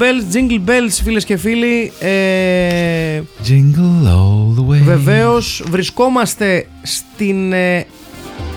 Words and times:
bells, 0.00 0.36
jingle 0.36 0.68
bells, 0.70 1.00
φίλες 1.02 1.24
και 1.24 1.36
φίλοι. 1.36 1.92
Ε, 2.00 3.20
Jingle 3.48 4.06
all 4.06 4.60
the 4.60 4.72
way. 4.72 4.82
βεβαίως 4.82 5.64
βρισκόμαστε 5.70 6.66
στην 6.82 7.52
ε, 7.52 7.86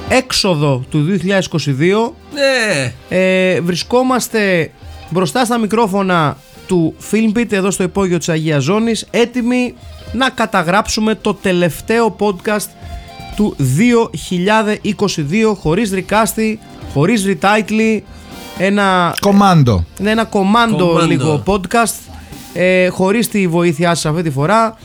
έξοδο 0.10 0.84
του 0.90 1.06
2022. 1.08 2.12
Ναι. 2.34 2.94
Ε, 3.10 3.62
βρισκόμαστε 3.62 4.72
μπροστά 5.10 5.46
στα 5.46 5.58
μικρόφωνα 5.58 6.38
του 6.68 6.96
Filmpit 7.12 7.52
εδώ 7.52 7.72
στο 7.72 7.84
υπόγειο 7.84 8.18
της 8.18 8.30
Αγίας 8.30 8.64
Ζώνης 8.64 9.08
έτοιμοι 9.12 9.74
να 10.14 10.30
καταγράψουμε 10.30 11.16
το 11.16 11.34
τελευταίο 11.34 12.16
podcast 12.20 12.68
του 13.36 13.56
2022 13.60 15.54
χωρίς 15.56 15.92
ρικάστη, 15.92 16.60
χωρίς 16.94 17.26
retitle 17.28 18.00
ένα, 18.58 19.16
Κομάντο. 19.20 19.86
είναι 20.00 20.10
ένα 20.12 20.24
κομμάντο 20.26 20.86
Κομμάντο. 20.88 21.06
λίγο 21.06 21.44
podcast 21.46 21.94
ε, 22.54 22.88
χωρίς 22.88 23.28
τη 23.30 23.48
βοήθειά 23.48 23.96
σας 23.96 24.06
αυτή 24.06 24.22
τη 24.24 24.30
φορά 24.32 24.76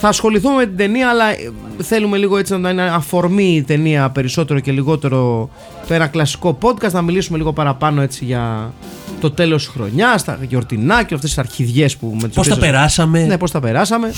θα 0.00 0.08
ασχοληθούμε 0.08 0.54
με 0.56 0.64
την 0.66 0.76
ταινία 0.76 1.08
αλλά 1.08 1.28
ε, 1.30 1.36
θέλουμε 1.82 2.16
λίγο 2.16 2.36
έτσι 2.36 2.56
να 2.58 2.70
είναι 2.70 2.82
αφορμή 2.82 3.54
η 3.54 3.62
ταινία 3.62 4.10
περισσότερο 4.10 4.60
και 4.60 4.72
λιγότερο 4.72 5.50
το 5.88 5.94
ένα 5.94 6.06
κλασικό 6.06 6.58
podcast 6.62 6.90
να 6.90 7.02
μιλήσουμε 7.02 7.38
λίγο 7.38 7.52
παραπάνω 7.52 8.00
έτσι 8.02 8.24
για 8.24 8.72
το 9.20 9.30
τέλος 9.30 9.64
της 9.64 9.72
χρονιάς, 9.74 10.24
τα 10.24 10.38
γιορτινά 10.48 11.02
και 11.02 11.14
αυτές 11.14 11.30
τις 11.30 11.38
αρχιδιές 11.38 11.96
που 11.96 12.16
με 12.20 12.26
τις 12.28 12.36
Πώς 12.36 12.48
τα 12.48 12.54
οποίες- 12.54 12.70
περάσαμε. 12.70 13.20
ναι, 13.24 13.38
πώς 13.38 13.50
τα 13.50 13.60
περάσαμε. 13.60 14.12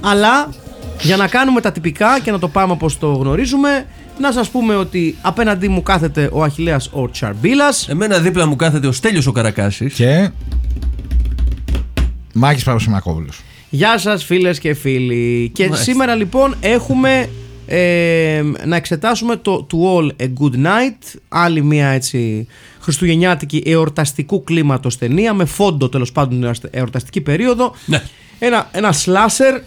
Αλλά 0.00 0.48
για 1.02 1.16
να 1.16 1.26
κάνουμε 1.28 1.60
τα 1.60 1.72
τυπικά 1.72 2.20
και 2.20 2.30
να 2.30 2.38
το 2.38 2.48
πάμε 2.48 2.72
όπως 2.72 2.98
το 2.98 3.12
γνωρίζουμε, 3.12 3.86
να 4.18 4.32
σας 4.32 4.50
πούμε 4.50 4.76
ότι 4.76 5.16
απέναντί 5.20 5.68
μου 5.68 5.82
κάθεται 5.82 6.28
ο 6.32 6.42
Αχιλέας 6.42 6.90
ο 6.92 7.10
Τσαρμπίλας. 7.10 7.88
Εμένα 7.88 8.18
δίπλα 8.18 8.46
μου 8.46 8.56
κάθεται 8.56 8.86
ο 8.86 8.92
Στέλιος 8.92 9.26
ο 9.26 9.32
Καρακάσης. 9.32 9.94
Και. 9.94 10.30
Μάκης 12.32 12.64
Παπασημακόπουλος. 12.64 13.42
Γεια 13.70 13.98
σας 13.98 14.24
φίλες 14.24 14.58
και 14.58 14.74
φίλοι. 14.74 15.50
Και 15.54 15.62
Μάλιστα. 15.62 15.84
σήμερα 15.84 16.14
λοιπόν 16.14 16.54
έχουμε 16.60 17.28
ε, 17.66 18.42
να 18.64 18.76
εξετάσουμε 18.76 19.36
το 19.36 19.66
To 19.70 19.76
All 19.76 20.22
A 20.22 20.28
Good 20.40 20.66
Night, 20.66 21.18
άλλη 21.28 21.62
μια 21.62 21.88
έτσι 21.88 22.46
χριστουγεννιάτικη 22.80 23.62
εορταστικού 23.66 24.44
κλίματος 24.44 24.98
ταινία 24.98 25.34
με 25.34 25.44
φόντο 25.44 25.88
τέλος 25.88 26.12
πάντων 26.12 26.40
την 26.40 26.68
εορταστική 26.70 27.20
περίοδο. 27.20 27.74
Ναι. 27.86 28.02
Ένα, 28.38 28.68
ένα 28.72 28.92
σλάσερ, 28.92 29.60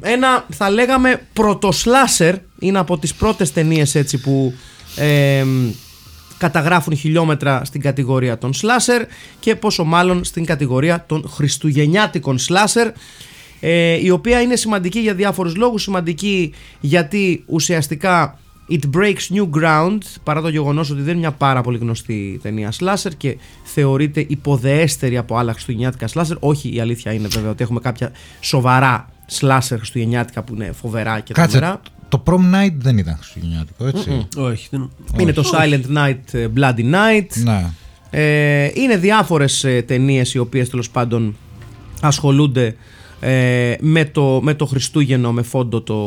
ένα 0.00 0.46
θα 0.52 0.70
λέγαμε 0.70 1.26
πρωτοσλάσερ, 1.32 2.34
είναι 2.58 2.78
από 2.78 2.98
τις 2.98 3.14
πρώτες 3.14 3.52
ταινίες 3.52 3.94
έτσι 3.94 4.20
που 4.20 4.54
ε, 4.96 5.44
καταγράφουν 6.38 6.96
χιλιόμετρα 6.96 7.64
στην 7.64 7.80
κατηγορία 7.80 8.38
των 8.38 8.52
σλάσερ 8.52 9.02
και 9.40 9.56
πόσο 9.56 9.84
μάλλον 9.84 10.24
στην 10.24 10.44
κατηγορία 10.44 11.04
των 11.08 11.28
χριστουγεννιάτικων 11.28 12.38
σλάσερ 12.38 12.90
ε, 13.60 14.04
η 14.04 14.10
οποία 14.10 14.40
είναι 14.40 14.56
σημαντική 14.56 14.98
για 14.98 15.14
διάφορους 15.14 15.56
λόγους. 15.56 15.82
Σημαντική 15.82 16.54
γιατί 16.80 17.44
ουσιαστικά 17.46 18.36
It 18.70 18.96
breaks 18.96 19.36
new 19.36 19.60
ground 19.60 19.98
παρά 20.22 20.40
το 20.40 20.48
γεγονός 20.48 20.90
ότι 20.90 21.00
δεν 21.00 21.10
είναι 21.10 21.18
μια 21.18 21.32
πάρα 21.32 21.60
πολύ 21.60 21.78
γνωστή 21.78 22.38
ταινία 22.42 22.72
slasher 22.80 23.10
και 23.16 23.36
θεωρείται 23.62 24.24
υποδεέστερη 24.28 25.16
από 25.16 25.36
άλλα 25.36 25.52
χριστουγεννιάτικα 25.52 26.08
slasher 26.14 26.38
όχι 26.38 26.74
η 26.74 26.80
αλήθεια 26.80 27.12
είναι 27.12 27.28
βέβαια 27.28 27.50
ότι 27.50 27.62
έχουμε 27.62 27.80
κάποια 27.80 28.12
σοβαρά 28.40 29.11
slasher 29.40 29.76
χριστουγεννιάτικα 29.76 30.42
που 30.42 30.54
είναι 30.54 30.72
φοβερά 30.72 31.20
και 31.20 31.32
Κάτσε. 31.32 31.58
τρομερά 31.58 31.80
Το 32.08 32.22
prom 32.26 32.54
night 32.54 32.74
δεν 32.78 32.98
ήταν 32.98 33.16
χριστουγεννιάτικο, 33.16 33.86
έτσι. 33.86 34.26
Όχι. 34.36 34.68
Δεν... 34.70 34.90
είναι 35.18 35.32
το 35.32 35.44
Silent 35.52 35.96
Night, 35.96 36.20
ε, 36.32 36.46
Bloody 36.56 36.94
Night 36.94 37.26
Ναι. 37.44 37.70
Ε, 38.10 38.70
είναι 38.74 38.96
διάφορες 38.96 39.64
ε, 39.64 39.82
ταινίες 39.82 40.34
οι 40.34 40.38
οποίες 40.38 40.70
τέλος 40.70 40.90
πάντων 40.90 41.36
ασχολούνται 42.00 42.76
ε, 43.20 43.74
με, 43.80 44.04
το, 44.04 44.40
με 44.42 44.54
το 44.54 44.66
Χριστούγεννο 44.66 45.32
με 45.32 45.42
φόντο 45.42 45.80
το 45.80 45.98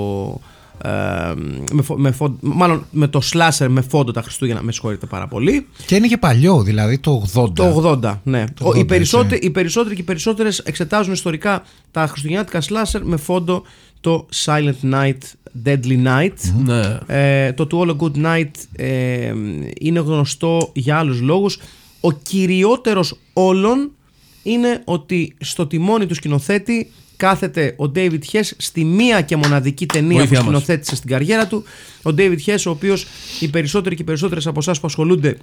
ε, 0.83 0.89
με, 1.71 1.81
φο- 1.81 1.97
με 1.97 2.11
φόντο- 2.11 2.37
μάλλον 2.41 2.85
με 2.91 3.07
το 3.07 3.21
slasher 3.33 3.67
με 3.69 3.81
φόντο 3.81 4.11
τα 4.11 4.21
Χριστούγεννα 4.21 4.61
με 4.61 4.71
συγχωρείτε 4.71 5.05
πάρα 5.05 5.27
πολύ 5.27 5.67
Και 5.85 5.95
είναι 5.95 6.07
και 6.07 6.17
παλιό, 6.17 6.61
δηλαδή 6.63 6.97
το 6.97 7.23
80. 7.33 7.51
το 7.55 7.97
80 8.03 8.19
ναι 8.23 8.43
Το 8.59 8.65
Ο- 8.65 8.69
80, 8.69 8.77
οι, 8.77 8.85
περισσότεροι, 8.85 9.35
έτσι. 9.35 9.47
οι 9.47 9.51
περισσότεροι 9.51 9.95
και 9.95 10.01
οι 10.01 10.03
περισσότερες 10.03 10.59
εξετάζουν 10.59 11.13
ιστορικά 11.13 11.63
τα 11.91 12.07
χριστουγεννιάτικα 12.07 12.61
slasher 12.61 13.01
με 13.03 13.17
φόντο 13.17 13.63
το 14.01 14.25
Silent 14.45 14.91
Night 14.93 15.17
Deadly 15.65 16.03
Night 16.05 16.33
Ναι. 16.65 16.97
ε, 17.07 17.53
το 17.53 17.67
To 17.71 17.75
All 17.79 17.89
A 17.89 17.97
Good 17.97 18.25
Night 18.25 18.51
ε, 18.75 19.33
είναι 19.79 19.99
γνωστό 19.99 20.69
για 20.73 20.97
άλλους 20.97 21.21
λόγους. 21.21 21.57
Ο 22.01 22.11
κυριότερος 22.11 23.17
όλων 23.33 23.91
είναι 24.43 24.81
ότι 24.85 25.35
στο 25.39 25.67
τιμόνι 25.67 26.05
του 26.05 26.13
σκηνοθέτη 26.15 26.91
κάθεται 27.17 27.75
ο 27.77 27.91
David 27.95 28.19
Hess 28.31 28.49
στη 28.57 28.83
μία 28.83 29.21
και 29.21 29.35
μοναδική 29.35 29.85
ταινία 29.85 30.17
Βοήθειά 30.17 30.39
που 30.39 30.45
μας. 30.51 30.61
σκηνοθέτησε 30.61 30.95
στην 30.95 31.09
καριέρα 31.09 31.47
του. 31.47 31.63
Ο 32.03 32.09
David 32.17 32.37
Hess, 32.45 32.57
ο 32.67 32.69
οποίος 32.69 33.05
οι 33.39 33.47
περισσότεροι 33.47 33.95
και 33.95 34.01
οι 34.01 34.05
περισσότερες 34.05 34.47
από 34.47 34.59
εσάς 34.59 34.79
που 34.79 34.87
ασχολούνται 34.87 35.37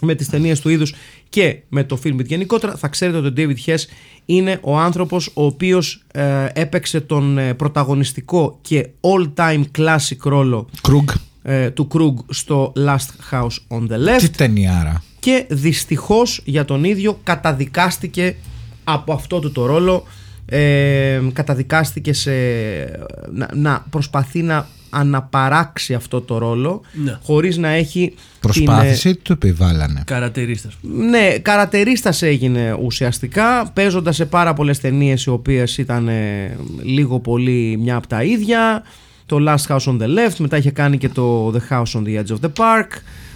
με 0.00 0.14
τις 0.14 0.28
ταινίες 0.28 0.60
του 0.60 0.68
είδους 0.68 0.94
και 1.28 1.58
με 1.68 1.84
το 1.84 1.98
film 2.04 2.24
γενικότερα 2.24 2.76
θα 2.76 2.88
ξέρετε 2.88 3.18
ότι 3.18 3.28
ο 3.28 3.32
David 3.48 3.70
Hess 3.70 3.78
είναι 4.24 4.58
ο 4.62 4.78
άνθρωπος 4.78 5.30
ο 5.34 5.44
οποίος 5.44 6.02
ε, 6.12 6.46
έπαιξε 6.52 7.00
τον 7.00 7.38
ε, 7.38 7.54
πρωταγωνιστικό 7.54 8.58
και 8.62 8.88
all 9.00 9.32
time 9.44 9.62
classic 9.78 10.16
ρόλο 10.22 10.68
Κρούγκ. 10.82 11.08
ε, 11.42 11.70
του 11.70 11.88
Krug 11.94 12.24
στο 12.28 12.72
Last 12.76 13.34
House 13.34 13.78
on 13.78 13.80
the 13.88 13.98
Left 14.08 14.18
Τι 14.20 14.28
ταινιάρα. 14.30 15.02
και 15.20 15.44
δυστυχώς 15.48 16.40
για 16.44 16.64
τον 16.64 16.84
ίδιο 16.84 17.18
καταδικάστηκε 17.22 18.36
από 18.84 19.12
αυτό 19.12 19.38
του 19.38 19.52
το 19.52 19.66
ρόλο 19.66 20.04
ε, 20.46 21.20
καταδικάστηκε 21.32 22.12
σε, 22.12 22.30
να, 23.32 23.48
να 23.54 23.84
προσπαθεί 23.90 24.42
να 24.42 24.66
αναπαράξει 24.90 25.94
αυτό 25.94 26.20
το 26.20 26.38
ρόλο 26.38 26.80
Ναι. 26.92 27.18
χωρίς 27.22 27.56
να 27.56 27.68
έχει 27.68 28.14
Προσπάθησε 28.40 29.02
την, 29.02 29.10
ή 29.10 29.16
του 29.16 29.32
επιβάλλανε. 29.32 30.02
Καρατερίστας. 30.06 30.72
ε, 30.72 30.78
ναι, 31.08 31.38
καρατερίστας 31.38 32.22
έγινε 32.22 32.76
ουσιαστικά 32.82 33.70
παίζοντας 33.74 34.16
σε 34.16 34.24
πάρα 34.26 34.54
πολλές 34.54 34.80
ταινίες 34.80 35.24
οι 35.24 35.30
οποίες 35.30 35.78
ήταν 35.78 36.08
ε, 36.08 36.56
λίγο 36.82 37.20
πολύ 37.20 37.78
μια 37.82 37.96
από 37.96 38.06
τα 38.06 38.22
ίδια 38.22 38.82
το 39.26 39.36
Last 39.48 39.72
House 39.76 39.84
on 39.92 39.98
the 40.00 40.06
Left 40.06 40.36
μετά 40.38 40.56
είχε 40.56 40.70
κάνει 40.70 40.98
και 40.98 41.08
το 41.08 41.50
The 41.54 41.72
House 41.72 41.92
on 42.00 42.02
the 42.04 42.22
Edge 42.22 42.36
of 42.36 42.38
the 42.46 42.52
Park 42.58 42.88
Ε, 42.88 43.35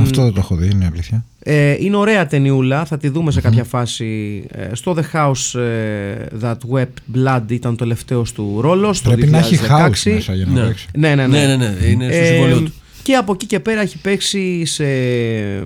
Αυτό 0.00 0.22
δεν 0.22 0.32
το 0.32 0.38
έχω 0.40 0.56
δει, 0.56 0.70
είναι 0.70 0.88
αλήθεια. 0.92 1.24
ε, 1.38 1.76
είναι 1.78 1.96
ωραία 1.96 2.26
ταινιούλα, 2.26 2.84
θα 2.84 2.96
τη 2.98 3.08
δούμε 3.08 3.30
σε 3.30 3.40
κάποια 3.40 3.64
φάση. 3.64 4.42
Ε, 4.50 4.74
στο 4.74 4.96
The 4.98 5.16
House 5.16 5.60
ε, 5.60 6.14
That 6.42 6.56
Wept 6.74 7.16
Blood 7.16 7.42
ήταν 7.48 7.70
το 7.70 7.76
τελευταίο 7.76 8.22
του 8.34 8.58
ρόλο. 8.60 8.92
Στο 8.92 9.10
Πρέπει 9.10 9.26
να 9.26 9.38
έχει 9.38 9.56
2016. 9.56 9.68
house 9.68 10.12
μέσα 10.14 10.34
για 10.34 10.46
να 10.46 10.52
Ναι. 10.52 10.66
παίξει. 10.66 10.86
Ναι, 10.98 11.14
ναι, 11.14 11.26
ναι. 11.26 11.46
Ναι, 11.46 11.56
ναι, 11.56 11.68
ναι. 11.80 11.86
Είναι 11.86 12.08
στο 12.10 12.16
Ε, 12.22 12.24
συμβόλαιο 12.26 12.60
του. 12.60 12.72
και 13.02 13.14
από 13.14 13.32
εκεί 13.32 13.46
και 13.46 13.60
πέρα 13.60 13.80
έχει 13.80 13.98
παίξει 13.98 14.64
σε 14.64 14.84
ε, 14.86 15.62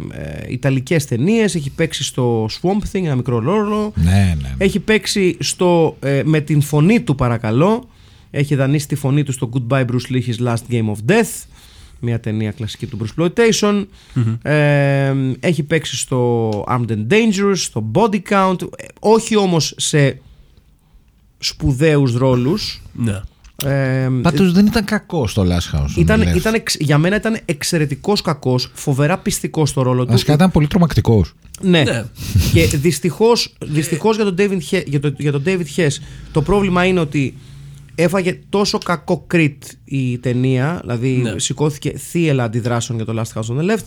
Ιταλικές 0.49 1.05
ταινίες, 1.07 1.55
έχει 1.55 1.71
παίξει 1.71 2.05
στο 2.05 2.47
Swamp 2.47 2.97
Thing, 2.97 3.05
ένα 3.05 3.15
μικρό 3.17 3.39
ρόλο. 3.39 3.93
Ναι, 3.97 4.11
ναι. 4.11 4.37
ναι. 4.43 4.55
Έχει 4.59 4.79
παίξει 4.81 5.37
στο, 5.41 5.97
ε, 6.01 6.23
με 6.25 6.41
την 6.41 6.61
φωνή 6.63 7.01
του 7.01 7.15
παρακαλώ. 7.15 7.89
Έχει 8.33 8.55
δανείσει 8.55 8.89
τη 8.89 8.95
φωνή 8.95 9.23
του 9.23 9.33
στο 9.33 9.51
Goodbye 9.53 9.85
Bruce 9.85 10.13
Lee 10.13 10.21
His 10.29 10.47
Last 10.49 10.73
Game 10.75 10.87
of 10.87 11.13
Death. 11.13 11.45
Μια 12.01 12.21
ταινία 12.21 12.51
κλασική 12.51 12.87
του 12.87 12.99
Bruce 13.17 13.29
Exploitation. 13.29 13.85
Ε, 14.43 15.15
έχει 15.41 15.63
παίξει 15.63 15.97
στο 15.97 16.51
Armed 16.69 16.89
and 16.91 17.07
Dangerous, 17.13 17.53
στο 17.57 17.91
Body 17.95 18.21
Count. 18.31 18.63
Ε, 18.63 18.85
όχι 19.01 19.37
όμως 19.37 19.75
σε 19.77 20.21
σπουδαίους 21.39 22.15
ρόλους. 22.15 22.83
Ναι. 22.93 23.21
Ε, 23.65 24.09
Πάντως 24.23 24.53
δεν 24.53 24.67
ήταν 24.67 24.85
κακός 24.85 25.31
στο 25.31 25.43
Last 25.49 25.77
House. 25.77 25.85
on 25.85 25.97
ήταν, 25.97 26.21
the 26.23 26.33
Left. 26.33 26.37
ήταν, 26.37 26.55
εξ- 26.55 26.77
για 26.81 26.99
μένα 26.99 27.17
ήταν 27.17 27.39
εξαιρετικός 27.45 28.21
κακός, 28.23 28.71
φοβερά 28.75 29.19
πιστικός 29.19 29.69
στο 29.69 29.83
ρόλο 29.83 30.05
του. 30.05 30.11
Βασικά 30.11 30.33
ήταν 30.33 30.51
πολύ 30.51 30.67
τρομακτικός. 30.67 31.33
Ναι. 31.63 31.83
Ναι. 31.83 32.05
και 32.53 32.67
δυστυχώς, 32.67 33.53
δυστυχώς 33.67 34.17
για, 34.17 34.25
τον 34.25 34.35
David 34.39 34.59
He- 34.71 34.85
για, 34.87 35.01
το, 35.01 35.15
για 35.19 35.33
τον 35.33 35.43
David 35.47 35.65
Hess 35.77 35.89
το 36.33 36.43
πρόβλημα 36.43 36.85
είναι 36.85 37.01
ότι 37.01 37.35
έφαγε 37.95 38.39
τόσο 38.49 38.79
κακό 38.79 39.27
crit 39.35 39.57
η 39.85 40.19
ταινία, 40.19 40.79
δηλαδή 40.83 41.09
Ναι. 41.11 41.39
σηκώθηκε 41.39 41.91
θύελα 41.99 42.45
αντιδράσεων 42.45 42.99
για 43.03 43.15
το 43.15 43.23
Last 43.23 43.41
House 43.41 43.55
on 43.57 43.59
the 43.61 43.71
Left 43.75 43.85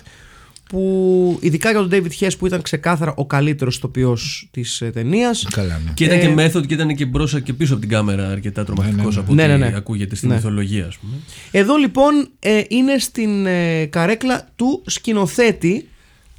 που 0.70 1.38
ειδικά 1.42 1.72
για 1.72 1.80
τον 1.80 1.90
David 1.92 2.24
Hess 2.24 2.30
που 2.40 2.46
ήταν 2.46 2.62
ξεκάθαρα 2.62 3.14
ο 3.18 3.26
καλύτερος 3.26 3.76
ηθοποιός 3.76 4.48
της 4.52 4.82
ε, 4.82 4.90
ταινίας 4.92 5.48
Καλά, 5.52 5.82
ναι. 5.86 5.92
Και 5.94 6.04
ήταν 6.06 6.18
Ε, 6.18 6.22
και 6.22 6.30
μέθοδο 6.30 6.66
και 6.66 6.74
ήταν 6.74 6.96
και 6.96 7.06
μπροστά 7.06 7.40
και 7.40 7.54
πίσω 7.54 7.72
από 7.74 7.82
την 7.82 7.90
κάμερα 7.92 8.30
αρκετά 8.30 8.64
τρομακτικός 8.64 9.18
από 9.18 9.34
Ναι, 9.34 9.44
ό,τι 9.44 9.52
ναι, 9.52 9.58
ναι. 9.58 9.76
ακούγεται 9.76 10.16
στην 10.16 10.30
Ναι. 10.30 10.36
μυθολογία, 10.36 10.86
ας 10.86 10.98
πούμε. 10.98 11.14
Εδώ 11.52 11.76
λοιπόν 11.76 12.28
ε, 12.40 12.62
είναι 12.68 12.98
στην 12.98 13.46
ε, 13.46 13.86
καρέκλα 13.86 14.48
του 14.56 14.84
σκηνοθέτη 14.86 15.88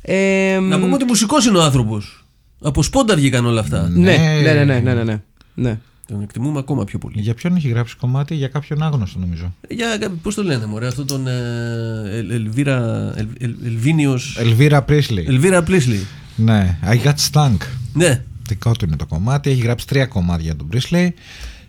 ε, 0.03 0.59
Να 0.63 0.81
πούμε 0.81 0.95
ότι 0.95 1.05
μουσικός 1.05 1.47
είναι 1.47 1.59
ο 1.59 1.63
άνθρωπος. 1.63 2.25
Από 2.61 2.83
σπόντα 2.83 3.17
βγήκαν 3.17 3.47
όλα 3.47 3.61
αυτά. 3.61 3.89
ναι, 3.89 4.17
Ναι. 4.17 4.53
ναι, 4.53 4.53
ναι, 4.53 4.65
ναι, 4.65 4.81
ναι, 4.81 4.95
ναι, 4.95 5.03
ναι, 5.05 5.23
ναι. 5.55 5.79
Τον 6.07 6.23
εκτιμούμε 6.23 6.59
ακόμα 6.59 6.85
πιο 6.85 6.99
πολύ. 6.99 7.21
Για 7.21 7.35
ποιον 7.35 7.57
έχει 7.57 7.69
γράψει 7.69 7.97
κομμάτι, 7.97 8.35
για 8.35 8.49
κάποιον 8.49 8.83
άγνωστο 8.83 9.19
νομίζω. 9.19 9.55
Για, 9.69 10.11
πώς 10.23 10.35
το 10.35 10.43
λένε, 10.43 10.67
Μωρέ, 10.67 10.87
αυτό 10.87 11.05
τον. 11.05 11.27
Ε, 11.27 12.09
Ελ- 12.11 12.31
Ελβίρα. 12.31 13.13
Ελ, 13.17 13.27
Ελ, 13.39 13.55
Ελβίνιος- 13.65 14.37
Ελβίρα 14.39 14.83
Πρίσλι. 14.83 15.25
Ελβίρα 15.29 15.63
Πλίσλι. 15.63 16.07
Ναι, 16.37 16.79
I 16.85 16.97
got 17.07 17.15
stunk. 17.33 17.57
Ναι. 17.93 18.23
Δικό 18.49 18.73
του 18.73 18.85
είναι 18.85 18.97
το 18.97 19.07
κομμάτι. 19.07 19.51
Έχει 19.51 19.61
γράψει 19.61 19.87
τρία 19.87 20.07
κομμάτια 20.07 20.45
για 20.45 20.57
τον 20.57 20.69
Πρίσλι. 20.69 21.15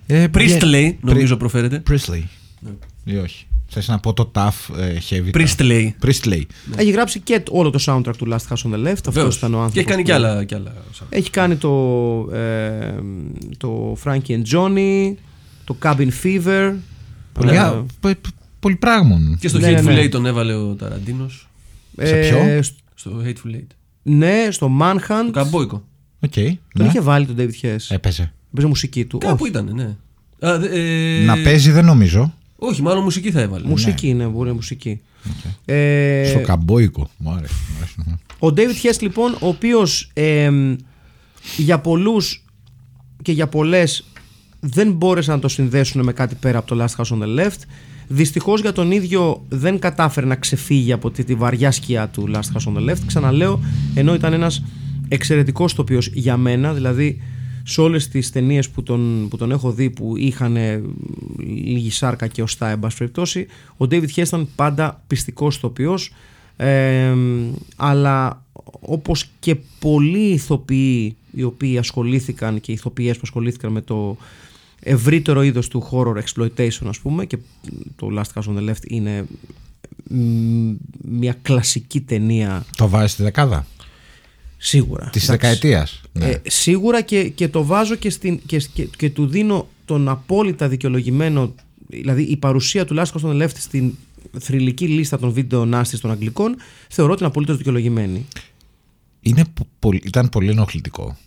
Ε, 0.07 0.27
Πρίστλεϊ, 0.27 0.91
Πρι- 1.01 1.13
νομίζω 1.13 1.37
προφέρεται. 1.37 1.79
Πρίσλι. 1.79 2.29
Ή 3.03 3.17
όχι. 3.17 3.45
Θες 3.75 3.87
να 3.87 3.99
πω 3.99 4.13
το 4.13 4.31
tough 4.35 4.75
ε, 4.77 4.97
heavy. 5.09 5.29
Πρίστλεϊ. 5.31 5.95
Πρίσλι. 5.99 6.47
Έχει 6.75 6.91
γράψει 6.91 7.19
και 7.19 7.43
όλο 7.49 7.69
το 7.69 7.79
soundtrack 7.85 8.15
του 8.17 8.27
Last 8.29 8.53
House 8.53 8.69
on 8.71 8.73
the 8.73 8.87
Left. 8.87 8.91
Αυτό 8.91 9.11
Βεβαίως. 9.11 9.35
ήταν 9.37 9.53
ο 9.53 9.61
άνθρωπος. 9.61 9.73
Και 9.73 9.79
έχει 9.79 9.87
κάνει 9.89 10.01
που- 10.01 10.07
κι 10.07 10.11
άλλα. 10.13 10.43
Κι 10.43 10.55
άλλα 10.55 10.73
Έχει 11.09 11.29
κάνει 11.29 11.55
το, 11.55 11.69
ε, 12.33 12.93
το 13.57 13.97
Frankie 14.03 14.29
and 14.29 14.43
Johnny, 14.53 15.13
το 15.63 15.77
Cabin 15.83 16.07
Fever. 16.23 16.73
Πολύ, 17.33 17.51
Ε, 17.51 17.57
α- 17.59 17.85
π- 17.99 18.07
π- 18.15 18.25
πολύ 18.59 18.75
πράγμων. 18.75 19.37
Και 19.39 19.47
στο 19.47 19.59
Ναι, 19.59 19.69
ναι, 19.69 19.79
Hateful 19.79 19.83
ναι. 19.83 20.01
Eight 20.03 20.09
τον 20.09 20.25
έβαλε 20.25 20.53
ο 20.53 20.73
Ταραντίνος. 20.73 21.49
Σε 22.01 22.15
ποιο; 22.15 22.63
σ- 22.63 22.73
Στο 22.95 23.11
Hateful 23.25 23.55
Eight. 23.55 23.67
Ναι, 24.03 24.47
στο 24.51 24.65
Το 24.67 24.71
Manhunt. 24.81 25.31
καουμπόικο. 25.31 25.83
Οκ. 26.19 26.33
Τον 26.33 26.57
ναι. 26.73 26.85
είχε 26.85 27.01
βάλει 27.01 27.25
τον 27.25 27.35
David 27.39 27.65
Hess. 27.65 27.77
Έπαιζε. 27.87 28.33
Παίζει 28.53 28.69
μουσική 28.69 29.05
του. 29.05 29.17
Κάπου 29.17 29.37
Όχι. 29.41 29.49
ήταν, 29.51 29.71
ναι. 29.75 29.95
Α, 30.49 30.59
δε- 30.59 30.67
ε, 31.21 31.23
Να 31.25 31.37
παίζει 31.37 31.71
δεν 31.71 31.85
νομίζω. 31.85 32.33
Όχι, 32.65 32.81
μάλλον 32.81 33.03
μουσική 33.03 33.31
θα 33.31 33.41
έβαλε. 33.41 33.67
Μουσική, 33.67 34.13
ναι, 34.13 34.25
μπορεί 34.25 34.53
μουσική. 34.53 35.01
Ε, 35.65 36.25
Στο 36.29 36.39
καουμπόικο. 36.39 37.09
Μου 37.17 37.31
άρεσε. 37.31 37.53
μου 37.67 37.75
άρεσε. 37.77 38.19
Ο 38.39 38.47
David 38.47 38.85
Hess 38.85 38.97
λοιπόν, 39.01 39.33
ο 39.33 39.47
οποίος 39.47 40.09
εμ, 40.13 40.75
για 41.57 41.79
πολλούς 41.79 42.43
και 43.21 43.31
για 43.31 43.47
πολλές 43.47 44.05
δεν 44.59 44.91
μπόρεσαν 44.91 45.35
να 45.35 45.41
το 45.41 45.47
συνδέσουν 45.47 46.03
με 46.03 46.13
κάτι 46.13 46.35
πέρα 46.35 46.57
από 46.57 46.75
το 46.75 46.83
Last 46.83 47.01
House 47.01 47.17
on 47.17 47.21
the 47.23 47.39
Left. 47.39 47.59
Δυστυχώς 48.07 48.61
για 48.61 48.71
τον 48.71 48.91
ίδιο 48.91 49.45
δεν 49.49 49.79
κατάφερε 49.79 50.25
να 50.25 50.35
ξεφύγει 50.35 50.91
από 50.91 51.11
τη, 51.11 51.23
τη 51.23 51.35
βαριά 51.35 51.71
σκιά 51.71 52.07
του 52.07 52.29
Last 52.33 52.37
House 52.57 52.73
on 52.73 52.77
the 52.77 52.89
Left. 52.89 52.99
Ξαναλέω, 53.05 53.59
ενώ 53.93 54.13
ήταν 54.13 54.33
ένας 54.33 54.63
εξαιρετικός 55.07 55.73
τοπίος 55.73 56.07
για 56.13 56.37
μένα, 56.37 56.73
δηλαδή 56.73 57.21
σε 57.67 57.81
όλες 57.81 58.07
τις 58.07 58.31
ταινίες 58.31 58.69
που 58.69 58.83
τον, 58.83 59.27
που 59.29 59.37
τον 59.37 59.51
έχω 59.51 59.71
δει 59.71 59.89
που 59.89 60.17
είχαν 60.17 60.55
ε, 60.55 60.81
λίγη 61.47 61.91
σάρκα 61.91 62.27
και 62.27 62.41
οστά 62.41 62.69
εν 62.69 62.79
πάση 62.79 62.97
περιπτώσει, 62.97 63.47
ο 63.77 63.85
David 63.89 64.07
Hess 64.15 64.25
ήταν 64.27 64.49
πάντα 64.55 65.03
πιστικός 65.07 65.59
τοπίος 65.59 66.13
ε, 66.55 67.13
αλλά 67.75 68.43
όπως 68.79 69.25
και 69.39 69.55
πολλοί 69.79 70.29
ηθοποιοί 70.29 71.15
οι 71.31 71.43
οποίοι 71.43 71.77
ασχολήθηκαν 71.77 72.61
και 72.61 72.71
ηθοποιές 72.71 73.15
που 73.15 73.21
ασχολήθηκαν 73.23 73.71
με 73.71 73.81
το 73.81 74.17
ευρύτερο 74.79 75.41
είδος 75.41 75.67
του 75.67 75.87
horror 75.91 76.15
exploitation 76.23 76.87
ας 76.87 76.99
πούμε 76.99 77.25
και 77.25 77.37
το 77.95 78.07
Last 78.15 78.39
House 78.39 78.47
on 78.47 78.57
the 78.57 78.69
Left 78.69 78.87
είναι 78.87 79.25
μ, 80.09 80.71
μια 81.01 81.37
κλασική 81.41 82.01
ταινία 82.01 82.65
Το 82.77 82.89
βάζει 82.89 83.13
στη 83.13 83.23
δεκάδα 83.23 83.65
σίγουρα 84.65 85.09
της 85.09 85.23
Εντάξει. 85.23 85.45
δεκαετίας. 85.47 86.01
Ναι. 86.13 86.25
Ε, 86.25 86.41
σίγουρα 86.47 87.01
και, 87.01 87.23
και 87.29 87.47
το 87.47 87.63
βάζω 87.65 87.95
και, 87.95 88.09
στην, 88.09 88.39
και, 88.45 88.57
και, 88.73 88.83
και 88.97 89.09
του 89.09 89.27
δίνω 89.27 89.67
τον 89.85 90.09
απόλυτα 90.09 90.67
δικαιολογημένο 90.67 91.53
δηλαδή 91.87 92.21
η 92.21 92.37
παρουσία 92.37 92.85
του 92.85 92.95
Last 92.97 93.03
House 93.21 93.29
on 93.29 93.31
the 93.41 93.43
Left 93.43 93.55
στην 93.57 93.91
θρηλυκή 94.39 94.87
λίστα 94.87 95.19
των 95.19 95.31
βίντεο 95.31 95.65
νάστης 95.65 95.99
των 95.99 96.11
Αγγλικών 96.11 96.55
θεωρώ 96.89 97.11
ότι 97.11 97.19
είναι 97.21 97.29
απολύτως 97.31 97.57
δικαιολογημένη 97.57 98.25
Είναι 99.21 99.43
πο- 99.53 99.67
πολύ- 99.79 100.01
ήταν 100.05 100.29
πολύ 100.29 100.49
ενοχλητικό. 100.49 101.17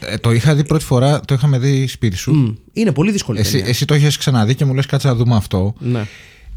Ε, 0.00 0.16
το 0.16 0.30
είχα 0.32 0.54
δει 0.54 0.64
πρώτη 0.64 0.84
φορά, 0.84 1.20
το 1.20 1.34
είχαμε 1.34 1.58
δει 1.58 1.86
σπίτι 1.86 2.16
σου. 2.16 2.32
Μμ, 2.34 2.54
είναι 2.72 2.92
πολύ 2.92 3.10
δύσκολη 3.12 3.38
Εσύ, 3.38 3.52
ταινία. 3.52 3.66
εσύ 3.68 3.84
το 3.84 3.94
είχες 3.94 4.16
ξαναδεί 4.16 4.54
και 4.54 4.64
μου 4.64 4.74
λες 4.74 4.86
κάτσε 4.86 5.08
να 5.08 5.14
δούμε 5.14 5.36
αυτό. 5.36 5.74
Ναι. 5.78 6.06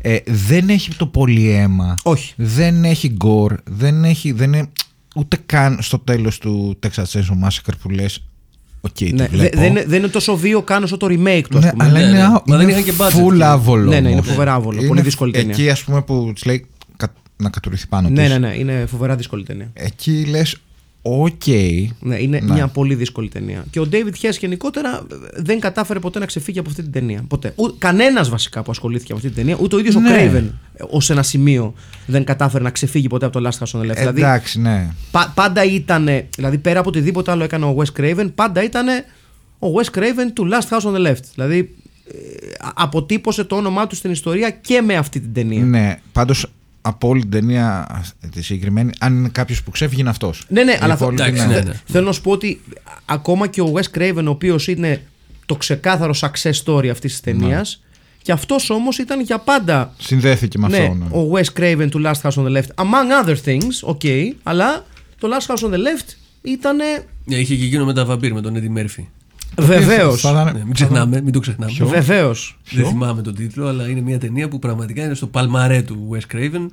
Ε, 0.01 0.18
δεν 0.25 0.69
έχει 0.69 0.94
το 0.95 1.07
πολύ 1.07 1.50
αίμα. 1.50 1.95
Όχι. 2.03 2.33
Δεν 2.38 2.83
έχει 2.83 3.07
gore. 3.10 3.56
Δεν 3.65 4.03
έχει. 4.03 4.31
Δεν 4.31 4.53
είναι, 4.53 4.69
ούτε 5.19 5.38
καν 5.45 5.77
στο 5.81 6.00
τέλος 6.00 6.38
του 6.38 6.80
Texas 6.83 7.04
Chainsaw 7.04 7.48
Massacre 7.48 7.74
που 7.81 7.89
λες 7.89 8.24
Οκ, 8.81 8.92
το 8.98 9.06
Ναι, 9.06 9.27
δε- 9.27 9.27
βλέπω. 9.38 9.57
δεν, 9.57 9.69
είναι- 9.69 9.86
δεν 9.88 10.00
είναι 10.00 10.07
τόσο 10.07 10.38
βίαιο 10.38 10.62
καν 10.62 10.83
όσο 10.83 10.98
το 10.98 11.07
remake 11.10 11.44
του, 11.50 11.57
ας 11.57 11.63
Ναι, 11.63 11.71
πούμε. 11.71 11.83
αλλά 11.83 11.94
Ναι, 11.94 12.00
είναι, 12.06 12.12
ναι. 12.12 12.24
α- 12.24 12.42
Μα 12.45 12.57
δεν 12.57 12.62
είναι 12.69 12.71
είχαν 12.71 12.83
και 12.83 12.94
budget 12.98 13.25
full 13.27 13.33
εκεί. 13.33 13.44
άβολο. 13.44 13.83
Ναι, 13.89 14.00
ναι, 14.00 14.07
είναι 14.10 14.10
όμως. 14.10 14.27
φοβερά 14.27 14.54
άβολο. 14.54 14.77
Πολύ 14.77 14.89
Είναι 14.89 15.01
δύσκολη 15.01 15.31
ταινία. 15.31 15.51
Εκεί, 15.51 15.69
ας 15.69 15.83
πούμε, 15.83 16.01
που 16.01 16.31
της 16.33 16.45
λέει 16.45 16.66
κα- 16.98 17.13
να 17.38 17.50
κατουρηθεί 17.50 17.88
πάνω 17.88 18.10
ναι, 18.10 18.21
της. 18.21 18.30
ναι, 18.31 18.38
ναι, 18.38 18.56
είναι 18.57 18.86
φοβερά 18.89 19.16
δύσκολη 19.16 19.44
ταινία. 19.44 19.69
Εκεί 19.74 20.25
λες 20.25 20.56
οκ. 21.01 21.46
Ναι, 22.00 22.16
είναι 22.19 22.40
Ναι. 22.44 22.54
μια 22.54 22.68
πολύ 22.68 22.96
δύσκολη 22.96 23.30
ταινία. 23.30 23.66
Και 23.72 23.80
ο 23.80 23.88
David 23.92 24.25
Hess 24.25 24.38
γενικότερα 24.40 24.90
ε, 25.12 25.42
δεν 25.42 25.60
κατάφερε 25.60 26.00
ποτέ 26.00 26.19
να 26.19 26.25
ξεφύγει 26.25 26.60
από 26.60 26.69
αυτή 26.69 26.81
την 26.81 26.92
ταινία. 26.92 27.25
Ποτέ. 27.28 27.54
Κανένας 27.78 28.30
βασικά 28.30 28.63
που 28.63 28.72
ασχολήθηκε 28.72 29.13
με 29.13 29.19
αυτή 29.19 29.31
την 29.31 29.44
ταινία, 29.46 29.57
ούτε 29.62 29.75
ο 29.75 29.80
ίδιος 29.80 29.96
Ναι. 29.96 30.10
ο 30.10 30.13
Craven 30.16 30.44
ως 30.90 31.10
ένα 31.10 31.24
σημείο 31.24 31.74
δεν 32.06 32.24
κατάφερε 32.24 32.63
να 32.63 32.69
ξεφύγει 32.69 33.07
ποτέ 33.07 33.25
από 33.25 33.40
το 33.42 33.50
Last 33.50 33.63
House 33.66 33.80
on 33.80 33.84
the 33.84 33.90
Left. 33.92 33.96
δηλαδή 33.98 34.22
Εντάξει, 34.22 34.60
ναι. 34.62 34.88
πα- 35.12 35.31
πάντα 35.36 35.63
ήταν, 35.63 36.07
δηλαδή 36.36 36.57
πέρα 36.57 36.80
από 36.80 36.90
οτιδήποτε 36.90 37.31
άλλο 37.31 37.44
έκανε 37.44 37.66
ο 37.66 37.75
Wes 37.78 38.00
Craven, 38.01 38.28
πάντα 38.36 38.63
ήταν 38.63 38.88
ο 39.60 39.68
Wes 39.81 39.98
Craven 39.98 40.28
του 40.34 40.50
Last 40.51 40.75
House 40.78 40.92
on 40.92 40.96
the 40.96 41.07
Left. 41.12 41.24
Δηλαδή 41.34 41.75
ε, 42.07 42.16
αποτύπωσε 42.74 43.44
το 43.44 43.56
όνομά 43.56 43.88
του 43.88 43.96
στην 43.96 44.12
ιστορία 44.12 44.50
και 44.50 44.82
με 44.82 44.96
αυτή 44.96 45.20
την 45.20 45.34
ταινία. 45.34 45.63
Ναι, 45.63 46.00
πάντως 46.12 46.46
από 46.89 47.08
όλη 47.08 47.22
την 47.22 47.29
ταινία 47.29 47.88
τη 48.31 48.41
συγκεκριμένη, 48.41 48.91
αν 49.00 49.15
είναι 49.15 49.29
κάποιος 49.29 49.63
που 49.63 49.72
ξέφυγε, 49.72 50.01
είναι 50.01 50.10
αυτός. 50.10 50.46
Ναι, 50.50 50.63
ναι, 50.63 50.77
αλλά 50.81 50.98
θε- 50.98 51.12
εντάξει, 51.12 51.41
θε- 51.41 51.48
ναι, 51.48 51.60
ναι. 51.62 51.81
θέλω 51.86 52.05
να 52.05 52.12
σου 52.12 52.22
πω 52.22 52.31
ότι 52.31 52.62
ακόμα 53.05 53.48
και 53.48 53.62
ο 53.62 53.74
Wes 53.75 53.98
Craven, 53.98 54.24
ο 54.25 54.29
οποίος 54.29 54.67
είναι 54.67 55.01
το 55.46 55.55
ξεκάθαρο 55.55 56.13
success 56.19 56.63
story 56.65 56.88
αυτής 56.88 57.12
της 57.12 57.19
ταινίας, 57.19 57.84
και 58.22 58.31
αυτός 58.31 58.69
όμως 58.69 58.98
ήταν 58.98 59.22
για 59.22 59.38
πάντα. 59.38 59.93
Συνδέθηκε 59.98 60.58
με 60.58 60.67
ναι, 60.67 60.77
αυτό. 60.77 60.93
Ναι. 60.93 61.05
ο 61.05 61.31
Wes 61.34 61.60
Craven 61.60 61.88
του 61.89 62.01
Last 62.05 62.22
House 62.22 62.43
on 62.43 62.46
the 62.46 62.58
Left, 62.58 62.84
among 62.86 63.25
other 63.25 63.36
things, 63.46 63.93
ok, 63.93 64.34
αλλά 64.43 64.86
το 65.19 65.27
Last 65.31 65.53
House 65.53 65.69
on 65.69 65.74
the 65.74 65.77
Left 65.77 66.13
ήταν. 66.41 66.77
Ναι, 67.25 67.36
είχε 67.36 67.55
και 67.55 67.65
εκείνο 67.65 67.86
με 67.86 67.93
τα 67.93 68.05
βαμπύρ 68.05 68.34
με 68.34 68.41
τον 68.41 68.55
Eddie 68.55 68.79
Murphy. 68.79 69.05
Βεβαίως. 69.58 70.22
Θα 70.22 70.29
ήταν- 70.29 70.53
Ναι, 70.58 70.63
μην 70.63 70.74
ξεχνάμε, 70.74 71.22
μην 71.22 71.32
το 71.34 71.39
ξεχνάμε. 71.39 71.72
Βεβαίως. 71.79 72.58
Δεν 72.72 72.86
θυμάμαι 72.86 73.22
τον 73.22 73.36
τίτλο, 73.36 73.68
αλλά 73.68 73.88
είναι 73.88 74.01
μια 74.01 74.20
ταινία 74.20 74.48
που 74.48 74.60
πραγματικά 74.60 75.03
είναι 75.03 75.13
στο 75.13 75.27
παλμαρέ 75.27 75.82
του 75.82 76.10
Wes 76.13 76.36
Craven, 76.36 76.65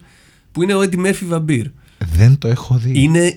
που 0.52 0.62
είναι 0.62 0.74
ο 0.74 0.80
Eddie 0.80 1.06
Murphy 1.06 1.24
βαμπύρ. 1.26 1.66
Δεν 2.16 2.38
το 2.38 2.48
έχω 2.48 2.76
δει. 2.78 3.02
Είναι 3.02 3.36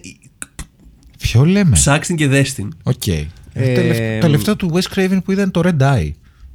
Ποιο 1.17 1.46
λέμε; 1.46 1.72
ψάξ' 1.74 2.08
την 2.08 2.15
και 2.15 2.27
δες 2.27 2.53
την. 2.53 2.74
Οκ. 2.84 3.08
Ε, 3.08 3.24
Το 3.53 3.60
τελευταίο- 3.74 4.19
τελευταίο 4.19 4.55
του 4.55 4.72
Wes 4.74 4.96
Craven 4.98 5.17
που 5.24 5.31
είδαν 5.31 5.51
το 5.51 5.62
Red 5.63 5.81
Eye. 5.81 6.12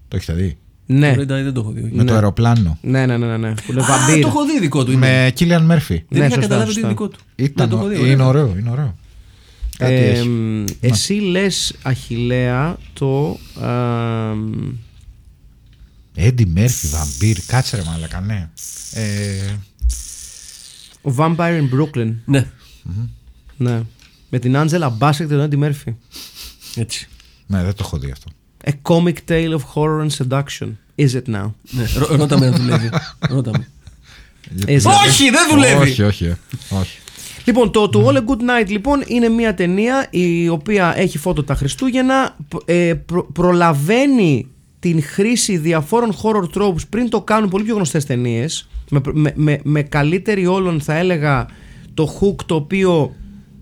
Το 0.09 0.17
έχετε 0.17 0.33
δει; 0.33 0.57
Ναι. 0.87 1.15
Το 1.15 1.21
Red 1.21 1.25
Eye 1.25 1.43
δεν 1.45 1.53
το 1.53 1.61
έχω 1.61 1.71
δει. 1.71 1.81
όχι. 1.83 1.95
Με 1.95 2.05
το 2.05 2.15
αεροπλάνο. 2.15 2.79
ναι, 2.83 3.07
ναι, 3.07 3.17
ναι, 3.17 3.27
ναι, 3.27 3.37
ναι. 3.37 3.55
Που 3.55 3.73
είναι 3.73 3.81
Α, 3.81 3.85
βαμπύρ. 3.85 4.21
το 4.23 4.29
έχω 4.29 4.45
δει 4.45 4.61
δικό 4.61 4.85
του. 4.85 4.93
είναι. 4.93 5.07
Με 5.25 5.31
Cillian 5.35 5.65
Murphy. 5.65 5.95
Δεν 5.95 6.05
Ναι, 6.09 6.19
είχα 6.19 6.27
σωστά, 6.35 6.41
καταλάβει 6.41 6.71
ότι 6.71 6.81
σωστά. 6.81 6.89
είναι 6.89 6.97
δικό 6.99 7.09
του. 7.09 7.19
Ήταν. 7.37 7.69
Ναι, 7.69 7.75
το 7.75 7.79
έχω 7.81 7.89
δει, 7.89 8.11
είναι 8.11 8.23
ωραία. 8.23 8.27
ωραίο, 8.43 8.57
είναι 8.59 8.71
ωραίο. 8.71 8.95
Κάτι 9.79 9.93
Ε, 9.95 10.11
έχει. 10.11 10.29
μ, 10.29 10.65
εσύ 10.81 11.13
λες 11.15 11.75
Αχιλέα 11.83 12.77
το 12.93 13.39
αμ, 13.61 14.73
Έντι 16.15 16.47
Μέρφυ, 16.47 16.87
βαμπύρ. 16.87 17.37
Κάτσε 17.47 17.77
ρε 17.77 17.83
μαλακα, 17.83 18.21
ναι. 18.21 18.49
Ε, 18.93 19.57
ο 21.03 21.15
Vampire 21.17 21.61
in 21.61 21.69
Brooklyn 21.75 22.15
Ναι, 22.25 22.47
ναι. 23.57 23.83
με 24.29 24.39
την 24.39 24.57
Άντζελα 24.57 24.89
Μπάσεκ 24.89 25.27
και 25.29 25.33
τον 25.35 25.43
Έντι 25.43 25.57
Μέρφυ 25.57 25.95
έτσι. 26.75 27.09
ναι, 27.47 27.63
δεν 27.63 27.75
το 27.75 27.83
έχω 27.85 27.99
δει 27.99 28.11
αυτό. 28.11 28.31
A 28.65 28.71
comic 28.83 29.15
tale 29.29 29.55
of 29.59 29.61
horror 29.75 30.07
and 30.07 30.11
seduction 30.27 30.69
Is 30.97 31.11
it 31.13 31.35
now; 31.35 31.51
Ναι, 31.71 31.85
ρω- 31.99 32.17
ρώτα 32.17 32.39
με 32.39 32.47
αν 32.47 32.55
δουλεύει. 32.55 32.91
Ρώτα 33.31 33.51
με. 33.51 33.69
Is 34.67 34.81
it? 34.81 34.91
Όχι, 35.07 35.31
δεν 35.31 35.49
δουλεύει! 35.51 35.91
Όχι, 35.91 36.03
όχι. 36.03 36.25
ε, 36.25 36.37
όχι. 36.69 36.99
Λοιπόν, 37.45 37.71
το, 37.71 37.89
το 37.89 38.09
All 38.09 38.15
a 38.17 38.19
Good 38.19 38.63
Night 38.63 38.69
λοιπόν 38.69 39.03
είναι 39.07 39.29
μια 39.29 39.55
ταινία 39.55 40.07
η 40.11 40.49
οποία 40.49 40.95
έχει 40.97 41.19
φώτο 41.19 41.43
τα 41.45 41.55
Χριστούγεννα, 41.55 42.37
π- 42.49 42.71
ε, 42.71 42.95
προ- 43.07 43.27
προλαβαίνει 43.33 44.47
την 44.79 45.03
χρήση 45.03 45.57
διαφόρων 45.57 46.13
horror 46.23 46.59
tropes 46.61 46.89
πριν 46.91 47.09
το 47.11 47.21
κάνουν 47.21 47.49
πολύ 47.49 47.65
πιο 47.65 47.75
γνωστές 47.75 48.05
ταινίες. 48.05 48.69
Με, 48.91 49.01
με, 49.13 49.33
με, 49.37 49.61
με 49.65 49.83
καλύτερη 49.83 50.47
όλων 50.47 50.81
θα 50.81 50.95
έλεγα 50.95 51.47
το 51.95 52.19
hook 52.21 52.43
το 52.47 52.55
οποίο 52.55 53.15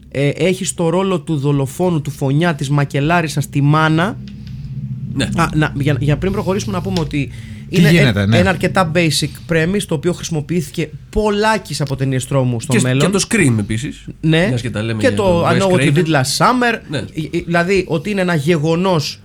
ε, 0.08 0.28
έχει 0.28 0.64
στο 0.64 0.88
ρόλο 0.88 1.20
του 1.20 1.36
δολοφόνου, 1.36 2.00
του 2.02 2.10
φωνιά 2.10 2.54
της 2.54 2.70
μακελάρισας 2.70 3.48
τη 3.48 3.60
μάνα 3.60 4.16
Ναι. 5.14 5.24
Α, 5.36 5.48
να, 5.54 5.72
για, 5.80 5.96
για 6.00 6.18
πριν 6.18 6.32
προχωρήσουμε 6.32 6.76
να 6.76 6.82
πούμε 6.82 7.00
ότι 7.00 7.26
Τι 7.26 7.32
είναι 7.78 7.90
γίνεται, 7.90 8.08
ένα, 8.08 8.26
ναι. 8.26 8.38
ένα 8.38 8.50
αρκετά 8.50 8.90
basic 8.94 9.52
premise 9.52 9.82
το 9.88 9.94
οποίο 9.94 10.12
χρησιμοποιήθηκε 10.12 10.90
πολλάκις 11.10 11.80
από 11.80 11.96
ταινίες 11.96 12.26
τρόμου 12.26 12.60
στο 12.60 12.72
και, 12.72 12.80
μέλλον. 12.80 13.00
και 13.10 13.18
το 13.18 13.26
Scream 13.28 13.56
επίσης. 13.58 14.06
Ναι, 14.20 14.54
και, 14.60 14.70
τα 14.70 14.82
λέμε 14.82 15.00
και 15.00 15.06
για 15.06 15.16
το 15.16 15.22
τον 15.22 15.44
I 15.44 15.52
Wes 15.52 15.58
know 15.62 15.72
what 15.72 15.80
you 15.80 15.94
Craven. 15.94 15.96
did 15.96 16.06
last 16.06 16.36
summer. 16.38 16.78
Ναι. 16.88 16.98
Ε, 16.98 17.02
ε, 17.30 17.40
Δηλαδή 17.44 17.84
ότι 17.88 18.10
είναι 18.10 18.20
ένα 18.20 18.34
γεγονός 18.34 19.20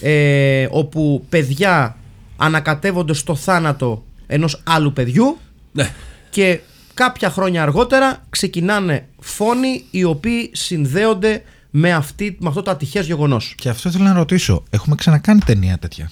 ε, 0.00 0.66
όπου 0.70 1.24
παιδιά 1.28 1.96
ανακατεύονται 2.36 3.12
στο 3.12 3.34
θάνατο 3.34 4.04
ενός 4.26 4.62
άλλου 4.64 4.92
παιδιού 4.92 5.38
Ναι. 5.72 5.90
και 6.30 6.60
κάποια 6.94 7.30
χρόνια 7.30 7.62
αργότερα 7.62 8.22
ξεκινάνε 8.30 9.06
φόνοι 9.20 9.84
οι 9.90 10.04
οποίοι 10.04 10.50
συνδέονται 10.52 11.42
με, 11.70 11.92
αυτή, 11.92 12.36
με 12.40 12.48
αυτό 12.48 12.62
το 12.62 12.70
ατυχές 12.70 13.06
γεγονός. 13.06 13.54
Και 13.56 13.68
αυτό 13.68 13.88
ήθελα 13.88 14.04
να 14.04 14.12
ρωτήσω. 14.14 14.62
Έχουμε 14.70 14.94
ξανακάνει 14.96 15.40
ταινία 15.40 15.78
τέτοια; 15.78 16.10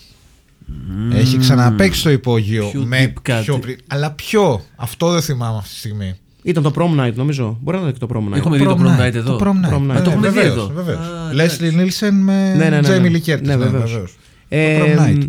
Έχει 1.12 1.38
ξαναπέξει 1.38 2.02
το 2.02 2.10
υπόγειο 2.10 2.68
Πιο 2.70 2.84
με 2.84 3.04
deep 3.06 3.12
κάτι. 3.22 3.44
πιο 3.44 3.58
πριν. 3.58 3.76
Αλλά 3.86 4.10
ποιο, 4.10 4.60
αυτό 4.76 5.10
δεν 5.10 5.22
θυμάμαι 5.22 5.56
αυτή 5.56 5.68
τη 5.70 5.76
στιγμή. 5.78 6.14
Ήταν 6.42 6.62
το 6.62 6.72
prom 6.76 7.00
night 7.06 7.12
νομίζω. 7.14 7.58
Μπορεί 7.60 7.76
να 7.76 7.82
είναι 7.82 7.92
και 7.92 7.98
το 7.98 8.08
prom 8.14 8.32
night. 8.34 8.36
Έχουμε 8.36 8.56
δει 8.58 8.64
το 8.64 8.78
Prom 8.80 8.84
Prom 8.84 9.00
Night, 9.00 9.08
Night 9.10 9.14
εδώ. 9.14 9.36
Το 9.36 9.44
Prom 9.46 9.66
Night. 9.66 9.72
Prom 9.74 9.90
Night. 9.90 9.96
Ε, 9.96 10.00
Το 10.00 10.10
έχουμε 10.10 10.28
δει 10.28 10.34
βεβαίως, 10.34 10.54
εδώ. 10.56 10.70
βεβαίως. 10.74 10.98
Α, 10.98 11.30
Leslie 11.36 11.80
Nielsen 11.80 12.10
με 12.12 12.54
Ναι, 12.56 12.68
ναι, 12.68 12.80
ναι, 12.80 12.88
Jamie 12.88 13.10
ναι. 13.10 13.18
Lee 13.18 13.28
Curtis. 13.30 13.42
Ναι, 13.42 13.56
ναι, 13.56 13.64
βεβαίως. 13.64 13.90
βεβαίως. 13.90 14.16
Ε, 14.48 14.78
Το 14.78 14.84
Prom 14.84 15.06
Night. 15.08 15.28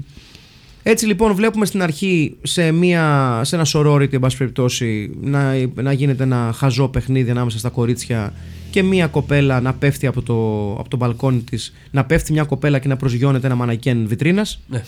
Έτσι 0.83 1.05
λοιπόν 1.05 1.33
βλέπουμε 1.35 1.65
στην 1.65 1.81
αρχή 1.81 2.35
σε, 2.41 2.71
μια, 2.71 3.39
σε 3.43 3.55
ένα 3.55 3.65
sorority 3.73 4.13
εν 4.13 4.19
πάση 4.19 4.37
περιπτώσει 4.37 5.11
να, 5.21 5.53
να 5.75 5.91
γίνεται 5.91 6.23
ένα 6.23 6.51
χαζό 6.55 6.87
παιχνίδι 6.87 7.31
ανάμεσα 7.31 7.57
στα 7.57 7.69
κορίτσια 7.69 8.33
και 8.71 8.83
μια 8.83 9.07
κοπέλα 9.07 9.61
να 9.61 9.73
πέφτει 9.73 10.07
από 10.07 10.21
το, 10.21 10.33
από 10.79 10.89
το 10.89 10.97
μπαλκόνι 10.97 11.39
της 11.41 11.73
να 11.91 12.05
πέφτει 12.05 12.31
μια 12.31 12.43
κοπέλα 12.43 12.79
και 12.79 12.87
να 12.87 12.95
προσγειώνεται 12.97 13.45
ένα 13.47 13.55
μανακέν 13.55 14.07
βιτρίνας 14.07 14.59
Ναι. 14.67 14.83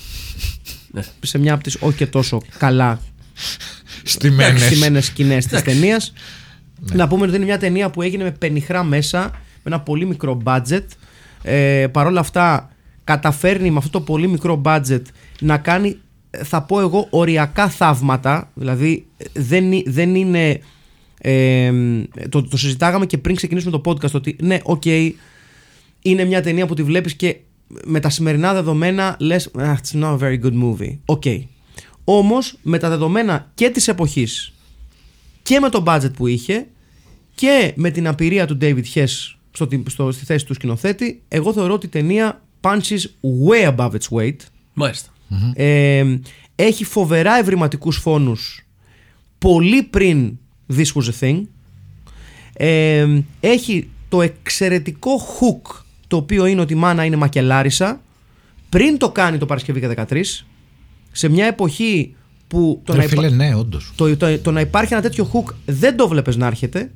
ναι. 0.91 1.01
σε 1.19 1.37
μια 1.37 1.53
από 1.53 1.63
τις 1.63 1.77
όχι 1.79 1.97
και 1.97 2.07
τόσο 2.07 2.41
καλά 2.57 2.99
Στημένες. 4.03 4.61
στημένες 4.65 5.05
σκηνές 5.05 5.45
της 5.45 5.61
ταινίας. 5.61 6.13
Ναι. 6.79 6.95
Να 6.95 7.07
πούμε 7.07 7.25
ότι 7.25 7.35
είναι 7.35 7.45
μια 7.45 7.57
ταινία 7.59 7.89
που 7.89 8.01
έγινε 8.01 8.23
με 8.23 8.31
πενιχρά 8.31 8.83
μέσα, 8.83 9.19
με 9.31 9.61
ένα 9.63 9.79
πολύ 9.79 10.05
μικρό 10.05 10.41
budget. 10.45 10.83
Ε, 11.43 11.87
Παρ' 11.91 12.05
όλα 12.07 12.19
αυτά 12.19 12.69
καταφέρνει 13.03 13.71
με 13.71 13.77
αυτό 13.77 13.89
το 13.89 14.01
πολύ 14.01 14.27
μικρό 14.27 14.61
budget 14.65 15.01
να 15.39 15.57
κάνει, 15.57 15.97
ε, 16.29 16.43
θα 16.43 16.61
πω 16.61 16.79
εγώ, 16.79 17.07
οριακά 17.09 17.69
θαύματα. 17.69 18.51
Δηλαδή 18.53 19.05
ε, 19.17 19.25
δεν, 19.33 19.71
είναι- 19.71 19.83
δεν 19.85 20.15
είναι... 20.15 20.59
ε, 21.25 21.71
το, 22.29 22.43
το 22.43 22.57
συζητάγαμε 22.57 23.05
και 23.05 23.17
πριν 23.17 23.35
ξεκινήσουμε 23.35 23.79
το 23.79 23.91
podcast 23.91 24.11
ότι 24.11 24.35
ναι, 24.41 24.57
οκ, 24.63 24.85
είναι 26.01 26.25
μια 26.25 26.41
ταινία 26.41 26.65
που 26.65 26.73
τη 26.73 26.83
βλέπεις 26.83 27.15
και 27.15 27.37
με 27.85 27.99
τα 27.99 28.09
σημερινά 28.09 28.53
δεδομένα 28.53 29.15
λες 29.19 29.51
«Ah, 29.57 29.73
it's 29.73 29.99
not 30.01 30.17
a 30.17 30.19
very 30.19 30.39
good 30.43 30.61
movie. 30.63 30.97
Οκ. 31.05 31.23
Όμως 32.03 32.57
με 32.61 32.77
τα 32.77 32.89
δεδομένα 32.89 33.51
και 33.55 33.69
της 33.69 33.87
εποχής 33.87 34.53
και 35.43 35.59
με 35.59 35.69
το 35.69 35.83
budget 35.87 36.13
που 36.15 36.27
είχε 36.27 36.67
και 37.35 37.73
με 37.75 37.89
την 37.91 38.07
απειρία 38.07 38.47
του 38.47 38.57
David 38.61 38.83
Hess 38.93 39.05
στο, 39.51 39.67
στο, 39.87 40.11
στη 40.11 40.25
θέση 40.25 40.45
του 40.45 40.53
σκηνοθέτη 40.53 41.21
εγώ 41.27 41.53
θεωρώ 41.53 41.73
ότι 41.73 41.85
η 41.85 41.89
ταινία 41.89 42.41
punches 42.61 42.99
way 43.49 43.75
above 43.75 43.89
its 43.91 44.17
weight 44.17 44.35
Μάλιστα. 44.73 45.09
ε, 45.53 46.17
έχει 46.55 46.83
φοβερά 46.83 47.37
ευρηματικούς 47.37 47.97
φόνους 47.97 48.67
πολύ 49.37 49.83
πριν 49.83 50.37
This 50.75 50.85
Was 50.93 51.03
a 51.09 51.13
Thing 51.23 51.41
ε, 52.53 53.07
έχει 53.39 53.89
το 54.09 54.21
εξαιρετικό 54.21 55.11
hook 55.19 55.81
το 56.07 56.15
οποίο 56.17 56.45
είναι 56.45 56.61
ότι 56.61 56.73
η 56.73 56.75
μάνα 56.75 57.05
είναι 57.05 57.15
μακελάρισα 57.15 58.01
πριν 58.69 58.97
το 58.97 59.11
κάνει 59.11 59.37
το 59.37 59.45
Παρασκευή 59.45 59.79
και 59.79 59.93
13 60.09 60.21
σε 61.11 61.29
μια 61.29 61.45
εποχή 61.45 62.15
που 62.47 62.81
το, 62.83 62.93
Ρε 62.93 62.97
να, 62.99 63.03
υπά- 63.03 63.23
φίλε, 63.23 63.35
ναι, 63.35 63.55
όντως. 63.55 63.91
το, 63.95 64.17
το, 64.17 64.39
το 64.39 64.51
να 64.51 64.59
υπάρχει 64.61 64.93
ένα 64.93 65.01
τέτοιο 65.01 65.29
hook 65.33 65.53
δεν 65.65 65.97
το 65.97 66.07
βλέπεις 66.07 66.35
να 66.35 66.47
έρχεται 66.47 66.91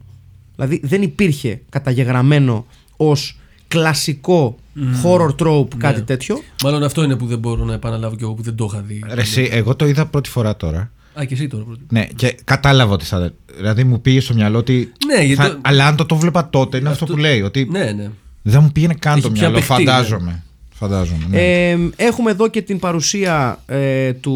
δηλαδή 0.56 0.80
δεν 0.84 1.02
υπήρχε 1.02 1.62
καταγεγραμμένο 1.70 2.66
ως 2.98 3.40
κλασικό 3.68 4.56
horror 5.04 5.36
trope 5.40 5.76
κάτι 5.78 6.00
Ναι. 6.00 6.06
τέτοιο 6.06 6.42
Μάλλον 6.64 6.84
αυτό 6.84 7.04
είναι 7.04 7.16
που 7.16 7.26
δεν 7.26 7.40
μπορώ 7.40 7.64
να 7.66 7.74
επαναλάβω 7.74 8.16
κι 8.16 8.24
εγώ 8.24 8.34
που 8.34 8.42
δεν 8.42 8.56
το 8.56 8.70
είχα 8.72 8.82
δει. 8.82 9.04
Ρε, 9.14 9.22
εσύ, 9.22 9.48
εγώ 9.52 9.76
το 9.76 9.88
είδα 9.88 10.06
πρώτη 10.06 10.30
φορά 10.30 10.58
τώρα. 10.58 10.92
Α, 11.20 11.26
και 11.26 11.34
εσύ 11.34 11.48
τώρα 11.48 11.64
πρώτα. 11.64 11.82
Ναι, 11.90 12.06
και 12.16 12.36
κατάλαβα 12.44 12.94
ότι 12.94 13.06
θα. 13.06 13.32
Δηλαδή 13.56 13.84
μου 13.84 14.02
πήγε 14.02 14.20
στο 14.20 14.34
μυαλό 14.34 14.58
ότι. 14.58 14.92
Ναι, 15.08 15.24
γιατί 15.24 15.42
θα- 15.42 15.50
το- 15.50 15.60
Αλλά 15.62 15.86
αν 15.88 15.96
το 15.96 16.06
το 16.06 16.16
βλέπα 16.16 16.50
τότε, 16.50 16.78
είναι 16.78 16.90
αυτό, 16.90 17.06
που 17.06 17.18
λέει. 17.18 17.42
Ότι 17.42 17.68
Ναι, 17.72 17.92
ναι. 17.92 18.10
δεν 18.42 18.62
μου 18.64 18.72
πήγαινε 18.72 18.96
καν 19.00 19.14
Έχει 19.14 19.22
το 19.22 19.30
πια 19.32 19.42
μυαλό, 19.50 19.56
παιχτεί, 19.66 19.84
ναι. 19.84 19.92
φαντάζομαι. 19.92 20.44
Φαντάζομαι. 20.74 21.26
Ναι. 21.30 21.70
Ε, 21.70 21.78
έχουμε 21.96 22.32
εδώ 22.32 22.48
και 22.50 22.62
την 22.62 22.80
παρουσία 22.80 23.60
ε, 23.66 24.14
του 24.14 24.34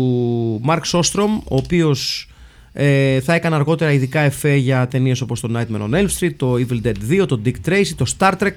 Μαρκ 0.63 0.85
Σόστρομ, 0.85 1.37
ο 1.37 1.55
οποίος 1.55 2.29
ε, 2.73 3.19
θα 3.19 3.33
έκανε 3.33 3.55
αργότερα 3.55 3.91
ειδικά 3.91 4.19
εφέ 4.19 4.55
για 4.55 4.87
ταινίες 4.87 5.21
όπως 5.21 5.39
το 5.39 5.49
Nightmare 5.55 5.81
on 5.89 5.93
Elm 5.95 6.07
Street, 6.19 6.33
το 6.37 6.53
Evil 6.53 6.87
Dead 6.87 7.21
2, 7.21 7.27
το 7.27 7.41
Dick 7.45 7.69
Tracy, 7.69 7.91
το 7.95 8.05
Star 8.17 8.31
Trek. 8.39 8.51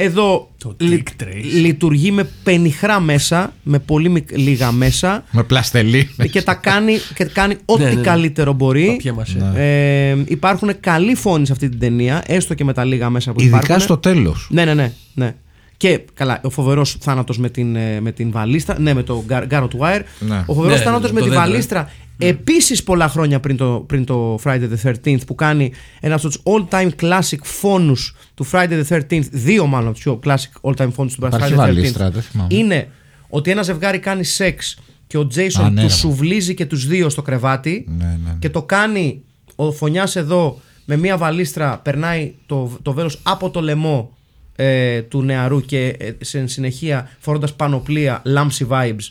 Εδώ 0.00 0.50
Το 0.58 0.74
λει- 0.78 1.02
Dick 1.18 1.22
Tracy. 1.22 1.42
λειτουργεί 1.60 2.10
με 2.10 2.28
πενιχρά 2.42 3.00
μέσα, 3.00 3.52
με 3.62 3.78
πολύ 3.78 4.08
μικ- 4.08 4.36
λίγα 4.36 4.72
μέσα 4.72 5.24
Με 5.30 5.42
πλαστελή. 5.42 6.10
και 6.30 6.42
τα 6.42 6.54
κάνει, 6.54 6.96
και 7.14 7.24
κάνει 7.24 7.56
ό,τι 7.64 7.82
Ναι, 7.82 7.88
ναι, 7.88 7.94
ναι. 7.94 8.00
καλύτερο 8.00 8.52
μπορεί. 8.52 8.86
Παπιά 8.86 9.12
μας, 9.12 9.34
ε. 9.54 10.10
Ε, 10.10 10.16
υπάρχουν 10.26 10.70
καλοί 10.80 11.14
φόνοι 11.14 11.46
σε 11.46 11.52
αυτή 11.52 11.68
την 11.68 11.78
ταινία, 11.78 12.22
έστω 12.26 12.54
και 12.54 12.64
με 12.64 12.72
τα 12.72 12.84
λίγα 12.84 13.10
μέσα 13.10 13.32
που 13.32 13.40
Ειδικά 13.40 13.56
υπάρχουν. 13.58 13.80
στο 13.80 13.96
τέλος. 13.96 14.48
Ναι, 14.50 14.64
ναι, 14.64 14.74
ναι. 14.74 14.92
ναι. 15.14 15.34
Και 15.76 16.00
καλά, 16.14 16.40
ο 16.42 16.50
φοβερός 16.50 16.96
θάνατος 17.00 17.38
με 17.38 17.48
την, 17.50 17.76
ε, 17.76 18.00
με 18.00 18.12
την 18.12 18.30
βαλίστρα. 18.30 18.78
Ναι, 18.80 18.94
με 18.94 19.02
το 19.02 19.24
Garrot 19.28 19.68
Wire. 19.78 20.00
Ναι. 20.18 20.42
Ο 20.46 20.54
φοβερός 20.54 20.78
Ναι, 20.78 20.84
θάνατος 20.84 21.08
ναι, 21.12 21.14
με 21.14 21.20
το 21.20 21.24
τη 21.26 21.30
δέντρο, 21.30 21.44
ε. 21.44 21.48
βαλίστρα. 21.50 21.90
Επίσης 22.18 22.82
πολλά 22.82 23.08
χρόνια 23.08 23.40
πριν 23.40 23.56
το, 23.56 23.84
πριν 23.88 24.04
το 24.04 24.38
Friday 24.44 24.68
the 24.82 24.90
13th 25.04 25.26
που 25.26 25.34
κάνει 25.34 25.72
ένας 26.00 26.24
από 26.24 26.32
τους 26.34 26.42
all 26.44 26.74
time 26.74 26.90
classic 27.00 27.38
φόνους 27.42 28.16
του 28.34 28.46
Friday 28.52 28.84
the 28.88 28.96
13th. 29.10 29.22
Δύο 29.30 29.66
μάλλον 29.66 29.88
από 29.88 29.98
τους 29.98 30.18
classic 30.24 30.70
all 30.70 30.74
time 30.84 30.92
φόνους 30.92 31.14
του 31.14 31.22
Friday 31.22 31.34
Υπάρχει 31.34 31.52
the 31.54 31.56
13th. 31.56 31.56
βαλίστρα, 31.56 32.10
δεν 32.10 32.22
θυμάμαι. 32.22 32.54
Είναι 32.54 32.88
ότι 33.28 33.50
ένα 33.50 33.62
ζευγάρι 33.62 33.98
κάνει 33.98 34.24
σεξ 34.24 34.78
και 35.06 35.18
ο 35.18 35.28
Jason 35.34 35.60
Α, 35.62 35.70
ναι, 35.70 35.80
του 35.80 35.86
ρε. 35.86 35.92
σουβλίζει 35.92 36.54
και 36.54 36.66
τους 36.66 36.86
δύο 36.86 37.08
στο 37.08 37.22
κρεβάτι 37.22 37.84
Ναι, 37.88 38.04
ναι, 38.04 38.18
ναι. 38.24 38.36
και 38.38 38.50
το 38.50 38.62
κάνει 38.62 39.22
ο 39.56 39.72
φωνιάς 39.72 40.16
εδώ 40.16 40.60
με 40.84 40.96
μία 40.96 41.16
βαλίστρα 41.16 41.78
περνάει 41.78 42.34
το, 42.46 42.78
το 42.82 42.92
βέλος 42.92 43.18
από 43.22 43.50
το 43.50 43.60
λαιμό 43.60 44.16
ε, 44.56 45.02
του 45.02 45.22
νεαρού 45.22 45.60
και 45.60 45.86
ε, 45.98 46.10
σε 46.20 46.46
συνεχεία 46.46 47.10
φορώντας 47.18 47.54
πανοπλία 47.54 48.22
λάμψη 48.24 48.66
vibes 48.70 49.08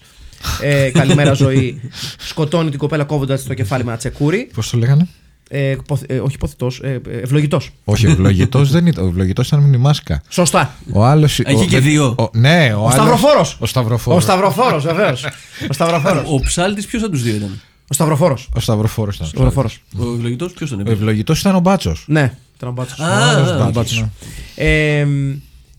ε, 0.61 0.89
καλημέρα 0.93 1.33
ζωή 1.33 1.81
σκοτώνει 2.17 2.69
την 2.69 2.79
κοπέλα 2.79 3.03
κόβοντας 3.03 3.43
το 3.43 3.53
κεφάλι 3.53 3.83
με 3.83 3.89
ένα 3.89 3.97
τσεκούρι 3.99 4.49
Πώς 4.53 4.69
το 4.69 4.77
λέγανε; 4.77 5.07
ε, 5.49 5.75
ποθ- 5.87 6.11
ε, 6.11 6.19
όχι 6.19 6.37
ποθητός, 6.37 6.79
ε, 6.83 7.01
ε, 7.09 7.17
ευλογητός 7.17 7.69
Όχι, 7.83 8.05
ευλογητός 8.05 8.71
δεν 8.71 8.85
ήταν. 8.85 9.05
Ο 9.05 9.07
ευλογητός 9.07 9.47
ήταν 9.47 9.59
με 9.59 9.71
τη 9.71 9.77
μάσκα. 9.77 10.21
σωστά 10.29 10.75
Ο 10.91 11.05
άλλο. 11.05 11.25
Έχει 11.43 11.65
και 11.67 11.79
δύο. 11.79 12.15
ναι, 12.33 12.73
ο, 12.73 12.77
ο 12.77 12.81
άλλος- 12.81 12.93
Σταυροφόρος 12.93 13.57
Ο 13.59 13.65
Σταυροφόρος. 13.65 14.17
ο 14.17 14.21
Σταυροφόρος 14.25 14.83
βεβαίως 14.83 15.25
ο 15.69 15.73
Σταυροφόρος 15.73 16.23
Ο 16.31 16.39
ψάλτης 16.39 16.85
ποιος 16.85 17.01
από 17.03 17.11
τους 17.11 17.21
δύο 17.23 17.35
ήταν; 17.35 17.61
ο 17.87 17.93
Σταυροφόρος 17.93 18.49
Ο 18.55 18.59
Σταυροφόρος 18.59 19.15
ήταν. 19.15 19.27
ο 19.27 19.29
Σταυροφόρος 19.29 19.81
Ο 19.99 20.13
ευλογητός 20.15 20.51
ποιος 20.53 20.71
ήταν; 20.71 20.87
Ο 20.87 20.91
ευλογητός 20.91 21.39
ήταν 21.39 21.55
ο 21.55 21.59
Μπάτσος. 21.59 22.03
ναι 22.07 22.33
ήταν 22.57 22.69
ο 22.69 22.71
Μπάτσος. 23.71 24.05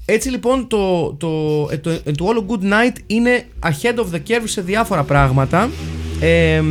Α, 0.09 0.15
Ο 0.15 0.15
Μπάτσος. 0.15 0.15
Ε, 0.15 0.15
έτσι 0.15 0.31
λοιπόν 0.31 0.67
το, 0.67 1.13
το, 1.13 1.29
ε, 1.71 1.77
το, 1.77 1.91
ε, 1.91 2.13
το 2.17 2.29
All 2.29 2.53
Good 2.53 2.65
Night 2.73 2.97
είναι 3.07 3.47
ahead 3.63 3.95
of 3.95 4.05
the 4.15 4.21
curve 4.29 4.45
σε 4.45 4.61
διάφορα 4.61 5.03
πράγματα 5.03 5.71
ε, 6.21 6.63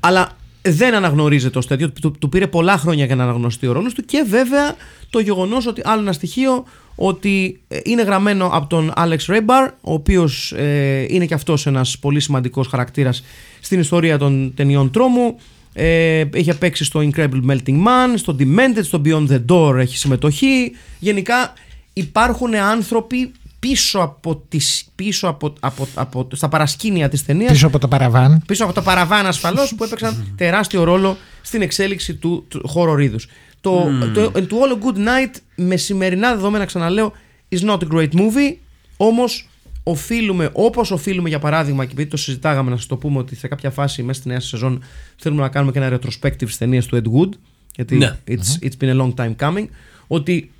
αλλά 0.00 0.36
δεν 0.62 0.94
αναγνωρίζεται 0.94 1.58
ως 1.58 1.66
τέτοιο 1.66 1.90
του, 1.90 2.12
του 2.18 2.28
πήρε 2.28 2.46
πολλά 2.46 2.76
χρόνια 2.76 3.04
για 3.04 3.16
να 3.16 3.22
αναγνωριστεί 3.22 3.66
ο 3.66 3.72
ρόλος 3.72 3.94
του 3.94 4.04
και 4.04 4.24
βέβαια 4.28 4.76
το 5.10 5.18
γεγονός 5.18 5.66
ότι 5.66 5.82
άλλο 5.84 6.00
ένα 6.00 6.12
στοιχείο 6.12 6.64
ότι 6.94 7.60
ε, 7.68 7.78
είναι 7.84 8.02
γραμμένο 8.02 8.50
από 8.52 8.66
τον 8.66 8.92
Alex 8.96 9.18
Rebar 9.26 9.70
ο 9.80 9.92
οποίος 9.92 10.52
ε, 10.52 11.06
είναι 11.08 11.26
και 11.26 11.34
αυτός 11.34 11.66
ένας 11.66 11.98
πολύ 11.98 12.20
σημαντικός 12.20 12.66
χαρακτήρας 12.66 13.24
στην 13.60 13.80
ιστορία 13.80 14.18
των 14.18 14.52
ταινιών 14.56 14.90
τρόμου 14.90 15.36
ε, 15.72 16.24
είχε 16.34 16.54
παίξει 16.54 16.84
στο 16.84 17.00
Incredible 17.00 17.50
Melting 17.50 17.84
Man, 17.84 18.12
στο 18.14 18.36
Demented, 18.38 18.82
στο 18.82 19.02
Beyond 19.04 19.26
the 19.28 19.40
Door 19.48 19.74
έχει 19.78 19.96
συμμετοχή. 19.96 20.72
Γενικά 20.98 21.52
υπάρχουν 21.92 22.54
άνθρωποι 22.54 23.32
πίσω 23.58 23.98
από, 23.98 24.36
τις, 24.48 24.84
πίσω 24.94 25.28
από, 25.28 25.52
από, 25.60 25.88
από, 25.94 26.28
στα 26.32 26.48
παρασκήνια 26.48 27.08
της 27.08 27.24
ταινίας, 27.24 27.50
Πίσω 27.52 27.66
από 27.66 27.78
το 27.78 27.88
παραβάν. 27.88 28.42
πίσω 28.46 28.64
από 28.64 28.72
το 28.72 28.82
παραβάν 28.82 29.26
ασφαλώς 29.26 29.74
που 29.74 29.84
έπαιξαν 29.84 30.32
τεράστιο 30.36 30.84
ρόλο 30.84 31.16
στην 31.42 31.62
εξέλιξη 31.62 32.14
του, 32.14 32.44
του 32.48 32.70
horror 32.74 33.00
είδους. 33.02 33.28
Το, 33.60 33.88
το, 34.14 34.30
το 34.30 34.46
To 34.50 34.52
All 34.52 34.72
a 34.76 34.84
Good 34.84 34.98
Night 34.98 35.34
με 35.56 35.76
σημερινά 35.76 36.34
δεδομένα 36.34 36.64
ξαναλέω 36.64 37.12
is 37.48 37.60
not 37.60 37.78
a 37.78 37.88
great 37.92 38.08
movie 38.12 38.56
όμως 38.96 39.48
οφείλουμε 39.82 40.50
όπως 40.52 40.90
οφείλουμε 40.90 41.28
για 41.28 41.38
παράδειγμα 41.38 41.84
και 41.84 41.92
επειδή 41.92 42.10
το 42.10 42.16
συζητάγαμε 42.16 42.70
να 42.70 42.76
σας 42.76 42.86
το 42.86 42.96
πούμε 42.96 43.18
ότι 43.18 43.34
σε 43.36 43.48
κάποια 43.48 43.70
φάση 43.70 44.02
μέσα 44.02 44.20
στη 44.20 44.28
νέα 44.28 44.40
σεζόν 44.40 44.82
θέλουμε 45.16 45.42
να 45.42 45.48
κάνουμε 45.48 45.72
και 45.72 45.78
ένα 45.78 45.98
retrospective 45.98 46.32
στις 46.36 46.58
ταινίες 46.58 46.86
του 46.86 46.96
Ed 47.04 47.18
Wood 47.20 47.28
γιατί 47.74 47.96
Ναι. 47.96 48.18
it's, 48.28 48.64
it's 48.66 48.84
been 48.84 48.96
a 48.96 49.00
long 49.02 49.14
time 49.14 49.36
coming 49.36 49.66
ότι 50.06 50.50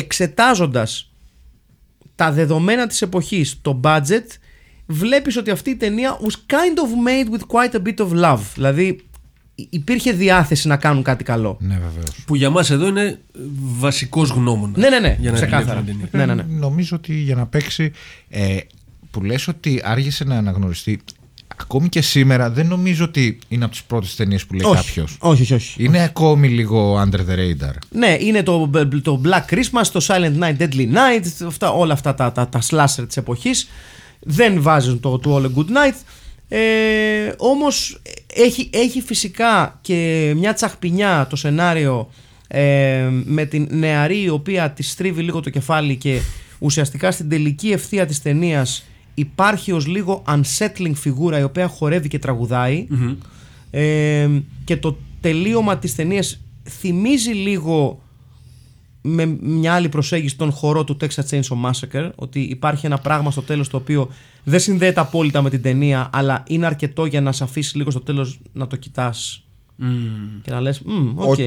εξετάζοντας 0.00 1.10
τα 2.14 2.32
δεδομένα 2.32 2.86
της 2.86 3.02
εποχής, 3.02 3.58
το 3.62 3.80
budget, 3.84 4.26
βλέπεις 4.86 5.36
ότι 5.36 5.50
αυτή 5.50 5.70
η 5.70 5.76
ταινία 5.76 6.18
was 6.20 6.32
kind 6.52 6.76
of 6.78 7.08
made 7.08 7.34
with 7.34 7.40
quite 7.46 7.76
a 7.80 7.82
bit 7.88 8.06
of 8.06 8.24
love. 8.24 8.40
Δηλαδή 8.54 9.00
υ- 9.54 9.66
υπήρχε 9.70 10.12
διάθεση 10.12 10.68
να 10.68 10.76
κάνουν 10.76 11.02
κάτι 11.02 11.24
καλό. 11.24 11.56
Ναι, 11.60 11.74
βεβαίως. 11.74 12.24
Που 12.26 12.34
για 12.36 12.50
μας 12.50 12.70
εδώ 12.70 12.86
είναι 12.86 13.20
βασικός 13.78 14.30
γνώμονας. 14.30 14.76
Ναι, 14.76 14.88
ναι, 14.88 14.98
ναι, 14.98 15.16
Για 15.20 15.30
να 15.30 15.36
ξεκάθαρα. 15.36 15.78
επιλέξουμε 15.78 16.02
την 16.08 16.18
ταινία. 16.18 16.34
Ναι, 16.34 16.42
ναι, 16.42 16.42
ναι. 16.52 16.58
Νομίζω 16.58 16.96
ότι 16.96 17.14
για 17.14 17.34
να 17.34 17.46
παίξει. 17.46 17.92
Ε, 18.28 18.56
που 19.10 19.22
λες 19.22 19.48
ότι 19.48 19.80
άργησε 19.84 20.24
να 20.24 20.36
αναγνωριστεί. 20.36 21.00
Ακόμη 21.60 21.88
και 21.88 22.00
σήμερα 22.00 22.50
δεν 22.50 22.66
νομίζω 22.66 23.04
ότι 23.04 23.38
είναι 23.48 23.64
από 23.64 23.72
τις 23.72 23.82
πρώτες 23.82 24.14
ταινίες 24.14 24.46
που 24.46 24.54
λέει 24.54 24.70
όχι, 24.70 24.84
κάποιος. 24.84 25.16
όχι, 25.20 25.42
όχι, 25.42 25.54
όχι. 25.54 25.84
Είναι 25.84 26.02
ακόμη 26.02 26.48
λίγο 26.48 27.02
under 27.02 27.18
the 27.18 27.36
radar. 27.38 27.74
Ναι, 27.90 28.16
είναι 28.20 28.42
το, 28.42 28.70
το 29.02 29.20
Black 29.24 29.54
Christmas, 29.54 29.86
το 29.92 30.06
Silent 30.08 30.38
Night, 30.38 30.56
Deadly 30.58 30.92
Night, 30.92 31.46
αυτά, 31.46 31.70
όλα 31.70 31.92
αυτά 31.92 32.14
τα, 32.14 32.32
τα, 32.32 32.48
τα 32.48 32.60
slasher 32.70 33.04
της 33.06 33.16
εποχής. 33.16 33.68
Δεν 34.20 34.62
βάζουν 34.62 35.00
το 35.00 35.20
To 35.24 35.28
All 35.28 35.42
a 35.42 35.50
Good 35.56 35.68
Night. 35.68 35.96
Ε, 36.48 37.32
όμως 37.36 38.02
έχει, 38.34 38.70
έχει 38.72 39.00
φυσικά 39.00 39.78
και 39.80 40.32
μια 40.36 40.54
τσαχπινιά 40.54 41.26
το 41.30 41.36
σενάριο 41.36 42.10
ε, 42.48 43.08
με 43.24 43.44
την 43.44 43.68
νεαρή 43.70 44.22
η 44.22 44.28
οποία 44.28 44.70
της 44.70 44.90
στρίβει 44.90 45.22
λίγο 45.22 45.40
το 45.40 45.50
κεφάλι 45.50 45.96
και 45.96 46.20
ουσιαστικά 46.58 47.10
στην 47.10 47.28
τελική 47.28 47.70
ευθεία 47.70 48.06
της 48.06 48.22
ταινίας 48.22 48.84
υπάρχει 49.18 49.72
ως 49.72 49.86
λίγο 49.86 50.22
unsettling 50.26 50.92
φιγούρα 50.94 51.38
η 51.38 51.42
οποία 51.42 51.66
χορεύει 51.66 52.08
και 52.08 52.18
τραγουδάει 52.18 52.86
ε, 53.70 54.28
και 54.64 54.76
το 54.76 54.96
τελείωμα 55.20 55.78
της 55.78 55.94
ταινίας 55.94 56.40
θυμίζει 56.68 57.30
λίγο 57.30 58.02
με 59.00 59.26
μια 59.40 59.74
άλλη 59.74 59.88
προσέγγιση 59.88 60.36
τον 60.36 60.50
χορό 60.50 60.84
του 60.84 60.96
Texas 61.00 61.28
Chainsaw 61.30 61.64
Massacre 61.64 62.10
ότι 62.14 62.40
υπάρχει 62.40 62.86
ένα 62.86 62.98
πράγμα 62.98 63.30
στο 63.30 63.42
τέλος 63.42 63.68
το 63.68 63.76
οποίο 63.76 64.08
δεν 64.44 64.60
συνδέεται 64.60 65.00
απόλυτα 65.00 65.42
με 65.42 65.50
την 65.50 65.62
ταινία 65.62 66.10
αλλά 66.12 66.44
είναι 66.46 66.66
αρκετό 66.66 67.04
για 67.06 67.20
να 67.20 67.32
σε 67.32 67.44
αφήσει 67.44 67.76
λίγο 67.76 67.90
στο 67.90 68.00
τέλος 68.00 68.38
να 68.52 68.66
το 68.66 68.76
κοιτάς 68.76 69.46
και 70.42 70.50
να 70.50 70.60
λες 70.60 70.80
«Μμ, 70.80 71.18
οκ». 71.18 71.26
Οκ. 71.26 71.38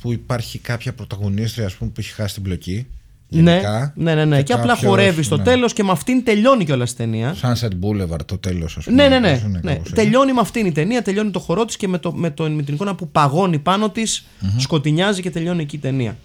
που 0.00 0.12
υπάρχει 0.12 0.58
κάποια 0.58 0.94
πρωταγωνίστρια 0.94 1.66
ας 1.66 1.74
πούμε, 1.74 1.90
που 1.90 2.00
έχει 2.00 2.12
χάσει 2.12 2.34
την 2.34 2.42
πλοκή. 2.42 2.86
Ναι, 3.32 3.50
γενικά, 3.50 3.92
ναι, 3.96 4.14
ναι, 4.14 4.24
ναι. 4.24 4.42
Και, 4.42 4.52
απλά 4.52 4.66
κάποιος, 4.66 4.90
χορεύεις 4.90 5.26
στο 5.26 5.36
ναι. 5.36 5.42
τέλος 5.42 5.72
και 5.72 5.84
με 5.84 5.90
αυτήν 5.90 6.24
τελειώνει 6.24 6.64
κιόλας 6.64 6.90
η 6.90 6.96
ταινία. 6.96 7.36
Sunset 7.42 7.70
Boulevard 7.82 8.24
το 8.26 8.38
τέλος, 8.38 8.76
ας 8.76 8.84
πούμε. 8.84 9.02
Ναι, 9.02 9.08
ναι, 9.08 9.18
ναι. 9.18 9.38
κάπως 9.38 9.62
ναι. 9.62 9.72
έτσι. 9.72 9.92
Τελειώνει 9.92 10.32
με 10.32 10.40
αυτήν 10.40 10.66
η 10.66 10.72
ταινία, 10.72 11.02
τελειώνει 11.02 11.30
το 11.30 11.38
χορό 11.38 11.64
της 11.64 11.76
και 11.76 11.88
με, 11.88 11.98
το, 11.98 12.12
με, 12.12 12.30
το, 12.30 12.50
με 12.50 12.62
την 12.62 12.74
εικόνα 12.74 12.94
που 12.94 13.08
παγώνει 13.08 13.58
πάνω 13.58 13.90
της, 13.90 14.26
σκοτεινιάζει 14.56 15.22
και 15.22 15.30
τελειώνει 15.30 15.62
εκεί 15.62 15.76
η 15.76 15.78
ταινία. 15.78 16.16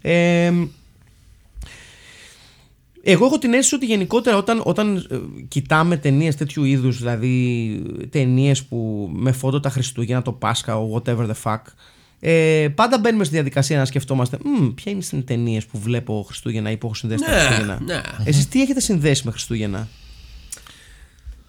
Ε, 0.00 0.52
εγώ 3.06 3.24
έχω 3.24 3.38
την 3.38 3.52
αίσθηση 3.52 3.74
ότι 3.74 3.86
γενικότερα 3.86 4.36
όταν, 4.36 4.60
όταν 4.64 5.06
ε, 5.10 5.16
κοιτάμε 5.48 5.96
ταινίες 5.96 6.36
τέτοιου 6.36 6.64
είδους, 6.64 6.98
δηλαδή 6.98 7.82
ταινίες 8.10 8.64
που 8.64 9.10
με 9.12 9.32
φόντο 9.32 9.60
τα 9.60 9.70
Χριστούγεννα, 9.70 10.22
το 10.22 10.32
Πάσχα, 10.32 10.76
ή 10.76 10.88
whatever 10.94 11.26
the 11.26 11.34
fuck, 11.42 11.60
ε, 12.26 12.68
πάντα 12.74 12.98
μπαίνουμε 12.98 13.24
στη 13.24 13.34
διαδικασία 13.34 13.78
να 13.78 13.84
σκεφτόμαστε 13.84 14.38
«Μμ, 14.44 14.68
ποια 14.74 14.92
είναι 14.92 15.02
οι 15.12 15.22
ταινίες 15.22 15.60
που 15.70 15.78
βλέπω 15.78 16.24
Χριστούγεννα 16.26 16.70
ή 16.70 16.76
που 16.76 16.86
έχω 16.86 16.94
συνδέσει 16.94 17.24
τα 17.24 17.30
Ναι, 17.30 17.38
Χριστούγεννα; 17.38 17.78
ναι. 17.84 18.00
Εσείς 18.24 18.48
τι 18.48 18.62
έχετε 18.62 18.80
συνδέσει 18.80 19.22
με 19.24 19.30
Χριστούγεννα; 19.30 19.88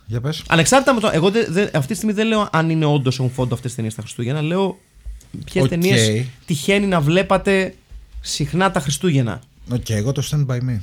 Για 0.06 0.22
πες. 0.22 0.44
Ανεξάρτητα 0.48 0.94
με 0.94 1.00
το. 1.00 1.10
Εγώ 1.14 1.30
δεν- 1.32 1.46
δεν- 1.50 1.70
αυτή 1.74 1.88
τη 1.88 1.96
στιγμή 1.96 2.14
δεν 2.14 2.28
λέω 2.28 2.50
αν 2.52 2.70
είναι 2.70 2.86
όντως 2.86 3.18
έχουν 3.20 3.32
φόντο 3.32 3.54
αυτές 3.54 3.70
τις 3.70 3.76
ταινίες 3.76 3.96
τα 3.96 4.02
Χριστούγεννα. 4.02 4.42
Λέω 4.42 4.80
ποιες 5.46 5.64
Οκ. 5.64 5.70
ταινίες 5.70 6.26
τυχαίνει 6.46 6.86
να 6.86 7.02
βλέπατε 7.02 7.74
συχνά 8.22 8.72
τα 8.72 8.80
Χριστούγεννα. 8.80 9.42
Οκ, 9.72 9.90
εγώ 9.90 10.12
το 10.12 10.24
Stand 10.32 10.46
By 10.46 10.58
Me. 10.58 10.78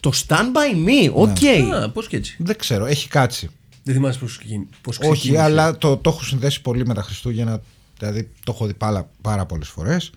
Το 0.00 0.12
Stand 0.26 0.34
By 0.52 0.88
Me, 0.88 1.12
οκ. 1.12 1.74
Α, 1.74 1.90
πώς 1.90 2.08
και 2.08 2.16
έτσι. 2.16 2.36
Δεν 2.38 2.56
ξέρω, 2.58 2.86
έχει 2.86 3.08
κάτσει. 3.08 3.50
Δεν 3.82 3.94
θυμάσαι 3.94 4.18
πώς 4.18 4.36
ξεκίνησε. 4.38 4.68
Όχι, 5.10 5.36
αλλά 5.36 5.78
το, 5.78 5.96
το 5.96 6.10
έχω 6.10 6.22
συνδέσει 6.22 6.60
πολύ 6.60 6.86
με 6.86 6.94
τα 6.94 7.02
Χριστούγεννα. 7.02 7.62
Δηλαδή 8.02 8.28
το 8.44 8.52
έχω 8.54 8.66
δει 8.66 8.74
πάρα, 8.74 9.10
πάρα 9.20 9.46
πολλές 9.46 9.68
φορές. 9.68 10.10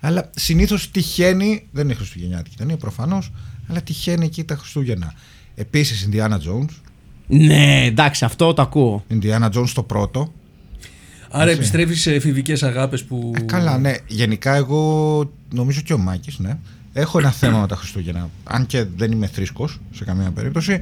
Αλλά 0.00 0.30
συνήθως 0.36 0.90
τυχαίνει. 0.90 1.66
Δεν 1.70 1.84
είναι 1.84 1.94
Χριστουγεννιάτικη 1.94 2.56
ταινία 2.56 2.76
προφανώς, 2.76 3.32
αλλά 3.68 3.82
τυχαίνει 3.82 4.24
εκεί 4.24 4.44
τα 4.44 4.56
Χριστούγεννα. 4.56 5.14
Επίσης, 5.54 6.08
Indiana 6.10 6.34
Jones. 6.34 6.74
Ναι, 7.26 7.84
εντάξει, 7.84 8.24
αυτό 8.24 8.52
το 8.52 8.62
ακούω. 8.62 9.04
Indiana 9.10 9.50
Jones 9.50 9.68
το 9.74 9.82
πρώτο. 9.82 10.32
Άρα 11.30 11.50
επιστρέφεις 11.50 12.00
σε 12.00 12.14
εφηβικές 12.14 12.62
αγάπες 12.62 13.04
που. 13.04 13.32
Ε, 13.36 13.40
καλά, 13.40 13.78
ναι. 13.78 13.94
Γενικά, 14.06 14.54
εγώ 14.54 15.32
νομίζω 15.52 15.80
και 15.80 15.92
ο 15.92 15.98
Μάκης, 15.98 16.38
ναι. 16.38 16.58
Έχω 16.92 17.18
ένα 17.18 17.30
θέμα 17.30 17.60
με 17.60 17.66
τα 17.66 17.76
Χριστούγεννα. 17.76 18.30
Αν 18.44 18.66
και 18.66 18.84
δεν 18.96 19.12
είμαι 19.12 19.26
θρήσκος 19.26 19.80
σε 19.92 20.04
καμία 20.04 20.30
περίπτωση. 20.30 20.80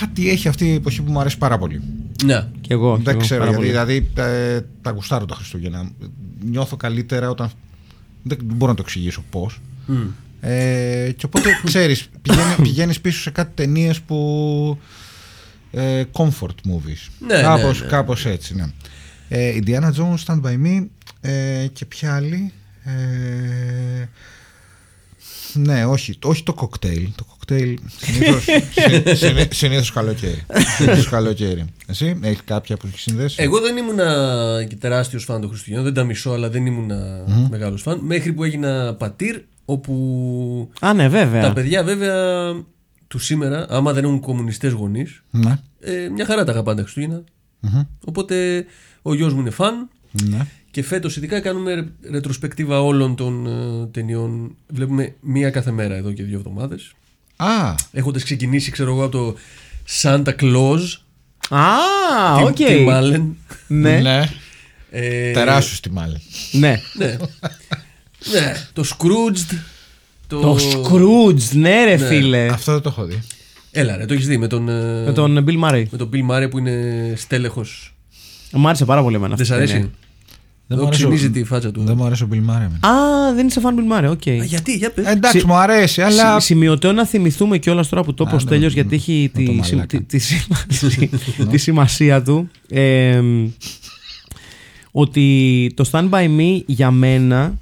Κάτι 0.00 0.30
έχει 0.30 0.48
αυτή 0.48 0.66
η 0.66 0.74
εποχή 0.74 1.02
που 1.02 1.12
μου 1.12 1.20
αρέσει 1.20 1.38
πάρα 1.38 1.58
πολύ. 1.58 1.82
Ναι. 2.24 2.48
Κι 2.60 2.72
εγώ. 2.72 2.96
κι 2.96 3.02
Δεν 3.02 3.14
εγώ, 3.14 3.22
ξέρω 3.22 3.40
πάρα 3.44 3.50
γιατί. 3.50 3.66
πολύ. 3.66 3.68
Δηλαδή, 3.68 4.10
ε, 4.14 4.60
τα 4.82 4.90
γουστάρω 4.90 5.24
τα 5.24 5.34
Χριστούγεννα. 5.34 5.90
Νιώθω 6.40 6.76
καλύτερα 6.76 7.30
όταν. 7.30 7.50
Δεν 8.22 8.38
μπορώ 8.42 8.70
να 8.70 8.76
το 8.76 8.82
εξηγήσω 8.86 9.24
πώς. 9.30 9.60
Ε, 10.40 11.12
και 11.16 11.26
οπότε 11.26 11.48
ξέρεις, 11.64 12.08
πηγαίνει, 12.22 12.54
πηγαίνεις 12.62 13.00
πίσω 13.00 13.20
σε 13.20 13.30
κάτι 13.30 13.50
ταινίες 13.54 14.00
που. 14.00 14.78
Ε, 15.70 16.02
comfort 16.12 16.68
movies. 16.68 17.10
Ναι, 17.18 17.36
ναι, 17.36 17.42
κάπως, 17.42 17.80
ναι. 17.80 17.86
κάπως 17.86 18.26
έτσι, 18.26 18.54
ναι. 18.54 18.64
Ε, 19.28 19.58
Indiana 19.60 19.90
Jones, 19.92 20.24
Stand 20.26 20.40
By 20.40 20.66
Me 20.66 20.86
ε, 21.20 21.66
και 21.72 21.84
ποια 21.84 22.14
άλλη. 22.14 22.52
Ε, 22.84 24.08
ναι, 25.54 25.84
όχι, 25.86 26.18
όχι 26.22 26.42
το 26.42 26.54
κοκτέιλ. 26.54 27.08
Το 27.16 27.24
κοκτέιλ 27.24 27.78
συνήθως, 27.96 28.42
συ- 28.74 29.14
συνή- 29.16 29.52
συνήθως 29.52 29.92
καλοκαίρι. 29.92 30.44
Συνήθως 30.76 31.08
καλοκαίρι. 31.08 31.64
Εσύ, 31.86 32.18
έχει 32.22 32.42
κάποια 32.42 32.76
που 32.76 32.86
έχει 32.86 32.98
συνδέσει; 32.98 33.36
Εγώ 33.42 33.60
δεν 33.60 33.76
ήμουνα 33.76 34.64
και 34.68 34.76
τεράστιος 34.76 35.24
φαν 35.24 35.40
των 35.40 35.48
Χριστουγέννων, 35.50 35.84
δεν 35.84 35.94
τα 35.94 36.04
μισώ, 36.04 36.30
αλλά 36.30 36.50
δεν 36.50 36.66
ήμουνα 36.66 37.24
μεγάλος 37.50 37.82
φαν. 37.82 37.98
Μέχρι 38.02 38.32
που 38.32 38.44
έγινα 38.44 38.94
πατήρ, 38.94 39.40
όπου 39.64 40.70
Α, 40.80 40.92
ναι, 40.94 41.08
βέβαια. 41.08 41.42
τα 41.42 41.52
παιδιά 41.52 41.82
βέβαια 41.84 42.52
του 43.08 43.18
σήμερα, 43.18 43.66
άμα 43.68 43.92
δεν 43.92 44.04
έχουν 44.04 44.20
κομμουνιστές 44.20 44.72
γονείς, 44.72 45.22
Ναι. 45.30 45.58
ε, 45.80 46.08
μια 46.08 46.24
χαρά 46.24 46.44
τα 46.44 46.52
αγαπάνε 46.52 46.76
τα 46.76 46.82
Χριστούγεννα. 46.82 47.22
Οπότε 48.04 48.64
ο 49.02 49.14
γιος 49.14 49.34
μου 49.34 49.40
είναι 49.40 49.50
φαν. 49.50 49.88
ναι. 50.28 50.46
Και 50.72 50.82
φέτος 50.82 51.16
ειδικά 51.16 51.40
κάνουμε 51.40 51.74
ρε- 51.74 52.10
ρετροσπεκτίβα 52.10 52.82
όλων 52.82 53.16
των 53.16 53.46
ε, 53.46 53.86
ταινιών. 53.90 54.56
Βλέπουμε 54.68 55.14
μία 55.20 55.50
κάθε 55.50 55.70
μέρα 55.70 55.94
εδώ 55.94 56.12
και 56.12 56.22
δύο 56.22 56.36
εβδομάδες. 56.38 56.92
Α, 57.36 57.74
Έχοντας 57.92 58.22
ξεκινήσει, 58.24 58.70
ξέρω 58.70 58.90
εγώ, 58.92 59.02
από 59.04 59.12
το 59.18 59.36
Santa 60.02 60.34
Claus. 60.40 60.80
Α, 61.48 61.66
Tim- 62.40 62.44
οκ. 62.46 62.56
Tim 62.58 62.88
Allen. 62.88 63.22
Ναι, 63.66 63.98
ναι. 64.00 64.30
Ε, 64.90 65.30
Τεράστιος 65.32 65.76
στη 65.76 65.90
μάλλον. 65.90 66.20
ναι. 66.52 66.80
Ναι. 66.94 67.16
ναι. 68.32 68.52
Το 68.72 68.84
Scrooged. 68.88 69.56
Το, 70.26 70.40
Το 70.40 70.56
Scrooge, 70.58 71.50
ναι, 71.52 71.84
ρε 71.84 71.96
Ναι. 71.96 72.06
φίλε. 72.06 72.46
Αυτό 72.48 72.72
δεν 72.72 72.80
το 72.82 72.88
έχω 72.88 73.04
δει. 73.04 73.22
Έλα, 73.70 73.96
ρε, 73.96 74.04
το 74.06 74.14
έχεις 74.14 74.26
δει 74.26 74.36
με 74.38 74.46
τον, 74.46 74.68
ε, 74.68 75.04
Με 75.04 75.12
τον 75.12 75.44
Bill 75.48 75.64
Murray. 75.64 75.84
με 75.90 75.98
τον 75.98 76.10
Bill 76.12 76.30
Murray 76.30 76.50
που 76.50 76.58
είναι 76.58 77.12
στέλεχος. 77.16 77.94
Μου 78.52 78.68
άρεσε 78.68 78.84
πάρα 78.84 79.02
πολύ 79.02 79.16
εμένα 79.16 79.34
Δεν 79.36 79.40
αυτή 79.42 79.52
σ' 79.54 79.56
η 79.56 79.58
αρέσει; 79.58 79.72
ταινία. 79.72 79.90
Δεν 80.74 80.78
Εδώ 80.78 80.82
μου 80.82 80.86
αρέσει 80.88 81.04
ο- 81.04 81.08
ξυνίζει 81.08 81.30
τη 81.30 81.44
φάτσα 81.44 81.70
του. 81.70 81.82
Δεν 81.84 81.94
μου 81.96 82.04
αρέσει 82.04 82.22
ο 82.22 82.28
Bill 82.32 82.36
Murray. 82.36 82.60
εμένα. 82.60 82.78
Α, 82.88 83.34
δεν 83.34 83.46
είσαι 83.46 83.60
φαν 83.60 83.76
Bill 83.78 83.92
Murray, 83.98 84.10
οκ. 84.10 84.26
Α, 84.28 84.44
γιατί, 84.44 84.72
για 84.76 84.90
πες. 84.92 85.06
Ε, 85.06 85.10
Εντάξει, 85.10 85.38
Συ- 85.38 85.46
μου 85.46 85.54
αρέσει, 85.54 86.02
αλλά. 86.02 86.32
Συ- 86.40 86.40
Σημειωτέω 86.46 86.92
να 86.92 87.06
θυμηθούμε 87.06 87.58
κιόλας 87.58 87.88
τώρα 87.88 88.02
που 88.02 88.14
το 88.14 88.24
είπε 88.26 88.32
ο 88.34 88.36
Α, 88.36 88.40
ναι, 88.40 88.46
Στέλιος 88.46 88.74
με- 88.74 88.80
γιατί 88.80 88.94
έχει 88.96 89.30
με 89.34 89.42
το 89.44 89.50
τη, 89.52 89.62
σι- 89.62 89.72
μαλάκα. 89.72 89.98
τη, 89.98 90.04
τη 90.04 90.18
σημασία, 90.18 91.08
τη 91.50 91.58
σημασία 91.58 92.22
του. 92.22 92.48
Ε, 92.68 93.22
ότι 94.92 95.70
το 95.76 95.88
Stand 95.92 96.10
By 96.10 96.26
Me 96.38 96.60
για 96.66 96.90
μένα 96.90 97.54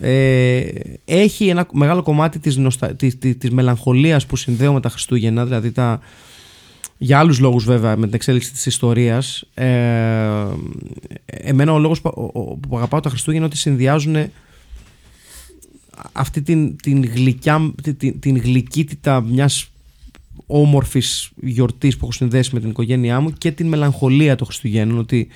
ε, 0.00 0.60
έχει 1.04 1.46
ένα 1.48 1.66
μεγάλο 1.72 2.02
κομμάτι 2.02 2.38
της, 2.38 2.56
νοστα... 2.56 2.94
της, 2.94 3.18
της, 3.18 3.38
της 3.38 3.50
μελαγχολίας 3.50 4.26
που 4.26 4.36
συνδέω 4.36 4.72
με 4.72 4.80
τα 4.80 4.88
Χριστούγεννα, 4.88 5.44
δηλαδή 5.44 5.70
τα, 5.70 6.00
για 6.98 7.18
άλλους 7.18 7.38
λόγους 7.38 7.64
βέβαια 7.64 7.96
με 7.96 8.04
την 8.06 8.14
εξέλιξη 8.14 8.52
της 8.52 8.66
ιστορίας. 8.66 9.44
Ε, 9.54 10.46
εμένα 11.24 11.72
ο 11.72 11.78
λόγος 11.78 12.00
που, 12.00 12.08
ο- 12.34 12.40
ο- 12.40 12.56
που 12.56 12.76
αγαπάω 12.76 13.00
τα 13.00 13.08
Χριστούγεννα 13.08 13.44
είναι 13.46 13.54
ότι 13.54 13.62
συνδυάζουν 13.62 14.16
αυτή 16.12 16.42
την, 16.42 16.76
την, 16.76 17.04
γλυκιά, 17.04 17.72
την, 17.96 18.20
την 18.20 18.36
γλυκύτητα 18.38 19.20
μιας 19.20 19.68
όμορφης 20.46 21.30
γιορτής 21.42 21.96
που 21.96 22.04
έχω 22.04 22.12
συνδέσει 22.12 22.50
με 22.54 22.60
την 22.60 22.68
οικογένειά 22.70 23.20
μου 23.20 23.30
και 23.32 23.52
την 23.52 23.68
μελαγχολία 23.68 24.36
των 24.36 24.46
Χριστουγέννων 24.46 24.98
ότι 24.98 25.28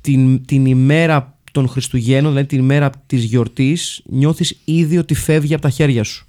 την, 0.00 0.44
την 0.44 0.66
ημέρα 0.66 1.38
των 1.52 1.68
Χριστουγέννων, 1.68 2.30
δηλαδή 2.30 2.48
την 2.48 2.58
ημέρα 2.58 2.90
της 3.06 3.24
γιορτής, 3.24 4.02
νιώθεις 4.04 4.56
ήδη 4.64 4.98
ότι 4.98 5.14
φεύγει 5.14 5.52
από 5.54 5.62
τα 5.62 5.70
χέρια 5.70 6.04
σου. 6.04 6.23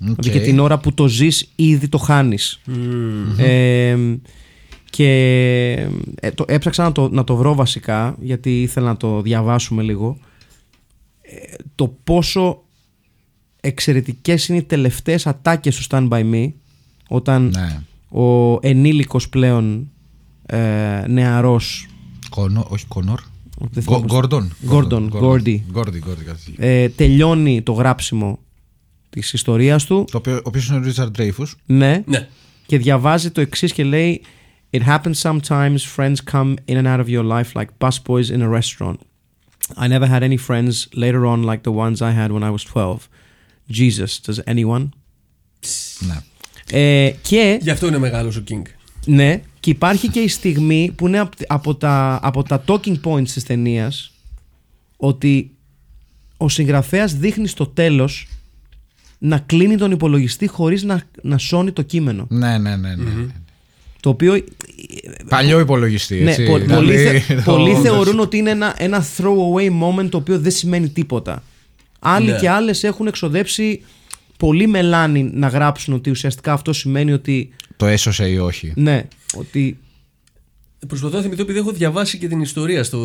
Οκ. 0.00 0.06
Δηλαδή 0.20 0.38
και 0.38 0.44
την 0.44 0.58
ώρα 0.58 0.78
που 0.78 0.94
το 0.94 1.08
ζεις 1.08 1.52
ήδη 1.56 1.88
το 1.88 1.98
χάνεις. 1.98 2.60
Ε, 3.38 3.96
και 4.90 5.08
ε, 6.20 6.30
το, 6.30 6.44
έψαξα 6.48 6.82
να 6.82 6.92
το, 6.92 7.08
να 7.08 7.24
το 7.24 7.36
βρω 7.36 7.54
βασικά 7.54 8.16
γιατί 8.20 8.62
ήθελα 8.62 8.86
να 8.86 8.96
το 8.96 9.22
διαβάσουμε 9.22 9.82
λίγο 9.82 10.18
Ε, 11.22 11.54
το 11.74 11.94
πόσο 12.04 12.62
εξαιρετικές 13.60 14.48
είναι 14.48 14.58
οι 14.58 14.62
τελευταίες 14.62 15.26
ατάκες 15.26 15.76
του 15.76 15.84
Stand 15.90 16.08
By 16.08 16.32
Me 16.34 16.52
όταν 17.08 17.48
Ναι. 17.48 17.82
ο 18.22 18.58
ενήλικος 18.62 19.28
πλέον 19.28 19.90
ε, 20.46 21.04
νεαρός 21.08 21.86
Κόνο, 22.30 22.66
όχι 22.68 22.86
Κόνορ. 22.86 23.20
δεν 23.70 23.82
θυμάμαι 23.82 24.02
πώς- 24.06 24.12
Γκόρντον. 24.16 24.52
Γκόρντον, 24.66 25.08
Γκόρντι. 25.08 25.64
Γκόρντι, 25.70 25.98
Γκόρντι, 25.98 26.24
κάτι 26.24 26.40
τέτοιο. 26.44 26.66
ε, 26.68 26.88
τελειώνει 26.88 27.62
το 27.62 27.72
γράψιμο 27.72 28.38
της 29.20 29.32
ιστορίας 29.32 29.84
του 29.84 30.04
Το 30.10 30.18
οποίο, 30.18 30.36
ο 30.36 30.40
οποίος 30.44 30.68
είναι 30.68 30.76
ο 30.76 30.80
Ρίτσαρντ 30.82 31.10
Ντρέιφους. 31.10 31.56
ναι, 31.66 32.02
Ναι. 32.06 32.28
και 32.66 32.78
διαβάζει 32.78 33.30
το 33.30 33.40
εξής 33.40 33.72
και 33.72 33.84
λέει 33.84 34.22
It 34.70 34.82
happens 34.86 35.12
sometimes 35.22 35.76
friends 35.96 36.14
come 36.32 36.54
in 36.68 36.76
and 36.76 36.86
out 36.86 37.00
of 37.00 37.08
your 37.08 37.24
life 37.24 37.52
like 37.54 37.66
busboys 37.78 38.28
in 38.36 38.40
a 38.42 38.58
restaurant. 38.58 38.96
I 39.76 39.86
never 39.88 40.06
had 40.08 40.22
any 40.22 40.36
friends 40.48 40.74
later 40.94 41.22
on 41.32 41.42
like 41.44 41.60
the 41.62 41.72
ones 41.84 41.96
I 42.00 42.12
had 42.20 42.30
when 42.30 42.42
I 42.42 42.50
was 42.50 42.64
12. 42.74 42.96
Jesus, 43.78 44.20
does 44.26 44.38
anyone? 44.54 44.88
Ναι. 45.98 46.16
Ε, 46.70 47.10
και 47.22 47.58
Γι' 47.62 47.70
αυτό 47.70 47.86
είναι 47.86 47.98
μεγάλος 47.98 48.36
ο 48.36 48.42
King. 48.50 48.62
Ναι, 49.06 49.42
και 49.60 49.70
υπάρχει 49.70 50.08
και 50.08 50.20
η 50.20 50.28
στιγμή 50.28 50.92
που 50.96 51.06
είναι 51.06 51.18
απ- 51.18 51.32
από 51.46 51.74
τα, 51.74 52.18
από 52.22 52.42
τα 52.42 52.64
talking 52.66 53.00
points 53.04 53.28
της 53.28 53.44
ταινίας 53.44 54.12
ότι 54.96 55.50
ο 56.36 56.48
συγγραφέας 56.48 57.14
δείχνει 57.14 57.46
στο 57.46 57.66
τέλος 57.66 58.26
να 59.18 59.38
κλείνει 59.38 59.76
τον 59.76 59.90
υπολογιστή 59.90 60.46
χωρίς 60.46 60.82
να, 60.82 61.02
να 61.22 61.38
σώνει 61.38 61.72
το 61.72 61.82
κείμενο. 61.82 62.26
Ναι, 62.30 62.58
ναι, 62.58 62.76
ναι. 62.76 62.94
ναι. 62.94 63.26
Το 64.00 64.08
οποίο 64.08 64.44
Παλιό 65.28 65.60
υπολογιστή. 65.60 66.20
ναι, 66.20 66.30
έτσι. 66.30 66.44
πο- 66.44 66.58
πολλοί, 66.58 66.96
Δηλαδή, 66.96 67.18
θε- 67.20 67.36
το- 67.44 67.52
πολλοί 67.52 67.74
θεωρούν 67.74 68.18
ότι 68.20 68.36
είναι 68.36 68.50
ένα, 68.50 68.74
ένα 68.78 69.04
throwaway 69.16 69.70
moment 69.82 70.08
το 70.10 70.16
οποίο 70.16 70.38
δεν 70.38 70.52
σημαίνει 70.52 70.88
τίποτα. 70.88 71.42
Άλλοι 71.98 72.30
Ναι. 72.30 72.38
και 72.38 72.48
άλλες 72.48 72.84
έχουν 72.84 73.06
εξοδέψει 73.06 73.82
πολύ 74.36 74.66
μελάνι 74.66 75.30
να 75.34 75.48
γράψουν 75.48 75.94
ότι 75.94 76.10
ουσιαστικά 76.10 76.52
αυτό 76.52 76.72
σημαίνει 76.72 77.12
ότι 77.12 77.50
Το 77.76 77.86
έσωσε 77.86 78.28
ή 78.28 78.36
όχι. 78.38 78.72
ναι, 78.76 79.04
ότι 79.34 79.78
Προσπαθώ 80.88 81.16
να 81.16 81.22
θυμηθώ 81.22 81.42
επειδή 81.42 81.58
έχω 81.58 81.72
διαβάσει 81.72 82.18
και 82.18 82.28
την 82.28 82.40
ιστορία 82.40 82.84
στο 82.84 82.98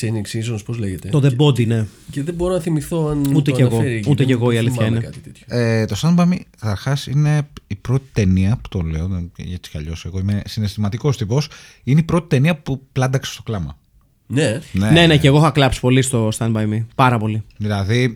Chaining 0.00 0.52
Seasons, 0.54 0.64
πώς 0.64 0.78
λέγεται. 0.78 1.08
το 1.08 1.20
The 1.24 1.36
Body, 1.42 1.66
ναι. 1.66 1.86
Και 2.10 2.22
δεν 2.22 2.34
μπορώ 2.34 2.54
να 2.54 2.60
θυμηθώ 2.60 3.08
αν. 3.08 3.18
Ούτε 3.34 3.50
το 3.50 3.56
κι 3.56 3.60
εγώ. 3.62 3.74
αναφέρει 3.74 3.94
εκεί. 3.94 4.10
Ούτε 4.10 4.16
Δεν- 4.16 4.26
κι 4.26 4.32
εγώ, 4.32 4.50
η 4.50 4.54
δεν 4.54 4.58
αλήθεια 4.58 4.76
θυμάμαι 4.82 4.96
είναι. 4.96 5.04
κάτι 5.06 5.18
τέτοιο. 5.18 5.44
Ε, 5.48 5.84
το 5.84 5.96
Stand 6.02 6.16
By 6.16 6.32
Me, 6.32 6.36
καταρχά, 6.60 6.96
είναι 7.10 7.48
η 7.66 7.74
πρώτη 7.74 8.04
ταινία 8.12 8.56
που 8.62 8.68
το 8.68 8.80
λέω, 8.80 9.06
δεν- 9.06 9.30
έτσι 9.52 9.70
κι 9.70 9.76
αλλιώς. 9.78 10.04
Εγώ 10.04 10.18
είμαι 10.18 10.42
συναισθηματικός 10.46 11.16
τύπος. 11.16 11.48
Είναι 11.84 12.00
η 12.00 12.02
πρώτη 12.02 12.26
ταινία 12.28 12.56
που 12.56 12.80
πλάνταξε 12.92 13.32
στο 13.32 13.42
κλάμα. 13.42 13.78
Ναι. 14.26 14.60
Ναι, 14.72 15.06
ναι, 15.06 15.16
και 15.18 15.26
εγώ 15.26 15.38
είχα 15.38 15.50
κλάψει 15.50 15.80
πολύ 15.80 16.02
στο 16.02 16.28
Stand 16.38 16.52
By 16.52 16.68
Me. 16.72 16.84
Πάρα 16.94 17.18
πολύ. 17.18 17.42
Δηλαδή, 17.56 18.14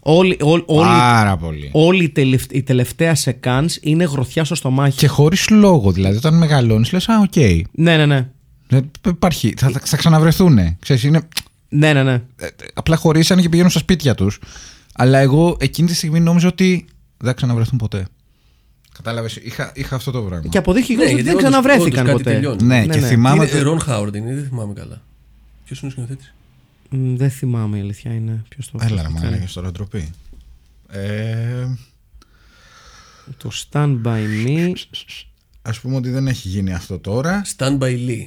Όλη, 0.00 0.36
όλη, 0.40 0.62
όλη, 0.66 0.86
πάρα 0.88 1.36
πολύ. 1.36 1.70
όλη 1.72 2.04
η, 2.04 2.08
τελευ- 2.08 2.52
η 2.54 2.62
τελευταία 2.62 3.14
σεκάνς 3.14 3.76
είναι 3.80 4.04
γροθιά 4.04 4.44
στο 4.44 4.54
στομάχι. 4.54 4.98
Και 4.98 5.06
χωρίς 5.06 5.48
λόγο. 5.50 5.92
Δηλαδή, 5.92 6.16
όταν 6.16 6.34
μεγαλώνεις, 6.38 6.92
λες, 6.92 7.08
Α, 7.08 7.20
οκ. 7.20 7.36
Ναι, 7.72 7.96
ναι, 7.96 8.06
ναι. 8.06 8.28
Δεν 8.68 8.90
υπάρχει. 9.08 9.54
Θα, 9.56 9.68
θα, 9.70 9.80
θα 9.84 9.96
ξαναβρεθούν. 9.96 10.76
Ξέρεις, 10.78 11.02
είναι, 11.02 11.20
Ναι, 11.68 11.92
ναι, 11.92 12.02
ναι. 12.02 12.12
ε, 12.12 12.46
ε, 12.46 12.48
απλά 12.74 12.96
χωρίσανε 12.96 13.40
και 13.42 13.48
πηγαίνουν 13.48 13.70
στα 13.70 13.78
σπίτια 13.80 14.14
τους. 14.14 14.40
Αλλά 14.94 15.18
εγώ 15.18 15.56
εκείνη 15.60 15.88
τη 15.88 15.94
στιγμή 15.94 16.20
νόμιζα 16.20 16.48
ότι 16.48 16.84
δεν 17.16 17.28
θα 17.28 17.32
ξαναβρεθούν 17.32 17.78
ποτέ. 17.78 18.06
Κατάλαβες, 18.94 19.36
είχα, 19.36 19.72
είχα 19.74 19.96
αυτό 19.96 20.10
το 20.10 20.20
πράγμα. 20.22 20.48
Και 20.48 20.58
αποδείχθηκε 20.58 20.96
Ναι, 20.96 21.02
ότι 21.04 21.12
γιατί 21.12 21.28
δεν 21.28 21.36
όντως- 21.36 21.48
ξαναβρέθηκαν 21.50 22.06
όντως 22.06 22.12
κάτι 22.12 22.22
ποτέ. 22.22 22.32
τελειώνει. 22.34 22.62
Ναι, 22.62 22.78
Ναι, 22.86 22.94
και 22.94 23.00
ναι. 23.00 23.06
θυμάμαι. 23.06 23.36
Είναι 23.44 23.52
ότι- 23.54 23.62
Ron 23.62 23.80
Howard 23.80 24.14
είναι, 24.14 24.34
δεν 24.34 24.44
θυμάμαι 24.48 24.72
καλά. 24.72 25.02
Ποιος 25.64 25.78
είναι 25.80 25.88
ο 25.88 25.90
σκηνοθέτης; 25.90 26.34
Μ, 26.90 27.14
Δεν 27.16 27.30
θυμάμαι 27.30 27.76
η 27.76 27.80
αλήθεια 27.80 28.14
είναι. 28.14 28.44
Ποιος 28.48 28.70
το 28.70 28.78
Έλα, 28.82 28.96
ρε, 28.96 29.02
το 29.02 29.10
μα 29.10 29.20
κάνει. 29.20 29.32
έλεγες 29.32 29.52
τώρα 29.52 29.70
ντροπή. 29.70 30.10
Ε, 30.90 31.66
Το 33.36 33.50
Stand 33.70 34.00
By 34.04 34.46
Me. 34.46 34.72
ας 35.62 35.80
πούμε 35.80 35.96
ότι 35.96 36.10
δεν 36.10 36.26
έχει 36.26 36.48
γίνει 36.48 36.72
αυτό 36.72 36.98
τώρα. 36.98 37.42
Stand 37.56 37.78
by 37.78 37.84
Lee. 38.08 38.26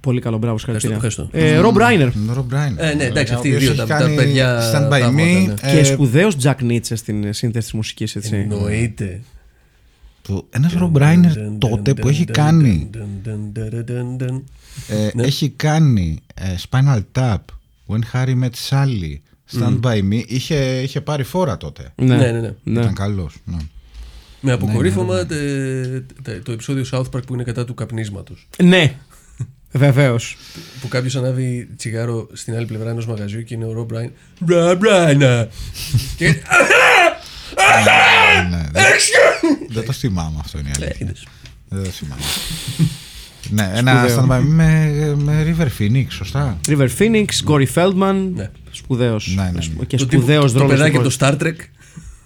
Πολύ 0.00 0.20
καλό, 0.20 0.38
μπράβο, 0.38 0.58
συγχαρητήρια. 0.58 0.94
ευχαριστώ. 0.94 1.28
Ε, 1.32 1.60
Rob 1.62 1.74
Reiner. 1.74 2.12
Ρο 2.32 2.42
Μπράιν. 2.42 2.76
Ε, 2.78 2.94
ναι, 2.94 3.04
εντάξει, 3.04 3.32
αυτοί 3.34 3.48
οι 3.48 3.52
Ο 3.52 3.56
οποίος 3.56 3.72
δύο, 3.74 3.82
έχει 3.82 3.90
τα- 3.90 3.98
τα 3.98 4.04
κάνει 4.04 4.14
παιδιά 4.16 4.58
Stand 4.60 4.86
by 4.86 5.00
θαύματα, 5.00 5.10
me. 5.10 5.46
ναι. 5.46 5.54
Και 5.72 5.78
ε, 5.78 5.84
σπουδαίος 5.84 6.36
Jack 6.42 6.54
Nietzsche 6.60 6.80
στην 6.96 7.32
σύνθεση 7.32 7.50
της 7.64 7.72
μουσικής, 7.72 8.16
έτσι. 8.16 8.36
Εννοείται. 8.36 9.20
που- 10.22 10.46
Ένας 10.50 10.72
Ρο 10.72 10.88
Μπράινερ 10.88 11.32
τότε 11.58 11.94
που 11.94 12.08
έχει 12.08 12.24
κάνει 12.24 12.90
ε, 14.88 15.10
Ναι. 15.14 15.22
έχει 15.22 15.48
κάνει 15.48 16.18
ε, 16.34 16.54
Spinal 16.70 17.00
Tap 17.12 17.36
When 17.86 18.00
Harry 18.12 18.34
Met 18.42 18.50
Sally 18.68 19.14
Stand 19.58 19.80
By 19.80 19.98
Me 20.12 20.22
είχε, 20.26 20.80
είχε 20.82 21.00
πάρει 21.00 21.22
φόρα 21.22 21.56
τότε 21.56 21.92
Ναι, 21.96 22.16
ναι, 22.16 22.30
ναι. 22.32 22.54
ναι. 22.62 22.80
ήταν 22.80 22.94
καλός 22.94 23.34
ναι. 23.44 23.56
Με 24.40 24.52
αποκορύφωμα 24.52 25.26
τε- 25.26 26.02
τε- 26.22 26.42
το 26.44 26.52
επεισόδιο 26.52 26.84
South 26.92 27.10
Park 27.16 27.26
που 27.26 27.34
είναι 27.34 27.42
κατά 27.44 27.64
του 27.64 27.74
καπνίσματος 27.74 28.48
Ναι, 28.62 28.96
βεβαίως. 29.72 30.36
Που 30.80 30.88
κάποιος 30.88 31.16
ανάβει 31.16 31.68
τσιγάρο 31.76 32.28
στην 32.32 32.56
άλλη 32.56 32.66
πλευρά 32.66 32.90
ενός 32.90 33.06
μαγαζιού 33.06 33.42
και 33.42 33.54
είναι 33.54 33.64
ο 33.64 33.72
Ρομπ 33.72 33.92
Ράιν. 33.92 34.10
Ρομπ 34.46 34.82
Ράινα! 34.82 35.48
Και. 36.16 36.26
Ναι, 38.50 38.66
δεν, 38.72 38.84
δεν 39.68 39.84
το 39.84 39.92
θυμάμαι 39.92 40.36
αυτό 40.40 40.58
είναι 40.58 40.68
η 40.68 40.72
αλήθεια 40.76 40.96
Είδες. 41.00 41.26
δεν 41.68 41.84
το 41.84 41.90
θυμάμαι 41.90 42.22
ναι, 43.50 43.70
ένα 43.74 44.04
Stand 44.08 44.28
By 44.30 44.38
Me 44.38 44.42
με, 44.46 45.14
με 45.24 45.54
River 45.58 45.82
Phoenix 45.82 46.04
σωστά; 46.08 46.58
River 46.68 46.88
Phoenix, 46.98 47.24
Gory 47.46 47.66
Feldman. 47.74 48.14
Ναι. 48.34 48.50
Σπουδαίος. 48.70 49.32
Ναι, 49.36 49.42
ναι, 49.42 49.50
ναι. 49.78 49.84
Και 49.84 49.96
Το 49.96 50.06
τύπο- 50.06 50.22
σπουδαίο 50.22 50.44
Το 50.52 50.58
ρόλος. 50.58 50.72
παιδάκι 50.72 50.96
από 50.96 51.08
το 51.08 51.16
Star 51.18 51.36
Trek. 51.42 51.54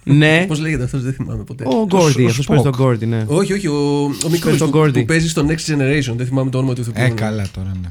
Ναι, 0.03 0.45
Πώς 0.47 0.59
λέγεται 0.59 0.83
αυτός, 0.83 1.01
δεν 1.03 1.13
θυμάμαι 1.13 1.43
ποτέ. 1.43 1.63
ο 1.67 1.85
Γκόρντι. 1.85 2.23
ο 2.23 2.27
Αυτός 2.27 2.45
παίζει 2.45 2.63
τον 2.63 2.71
Spock. 2.73 2.77
Γκόρντι, 2.77 3.05
ναι. 3.05 3.23
Όχι, 3.27 3.53
όχι, 3.53 3.67
ο, 3.67 4.03
ο 4.25 4.29
μικρός 4.31 4.57
τον 4.57 4.71
που, 4.71 4.77
Gordy. 4.77 4.93
που 4.93 5.05
παίζει 5.05 5.29
στο 5.29 5.45
Next 5.47 5.71
Generation. 5.73 6.13
Δεν 6.15 6.25
θυμάμαι 6.25 6.49
το 6.49 6.57
όνομα 6.57 6.73
του 6.73 6.81
ηθοποιού. 6.81 7.03
ε 7.03 7.09
καλά 7.09 7.45
τώρα 7.53 7.71
ναι 7.81 7.89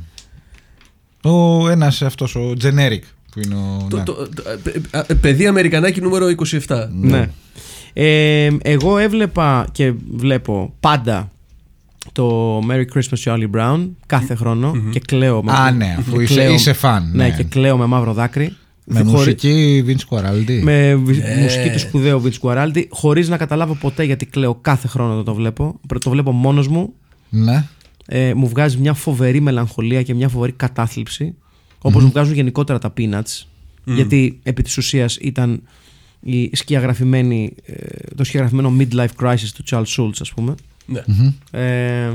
ο 1.22 1.68
ένας 1.68 2.02
αυτός 2.02 2.34
ο 2.36 2.52
Generic 2.62 3.00
που 3.32 3.40
είναι 3.44 3.54
ο 3.54 3.86
Το, 3.90 3.96
ναι. 3.96 4.02
το, 4.02 4.12
το, 4.12 4.42
ε, 4.92 4.98
ε, 4.98 5.02
ε, 5.06 5.14
παιδί 5.14 5.46
Αμερικανάκι 5.46 6.00
νούμερο 6.00 6.26
27. 6.66 6.88
Ναι. 6.92 7.30
Ε, 7.92 8.50
εγώ 8.62 8.98
έβλεπα 8.98 9.66
και 9.72 9.92
βλέπω 10.14 10.74
πάντα 10.80 11.30
το 12.12 12.58
Merry 12.70 12.84
Christmas 12.94 13.22
Charlie 13.24 13.50
Brown 13.56 13.88
κάθε 14.06 14.34
χρόνο 14.34 14.72
και 14.90 15.00
κλαίω 15.00 15.42
με, 15.42 15.52
Α, 15.52 15.70
ναι, 15.70 15.96
αφού 15.98 16.16
και 16.16 16.22
είσαι- 16.22 16.48
είσαι 16.52 16.72
φαν, 16.72 17.10
Ναι, 17.14 17.24
ναι. 17.24 17.30
και 17.36 17.42
κλαίω 17.42 17.76
με 17.76 17.86
μαύρο 17.86 18.12
δάκρυ. 18.12 18.56
με 18.92 18.98
Χωρί- 19.02 19.12
μουσική 19.12 19.84
Vince 19.86 20.16
Guaraldi 20.16 20.60
με 20.62 20.94
βι- 20.94 21.22
Ναι. 21.22 21.42
μουσική 21.42 21.70
του 21.70 21.78
σπουδαίου 21.78 22.22
Vince 22.24 22.40
Guaraldi 22.48 22.82
χωρίς 22.90 23.28
να 23.28 23.36
καταλάβω 23.36 23.74
ποτέ 23.74 24.04
γιατί 24.04 24.26
κλαίω 24.26 24.54
κάθε 24.54 24.88
χρόνο 24.88 25.12
όταν 25.12 25.24
το 25.24 25.34
βλέπω. 25.34 25.80
Προ- 25.86 26.02
Το 26.02 26.10
βλέπω 26.10 26.32
μόνος 26.32 26.68
μου. 26.68 26.92
ναι 27.28 27.64
Ε, 28.06 28.34
μου 28.34 28.48
βγάζει 28.48 28.76
μια 28.78 28.94
φοβερή 28.94 29.40
μελαγχολία 29.40 30.02
και 30.02 30.14
μια 30.14 30.28
φοβερή 30.28 30.52
κατάθλιψη. 30.52 31.34
Όπως 31.78 32.02
μου 32.04 32.10
βγάζουν 32.10 32.34
γενικότερα 32.34 32.78
τα 32.78 32.92
Peanuts. 32.96 33.46
Γιατί 33.84 34.38
επί 34.42 34.62
της 34.62 34.76
ουσίας 34.76 35.16
ήταν 35.20 35.62
η 36.20 36.50
σκιαγραφημένη, 36.56 37.54
ε, 37.64 37.74
το 38.16 38.24
σκιαγραφημένο 38.24 38.72
midlife 38.78 39.24
crisis 39.24 39.48
του 39.54 39.64
Charles 39.70 39.84
Schultz 39.96 40.18
ας 40.20 40.32
πούμε. 40.32 40.54
Ναι. 40.90 41.02
Ε, 41.50 42.12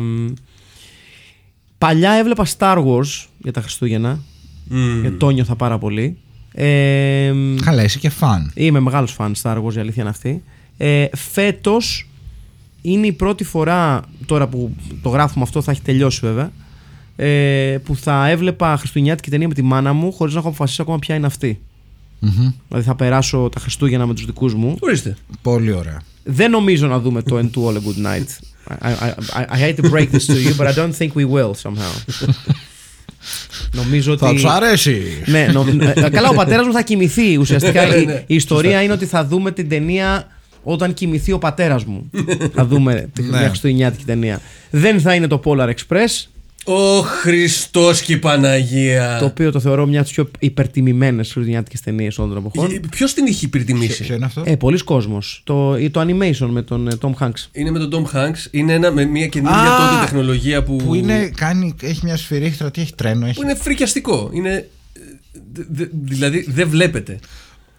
παλιά 1.78 2.12
έβλεπα 2.12 2.46
Star 2.58 2.86
Wars 2.86 3.26
για 3.38 3.52
τα 3.52 3.62
Χριστούγεννα. 3.62 4.20
Μμμ. 4.68 5.02
Και 5.02 5.12
το 5.12 5.30
νιώθα 5.30 5.56
πάρα 5.56 5.78
πολύ. 5.78 6.18
Ε, 6.52 7.34
Καλά, 7.62 7.84
είσαι 7.84 8.00
και 8.00 8.10
φαν. 8.10 8.52
Είμαι 8.56 8.80
μεγάλος 8.80 9.12
φαν 9.12 9.36
Star 9.42 9.64
Wars, 9.64 9.76
η 9.76 9.80
αλήθεια 9.80 10.02
είναι 10.02 10.10
αυτή. 10.10 10.44
Ε, 10.78 11.06
φέτος 11.16 12.10
είναι 12.82 13.08
η 13.08 13.12
πρώτη 13.12 13.44
φορά, 13.44 14.02
τώρα 14.26 14.48
που 14.48 14.76
το 15.02 15.10
γράφουμε 15.10 15.44
αυτό 15.44 15.62
θα 15.62 15.72
έχει 15.72 15.82
τελειώσει 15.82 16.20
βέβαια, 16.22 16.52
ε, 17.16 17.78
που 17.84 17.96
θα 17.96 18.28
έβλεπα 18.28 18.78
χριστουγεννιάτικη 18.78 19.30
ταινία 19.30 19.48
με 19.48 19.54
τη 19.54 19.62
μάνα 19.62 19.94
μου 19.94 20.12
χωρίς 20.12 20.34
να 20.34 20.40
έχω 20.40 20.48
αποφασίσει 20.48 20.82
ακόμα 20.82 21.00
ποια 21.00 21.16
είναι 21.16 21.26
αυτή. 21.26 21.62
Μμμ. 22.38 22.52
Δηλαδή 22.68 22.88
θα 22.88 22.96
περάσω 22.96 23.50
τα 23.56 23.60
Χριστούγεννα 23.60 24.06
με 24.06 24.14
τους 24.14 24.26
δικούς 24.26 24.54
μου. 24.54 24.78
Ορίστε. 24.80 25.16
Πολύ 25.42 25.72
ωραία. 25.72 26.02
Δεν 26.24 26.52
νομίζω 26.52 26.88
να 26.88 27.00
δούμε 27.00 27.22
το 27.22 27.38
And 27.38 27.50
to 27.60 27.68
All 27.68 27.74
a 27.74 27.78
Good 27.78 28.06
Night. 28.06 28.28
I, 28.82 28.88
I, 28.88 29.10
I, 29.40 29.46
I 29.56 29.58
hate 29.60 29.76
to 29.76 29.90
break 29.92 30.08
this 30.12 30.26
to 30.26 30.38
you, 30.46 30.54
but 30.58 30.68
I 30.68 30.74
don't 30.80 30.96
think 31.00 31.10
we 31.16 31.26
will 31.34 31.52
somehow. 31.64 32.24
νομίζω 33.72 34.12
ότι... 34.12 34.26
Θα 34.26 34.32
τους 34.34 34.46
αρέσει. 34.46 35.02
Ναι, 35.26 35.48
νο- 35.54 35.66
ε, 35.96 36.10
καλά, 36.10 36.30
ο 36.30 36.34
πατέρας 36.34 36.66
μου 36.66 36.74
θα 36.74 36.82
κοιμηθεί. 36.82 37.38
Ουσιαστικά 37.38 37.86
Ναι, 37.86 37.96
η, 37.96 38.06
ναι, 38.06 38.24
η 38.28 38.36
ιστορία 38.36 38.82
είναι 38.82 38.94
ότι 38.94 39.06
θα 39.06 39.26
δούμε 39.26 39.52
την 39.52 39.70
ταινία 39.70 40.28
όταν 40.64 40.94
κοιμηθεί 40.94 41.32
ο 41.32 41.38
πατέρας 41.38 41.84
μου. 41.86 42.10
θα 42.54 42.66
δούμε 42.66 43.10
τη 43.14 43.22
Ναι. 43.22 43.38
μια 43.38 43.48
χριστουγεννιάτικη 43.48 44.04
ταινία. 44.06 44.42
Δεν 44.70 45.00
θα 45.02 45.14
είναι 45.16 45.28
το 45.28 45.42
Polar 45.46 45.70
Express. 45.70 46.26
Ο 46.68 47.02
Χριστός 47.02 48.02
και 48.02 48.14
η 48.14 48.18
Παναγία. 48.18 49.18
Το 49.20 49.26
οποίο 49.26 49.52
το 49.52 49.60
θεωρώ 49.60 49.86
μια 49.86 50.00
από 50.00 50.08
τις 50.08 50.16
πιο 50.16 50.30
υπερτιμημένες 50.40 51.24
χριστουγεννιάτικες 51.26 51.82
ταινίες 51.82 52.18
όλων 52.18 52.34
των 52.34 52.46
εποχών. 52.46 52.80
Ποιος 52.90 53.14
την 53.14 53.26
έχει 53.28 53.46
υπερτιμήσει; 53.46 54.04
Ποιο 54.04 54.16
είναι 54.16 54.26
αυτό; 54.26 54.44
Ε, 54.46 54.56
πολλοί 54.56 54.84
κόσμοι. 54.84 55.18
Το, 55.44 55.78
ή 55.78 55.90
το 55.90 56.02
animation 56.02 56.48
με 56.50 56.62
τον 56.62 56.88
ε, 56.88 56.92
Tom 57.02 57.14
Hanks. 57.20 57.48
Είναι 57.52 57.72
με 57.72 57.80
τον 57.80 58.10
Tom 58.14 58.16
Hanks. 58.18 58.48
Είναι 58.52 58.74
ένα, 58.74 58.92
με 58.92 59.06
μια 59.06 59.28
καινούργια 59.28 59.62
Α, 59.62 59.78
τότε 59.90 60.02
τεχνολογία 60.06 60.64
που. 60.64 60.76
Που 60.76 60.94
είναι, 60.96 61.32
κάνει, 61.36 61.76
έχει 61.82 62.00
μια 62.04 62.18
σφυρί, 62.18 62.46
έχει 62.46 62.58
τροτή, 62.58 62.82
έχει 62.82 62.94
τρένο. 62.96 63.26
Έχει... 63.26 63.36
που 63.36 63.44
είναι 63.44 63.56
φρικιαστικό. 63.56 64.30
Είναι. 64.34 64.50
ε, 64.54 64.68
δε- 65.54 65.64
δε- 65.70 65.88
δηλαδή 65.94 66.46
δεν 66.50 66.70
βλέπετε. 66.70 67.20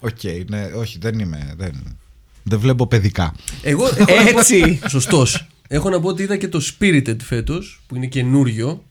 Οκ, 0.00 0.22
ναι, 0.48 0.64
όχι, 0.76 0.98
δεν 1.00 1.18
είμαι. 1.18 1.54
Δεν, 1.56 1.72
δεν 2.42 2.58
βλέπω 2.58 2.86
παιδικά. 2.86 3.34
Εγώ 3.62 3.86
έχω 3.86 3.98
να 3.98 4.04
πω- 4.32 4.38
Έτσι. 4.38 4.80
Σωστός. 4.88 5.46
Έχω 5.68 5.90
να 5.90 6.00
πω 6.00 6.08
ότι 6.08 6.22
είδα 6.22 6.36
και 6.36 6.48
το 6.48 6.60
Spirited 6.78 7.16
φέτος 7.22 7.80
που 7.86 7.96
είναι 7.96 8.06
καινούριο. 8.06 8.84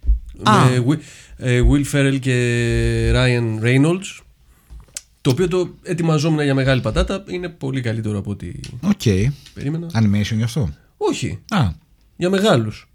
Α. 0.43 0.65
Με 0.65 0.83
Wi- 0.87 0.99
ε, 1.37 1.61
Will 1.71 1.85
Ferrell 1.91 2.17
και 2.19 3.11
Ryan 3.15 3.63
Reynolds. 3.63 4.19
Το 5.21 5.29
οποίο 5.31 5.47
το 5.47 5.69
ετοιμαζόμουν 5.83 6.43
για 6.43 6.53
μεγάλη 6.53 6.81
πατάτα. 6.81 7.23
Είναι 7.27 7.49
πολύ 7.49 7.81
καλύτερο 7.81 8.17
από 8.17 8.31
ό,τι 8.31 8.51
Οκ. 8.81 9.31
περίμενα. 9.53 9.87
Animation 9.93 10.35
γι' 10.35 10.43
αυτό; 10.43 10.69
Όχι. 10.97 11.39
Α, 11.49 11.67
Για 12.17 12.29
μεγάλους. 12.29 12.87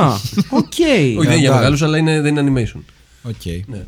Α, 0.00 0.14
οκ. 0.50 0.62
Όχι, 0.78 0.82
δεν 0.82 1.14
είναι 1.14 1.22
για 1.22 1.32
εντάξει. 1.34 1.48
μεγάλους, 1.50 1.82
αλλά 1.82 1.98
είναι, 1.98 2.20
δεν 2.20 2.36
είναι 2.36 2.52
animation. 2.74 2.80
οκ. 3.22 3.44
Ναι. 3.66 3.84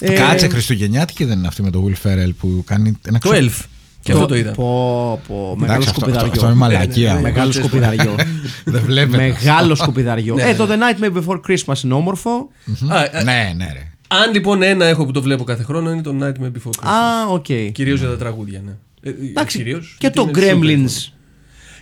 Ε, 0.00 0.12
Κάτσε 0.14 0.48
Χριστουγεννιάτικη 0.48 1.24
δεν 1.24 1.38
είναι 1.38 1.46
αυτή 1.46 1.62
με 1.62 1.70
το 1.70 1.86
Will 1.88 2.06
Ferrell 2.06 2.30
που 2.38 2.62
κάνει 2.66 2.96
ένα 3.06 3.18
Το 3.18 3.28
ξο- 3.28 3.42
Elf. 3.44 3.64
Και 4.12 4.14
αυτό 4.14 4.26
το 4.26 4.36
είδα. 4.36 4.50
Πω, 4.52 5.20
πω, 5.28 5.54
μεγάλο 5.58 5.82
Εντάξει, 5.82 5.88
αυτό, 5.88 5.88
αυτό, 5.88 6.18
σκουπιδαριό. 6.18 6.32
αυτό 6.32 6.46
είναι 6.46 6.54
μαλακία. 6.54 7.08
ναι, 7.12 7.14
ναι. 7.14 7.22
Μεγάλο 7.22 7.52
σκουπιδαριό. 7.52 8.14
Δεν 8.64 8.82
βλέπετε. 8.84 9.16
Μεγάλο 9.16 9.74
σκουπιδαριό. 9.74 10.34
Ναι, 10.34 10.42
Ε, 10.42 10.46
ναι. 10.46 10.54
το 10.54 10.68
The 10.70 10.72
Nightmare 10.74 11.22
Before 11.22 11.40
Christmas 11.48 11.82
είναι 11.84 11.94
όμορφο. 11.94 12.48
Α, 12.88 12.96
α, 12.98 13.22
Ναι, 13.24 13.52
ναι, 13.56 13.68
ρε. 13.72 13.92
αν 14.08 14.32
λοιπόν 14.32 14.62
ένα 14.62 14.84
έχω 14.86 15.04
που 15.06 15.12
το 15.12 15.22
βλέπω 15.22 15.44
κάθε 15.44 15.62
χρόνο 15.62 15.90
είναι 15.92 16.02
το 16.02 16.14
Nightmare 16.20 16.46
Before 16.46 16.70
Christmas. 16.70 16.88
Α, 16.88 17.26
οκ. 17.32 17.46
Κυρίως 17.72 17.98
για 18.00 18.08
τα 18.08 18.16
τραγούδια, 18.16 18.62
ναι. 18.64 18.72
Ε, 19.02 19.14
Εντάξει, 19.30 19.56
κυρίως, 19.56 19.96
και 19.98 20.10
γιατί 20.14 20.16
το 20.32 20.40
είναι 20.40 20.52
super 20.52 20.64
Gremlins. 20.64 20.88
iconic. 20.88 21.12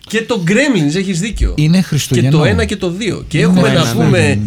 Και 0.09 0.23
το 0.23 0.43
Gremlins, 0.47 0.95
έχεις 0.95 1.21
δίκιο. 1.21 1.53
Είναι 1.57 1.77
και 1.77 1.83
Χριστουγεννό. 1.83 2.39
το 2.39 2.45
ένα 2.45 2.65
και 2.65 2.77
το 2.77 2.91
δύο. 2.91 3.25
Και 3.29 3.41
έχουμε 3.41 3.69
Ναι, 3.69 3.75
να 3.75 3.85
ναι, 3.85 3.93
πούμε 3.93 4.19
ναι, 4.19 4.39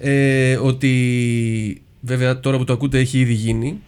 ε, 0.00 0.56
ότι 0.56 1.82
βέβαια 2.00 2.40
τώρα 2.40 2.56
που 2.56 2.64
το 2.64 2.72
ακούτε 2.72 2.98
έχει 2.98 3.18
ήδη 3.18 3.32
γίνει. 3.32 3.78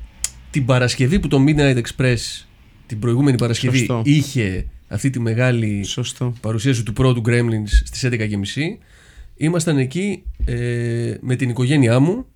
Την 0.50 0.64
Παρασκευή 0.64 1.18
που 1.18 1.28
το 1.28 1.38
Midnight 1.46 1.76
Express 1.76 2.46
την 2.88 2.98
προηγούμενη 2.98 3.36
Παρασκευή 3.36 3.78
Σωστό. 3.78 4.02
είχε 4.04 4.66
αυτή 4.88 5.10
τη 5.10 5.20
μεγάλη 5.20 5.84
Σωστό. 5.84 6.32
παρουσίαση 6.40 6.82
του 6.82 6.92
πρώτου 6.92 7.22
Gremlins 7.26 7.68
στις 7.84 8.04
11.30 8.04 8.16
ήμασταν 9.36 9.78
εκεί 9.78 10.22
ε, 10.44 11.14
με 11.20 11.36
την 11.36 11.48
οικογένειά 11.48 11.98
μου 12.00 12.26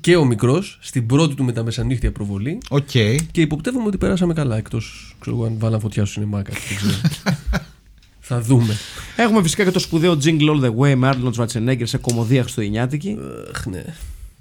και 0.00 0.16
ο 0.16 0.24
μικρός 0.24 0.78
στην 0.82 1.06
πρώτη 1.06 1.34
του 1.34 1.44
μεταμεσανύχτια 1.44 2.12
προβολή 2.12 2.58
Οκ. 2.68 2.88
και 3.30 3.40
υποπτεύομαι 3.40 3.86
ότι 3.86 3.96
περάσαμε 3.98 4.32
καλά 4.34 4.56
εκτός 4.56 5.16
ξέρω 5.20 5.36
εγώ 5.36 5.44
αν 5.44 5.54
βάλαν 5.58 5.80
φωτιά 5.80 6.04
στο 6.04 6.12
σινεμά 6.12 6.42
κάτι 6.42 6.58
δεν 6.68 6.76
ξέρω. 6.76 6.94
θα 8.20 8.40
δούμε 8.40 8.76
Έχουμε 9.16 9.42
φυσικά 9.42 9.64
και 9.64 9.70
το 9.70 9.78
σπουδαίο 9.78 10.18
Jingle 10.24 10.50
All 10.50 10.64
the 10.64 10.74
Way 10.76 10.94
με 10.94 11.10
Arnold 11.14 11.32
Schwarzenegger 11.32 11.82
σε 11.82 11.98
κομμωδία 11.98 12.42
χριστουγεννιάτικη. 12.42 13.16
Αχ, 13.54 13.66
ναι. 13.66 13.84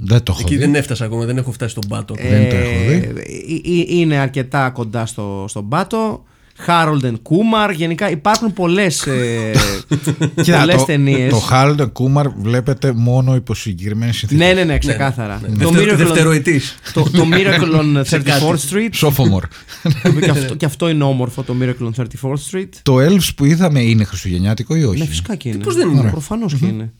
Δεν 0.02 0.24
το 0.24 0.32
έχω 0.32 0.42
εκεί 0.42 0.54
δει. 0.56 0.60
δεν 0.60 0.76
έφτασα 0.76 1.06
ακόμα 1.06 1.26
δεν 1.26 1.38
έχω 1.38 1.52
φτάσει 1.52 1.72
στον 1.72 1.84
πάτο 1.88 2.14
Δεν 2.30 2.50
το 2.50 2.56
έχω 2.56 2.88
δει. 2.88 2.94
Ε, 2.94 2.98
ε, 2.98 3.80
ε, 3.80 3.96
είναι 4.00 4.16
αρκετά 4.18 4.70
κοντά 4.70 5.06
στο, 5.06 5.46
στον 5.48 5.70
πάτο. 5.70 6.24
Harold 6.68 7.04
and 7.06 7.14
Kumar. 7.14 7.74
Γενικά 7.76 8.10
υπάρχουν 8.10 8.54
πολλές 8.54 9.08
ε, 9.08 9.52
Κοίτα, 10.44 10.60
πολλές 10.60 10.76
το, 10.76 10.84
ταινίες. 10.86 11.30
το 11.32 11.42
Harold 11.52 11.80
Kumar 11.92 12.26
βλέπετε 12.42 12.92
μόνο 12.96 13.36
υπό 13.36 13.54
συγκεκριμένε 13.54 14.12
συνθήκε. 14.12 14.44
Ναι, 14.46 14.54
ναι, 14.54 14.64
ναι, 14.64 14.78
ξεκάθαρα. 14.78 15.42
Ναι, 15.48 15.64
Το, 15.64 15.70
δευτερο- 15.70 15.92
Miracle 15.92 15.94
on, 15.94 15.98
δευτεροετής. 15.98 16.76
το, 16.94 17.04
το 17.04 17.26
Miracle 17.32 17.80
on 17.80 18.02
Σε 18.06 18.20
κάτι. 18.20 18.44
34th 18.46 18.74
Street. 18.74 19.08
Sophomore. 19.08 19.44
και, 20.22 20.30
αυτό, 20.30 20.56
και 20.56 20.66
αυτό 20.66 20.90
είναι 20.90 21.04
όμορφο, 21.04 21.44
το 21.44 21.56
Miracle 21.62 21.90
on 21.90 22.02
34th 22.02 22.34
Street. 22.52 22.70
το 22.84 22.98
Elves 23.00 23.30
που 23.36 23.46
είδαμε 23.46 23.82
είναι 23.82 24.04
Χριστουγεννιάτικο 24.04 24.76
ή 24.76 24.84
όχι; 24.84 25.00
Ναι, 25.00 25.06
φυσικά 25.06 25.36
και 25.36 25.50
είναι. 25.50 25.64
πώς 25.64 25.76
δεν 25.76 25.90
είναι; 25.90 26.10
Προφανώς 26.10 26.56
και 26.56 26.66
είναι. 26.66 26.94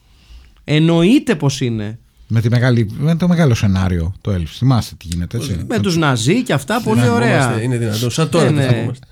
Εννοείται 0.64 1.36
πως 1.36 1.62
είναι. 1.62 2.00
Με, 2.32 2.42
τη 2.42 2.50
μεγάλη, 2.50 2.92
με 2.98 3.16
το 3.16 3.28
μεγάλο 3.28 3.54
σενάριο 3.56 4.14
το 4.22 4.34
Elves. 4.34 4.54
Θυμάστε 4.58 4.96
τι 4.98 5.08
γίνεται 5.08 5.38
έτσι. 5.38 5.60
Με 5.68 5.80
τους 5.80 5.98
Ναζί 5.98 6.44
και 6.44 6.54
αυτά, 6.54 6.82
πολύ 6.82 7.02
Θυμόμαστε, 7.02 7.26
ωραία. 7.26 7.62
είναι 7.62 7.78
δυνατόν 7.78 8.12
σαν 8.12 8.30
τώρα 8.30 8.52
Ναι, 8.52 8.62
το 8.62 8.68
ναι. 8.68 8.74
θυμόμαστε. 8.74 9.08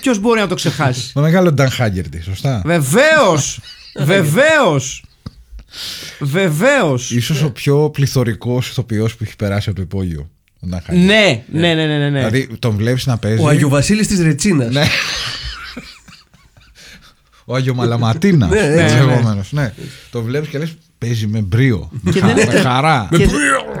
Ποιος 0.00 0.18
μπορεί 0.18 0.40
να 0.40 0.46
το 0.46 0.54
ξεχάσει; 0.54 1.10
Το 1.14 1.20
μεγάλο 1.20 1.54
Dan 1.58 1.68
Haggerty, 1.78 2.22
σωστά. 2.24 2.62
Βεβαίως! 2.64 3.60
Βεβαίως! 4.12 5.04
Βεβαίως! 6.18 7.10
Ίσως 7.10 7.42
ο 7.42 7.50
πιο 7.50 7.90
πληθωρικός 7.90 8.68
ηθοποιός 8.68 9.16
που 9.16 9.24
έχει 9.24 9.36
περάσει 9.36 9.68
από 9.68 9.78
το 9.78 9.82
υπόγειο. 9.84 10.30
Ο 10.60 10.68
Dan 10.70 10.76
Haggerty. 10.76 10.94
Ναι, 10.96 11.44
ναι, 11.52 11.74
ναι, 11.74 11.86
ναι, 11.86 11.98
ναι. 11.98 12.18
Δηλαδή 12.18 12.48
τον 12.58 12.76
βλέπεις 12.76 13.06
να 13.06 13.18
παίζει. 13.18 13.42
ο 13.42 13.48
Αγιοβασίλης 13.48 14.06
της 14.06 14.20
Ρετσίνας 14.20 14.72
Ναι. 14.72 14.84
Ο 17.44 17.54
Άγιο 17.54 17.74
Μαλαματίνα. 17.74 18.46
Ναι, 18.46 18.60
ναι, 18.60 18.74
ναι, 18.74 19.20
ναι, 19.34 19.42
ναι. 19.50 19.72
Το 20.10 20.22
βλέπεις 20.22 20.48
και 20.48 20.58
λες 20.58 20.74
παίζει 20.98 21.26
με 21.26 21.40
μπρίο. 21.40 21.90
Και 22.12 22.20
δεν- 22.20 22.34
Με 22.36 22.44
χαρά. 22.60 23.08
Και, 23.16 23.28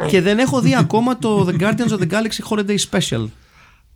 και 0.08 0.20
δεν 0.20 0.38
έχω 0.38 0.60
δει 0.60 0.74
ακόμα 0.78 1.18
το 1.18 1.48
The 1.50 1.62
Guardians 1.62 1.92
of 1.98 2.00
the 2.00 2.10
Galaxy 2.10 2.48
Holiday 2.58 2.76
Special. 2.90 3.24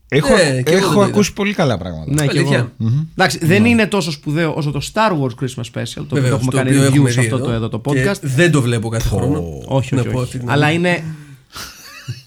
Έχω, 0.09 0.35
Ναι, 0.35 0.63
και 0.63 0.71
εγώ 0.73 0.77
έχω 0.79 0.89
δεν 0.89 0.95
το 0.99 1.01
ακούσει 1.01 1.33
πολύ 1.33 1.53
καλά 1.55 1.79
πράγματα. 1.79 2.11
Ναι, 2.13 2.27
και 2.27 2.39
Αλήθεια. 2.39 2.73
εγώ. 2.81 2.91
Εντάξει, 3.13 3.39
δεν 3.43 3.65
είναι 3.65 3.87
τόσο 3.87 4.11
σπουδαίο 4.11 4.53
όσο 4.55 4.71
το 4.71 4.81
Star 4.93 5.11
Wars 5.11 5.45
Christmas 5.45 5.65
Special, 5.75 5.85
το 5.95 6.01
οποίο 6.03 6.17
Βεβαίως, 6.23 6.35
έχουμε 6.39 6.51
το 6.51 6.57
κάνει 6.57 6.71
οποίο 6.71 6.83
review 6.83 6.93
έχουμε 6.95 7.11
σε 7.11 7.21
δει 7.21 7.27
αυτό 7.27 7.39
το, 7.45 7.51
εδώ 7.51 7.69
το 7.69 7.81
podcast. 7.85 7.95
Και 8.21 8.27
δεν 8.27 8.51
το 8.51 8.63
βλέπω 8.63 8.89
κάθε 8.89 9.09
χρόνο. 9.09 9.43
Όχι, 9.67 9.95
Να 9.95 10.01
όχι, 10.01 10.11
πω 10.11 10.17
όχι. 10.17 10.25
αυτή 10.25 10.39
την 10.39 10.51
Αλλά 10.51 10.67
αλήθεια. 10.67 10.91
είναι 10.91 11.05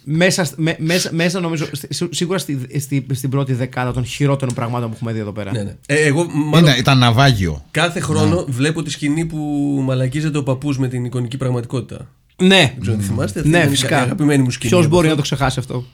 μέσα, 0.03 0.43
σ- 0.43 0.53
με- 0.57 0.75
μέσα, 0.79 1.09
μέσα 1.13 1.39
νομίζω, 1.39 1.65
στη- 1.71 2.07
σίγουρα 2.11 2.38
στη, 2.38 2.59
στη- 2.79 3.05
στην 3.13 3.29
πρώτη 3.29 3.53
δεκάδα 3.53 3.93
των 3.93 4.05
χειρότερων 4.05 4.53
πραγμάτων 4.53 4.89
που 4.89 4.93
έχουμε 4.95 5.11
δει 5.13 5.19
εδώ 5.19 5.31
πέρα. 5.31 5.51
Ναι, 5.51 5.63
ναι. 5.63 5.75
Ε, 5.85 5.95
εγώ 6.05 6.25
μάλλον 6.29 6.69
Είναι, 6.69 6.77
ήταν 6.77 6.97
ναυάγιο. 6.97 7.65
κάθε 7.71 7.99
χρόνο 7.99 8.35
Ναι. 8.35 8.53
βλέπω 8.53 8.83
τη 8.83 8.89
σκηνή 8.89 9.25
που 9.25 9.38
μαλακίζεται 9.85 10.38
ο 10.38 10.43
παππούς 10.43 10.77
με 10.77 10.88
την 10.88 11.05
εικονική 11.05 11.38
πραγματικότητα. 11.38 12.09
Ναι, 12.41 12.47
Δεν 12.47 12.79
ξέρω 12.79 12.93
αν 12.95 13.01
τη 13.01 13.07
θυμάστε. 13.07 13.39
αυτή 13.39 13.51
ναι 13.51 13.57
είναι 13.57 13.65
η 13.67 13.69
φυσικά. 13.69 14.01
αγαπημένη 14.01 14.43
μου 14.43 14.49
σκηνή. 14.51 14.71
Ποιος 14.71 14.85
από 14.85 14.95
μπορεί 14.95 15.07
να 15.07 15.13
αυτό. 15.13 15.23
το 15.29 15.35
ξεχάσει 15.35 15.59
αυτό; 15.59 15.85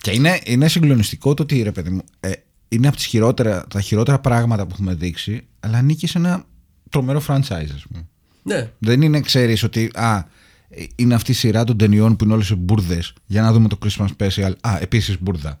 Και 0.00 0.10
είναι, 0.10 0.40
είναι 0.44 0.68
συγκλονιστικό 0.68 1.34
το 1.34 1.42
ότι 1.42 1.62
ρε 1.62 1.72
παιδί 1.72 1.90
μου, 1.90 2.02
ε, 2.20 2.30
είναι 2.68 2.86
από 2.88 2.96
τις 2.96 3.06
χειρότερα, 3.06 3.64
τα 3.68 3.80
χειρότερα 3.80 4.18
πράγματα 4.18 4.62
που 4.66 4.70
έχουμε 4.72 4.94
δείξει, 4.94 5.40
αλλά 5.60 5.78
ανήκει 5.78 6.06
σε 6.06 6.18
ένα 6.18 6.44
τρομερό 6.90 7.22
franchise, 7.28 7.68
ας 7.74 7.84
πούμε. 7.90 8.06
Ναι. 8.42 8.70
Δεν 8.78 9.02
είναι, 9.02 9.20
ξέρεις 9.20 9.62
ότι 9.62 9.90
α, 9.94 10.16
ε, 10.16 10.26
είναι 10.96 11.14
αυτή 11.14 11.30
η 11.30 11.34
σειρά 11.34 11.64
των 11.64 11.76
ταινιών 11.76 12.16
που 12.16 12.24
είναι 12.24 12.32
όλες 12.32 12.54
μπουρδες 12.56 13.12
για 13.26 13.42
να 13.42 13.52
δούμε 13.52 13.68
το 13.68 13.78
Christmas 13.84 14.06
Special. 14.18 14.52
Α, 14.60 14.78
επίσης 14.80 15.16
μπουρδα. 15.20 15.58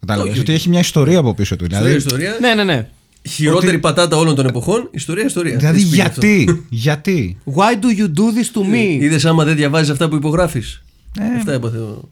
Κατάλαβες 0.00 0.30
Όχι, 0.32 0.40
ότι 0.40 0.50
όχι. 0.50 0.60
έχει 0.60 0.68
μια 0.68 0.80
ιστορία 0.80 1.18
από 1.18 1.34
πίσω 1.34 1.56
του. 1.56 1.64
Ιστορία, 1.64 1.86
Δηλαδή, 1.86 2.04
ιστορία. 2.06 2.36
Ναι, 2.40 2.54
ναι, 2.54 2.64
ναι. 2.64 2.88
Χειρότερη 3.28 3.78
πατάτα 3.78 4.16
όλων 4.16 4.34
των 4.34 4.46
εποχών. 4.46 4.88
Ιστορία, 4.92 5.24
ιστορία. 5.24 5.56
δηλαδή 5.56 5.78
Έτσι 5.78 5.90
πήγε 5.90 6.02
αυτό. 6.02 6.26
γιατί, 6.26 6.64
γιατί. 6.70 7.38
Why 7.54 7.84
do 7.84 7.98
you 8.00 8.04
do 8.04 8.22
this 8.38 8.60
to 8.60 8.72
me? 8.74 9.02
Είδες 9.02 9.24
άμα 9.24 9.44
δεν 9.44 9.56
διαβάζεις 9.56 9.90
αυτά 9.90 10.08
που 10.08 10.14
υπογράφεις; 10.16 10.82
Ε, 11.18 11.36
Αυτά 11.36 11.52
έπαθε. 11.52 11.78
ο- 11.78 12.08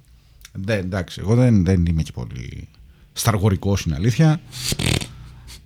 Δεν, 0.53 0.79
εντάξει, 0.79 1.21
εγώ 1.23 1.35
δεν, 1.35 1.65
δεν 1.65 1.87
είμαι 1.87 2.03
και 2.03 2.13
πολύ 2.15 2.69
σταργορικός 3.13 3.83
είναι 3.85 3.95
αλήθεια. 3.95 4.41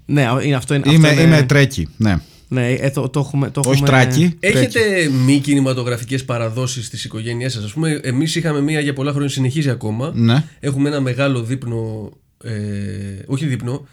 Ναι, 0.07 0.27
είναι 0.45 0.55
αυτό. 0.55 0.75
Είναι, 0.75 0.93
Είμαι, 0.93 1.09
αυτό 1.09 1.21
είναι- 1.23 1.35
είμαι 1.37 1.43
τρέκι, 1.43 1.88
ναι. 1.97 2.17
Ναι, 2.48 2.70
ε, 2.72 2.90
το, 2.90 3.08
το 3.08 3.20
έχουμε. 3.20 3.50
Το 3.50 3.61
Όχι 3.61 3.70
έχουμε... 3.70 3.87
τράκι. 3.87 4.34
Έχετε 4.40 4.80
μη 5.26 5.38
κινηματογραφικές 5.38 6.24
παραδόσεις 6.24 6.87
στι 6.87 6.96
οικογένειέ 7.04 7.48
σας; 7.48 7.64
Α 7.70 7.72
πούμε, 7.74 8.00
εμείς 8.02 8.34
είχαμε 8.37 8.61
μία 8.61 8.80
για 8.80 8.92
πολλά 8.92 9.11
χρόνια, 9.12 9.28
συνεχίζει 9.28 9.70
ακόμα. 9.70 10.12
Ναι. 10.14 10.44
Έχουμε 10.61 10.88
ένα 10.88 11.00
μεγάλο 11.00 11.42
δείπνο. 11.42 12.11
Ε, 12.44 12.52
όχι 13.26 13.46
δείπνο. 13.46 13.87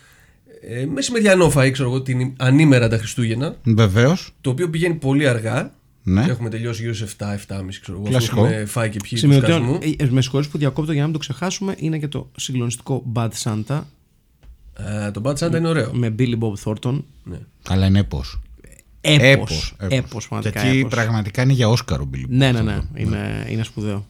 Ε, 0.70 0.86
μεσημεριανό 0.86 1.52
φαΐ, 1.56 1.70
ξέρω 1.72 1.90
εγώ, 1.90 2.02
την 2.02 2.34
ανήμερα 2.38 2.88
τα 2.88 2.98
Χριστούγεννα. 2.98 3.56
Βεβαίως. 3.64 4.32
Το 4.42 4.50
οποίο 4.50 4.70
πηγαίνει 4.70 4.94
πολύ 4.94 5.28
αργά. 5.28 5.72
Ναι. 6.04 6.22
Έχουμε 6.30 6.50
τελειώσει 6.50 6.82
γύρω 6.82 6.94
σε 6.94 7.08
7-7.30 7.20 7.36
ξέρω 7.82 7.98
εγώ. 7.98 8.08
Κλασικό. 8.10 8.40
αφού 8.42 8.50
Έχουμε 8.50 8.66
φάει 8.66 8.90
και 8.90 9.00
πιει 9.02 9.12
του 9.12 9.18
Σημειωτέων, 9.18 9.64
σκασμού. 9.64 9.80
ε, 10.00 10.04
ε, 10.04 10.08
με 10.12 10.22
συγχωρείς 10.22 10.48
που 10.48 10.58
διακόπτω 10.58 10.92
για 10.92 11.00
να 11.02 11.08
μην 11.08 11.14
το 11.14 11.20
ξεχάσουμε, 11.20 11.76
είναι 11.78 11.98
και 11.98 12.08
το 12.08 12.32
συγκλονιστικό 12.38 13.04
Bad 13.14 13.30
Santa 13.44 13.82
Ε, 15.08 15.12
το 15.12 15.22
Bad 15.26 15.34
Santa 15.36 15.56
είναι 15.58 15.68
ωραίο. 15.68 15.92
με 15.94 16.16
Billy 16.20 16.38
Bob 16.40 16.54
Thornton. 16.64 17.02
Ναι. 17.24 17.38
Αλλά 17.68 17.86
είναι 17.86 18.00
έπος. 19.14 19.76
Έπος. 19.80 19.98
Έπος, 19.98 20.24
Και 20.24 20.28
πραγματικά 20.30 20.66
εκεί 20.68 20.78
έπος. 20.80 20.92
πραγματικά 20.94 21.42
είναι 21.42 21.54
για 21.54 21.70
Όσκαρο 21.70 22.06
Μπιλ. 22.06 22.26
Ναι, 22.30 22.52
ναι, 22.52 22.62
ναι. 22.62 22.80
Είναι, 22.96 23.48
είναι 23.50 23.64
σπουδαίο. 23.64 24.06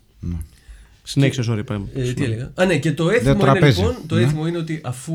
Συνέχισε, 1.03 1.43
sorry. 1.51 1.65
πάμε. 1.65 1.85
Ε, 1.95 2.13
τι 2.13 2.23
έλεγα; 2.23 2.51
Α, 2.55 2.65
ναι, 2.65 2.77
και 2.77 2.91
το 2.91 3.09
έθιμο 3.09 3.31
είναι 3.31 3.39
τραπέζι. 3.39 3.79
λοιπόν. 3.79 3.95
Το 4.07 4.15
Ναι. 4.15 4.21
έθιμο 4.21 4.47
είναι 4.47 4.57
ότι 4.57 4.81
αφού, 4.83 5.13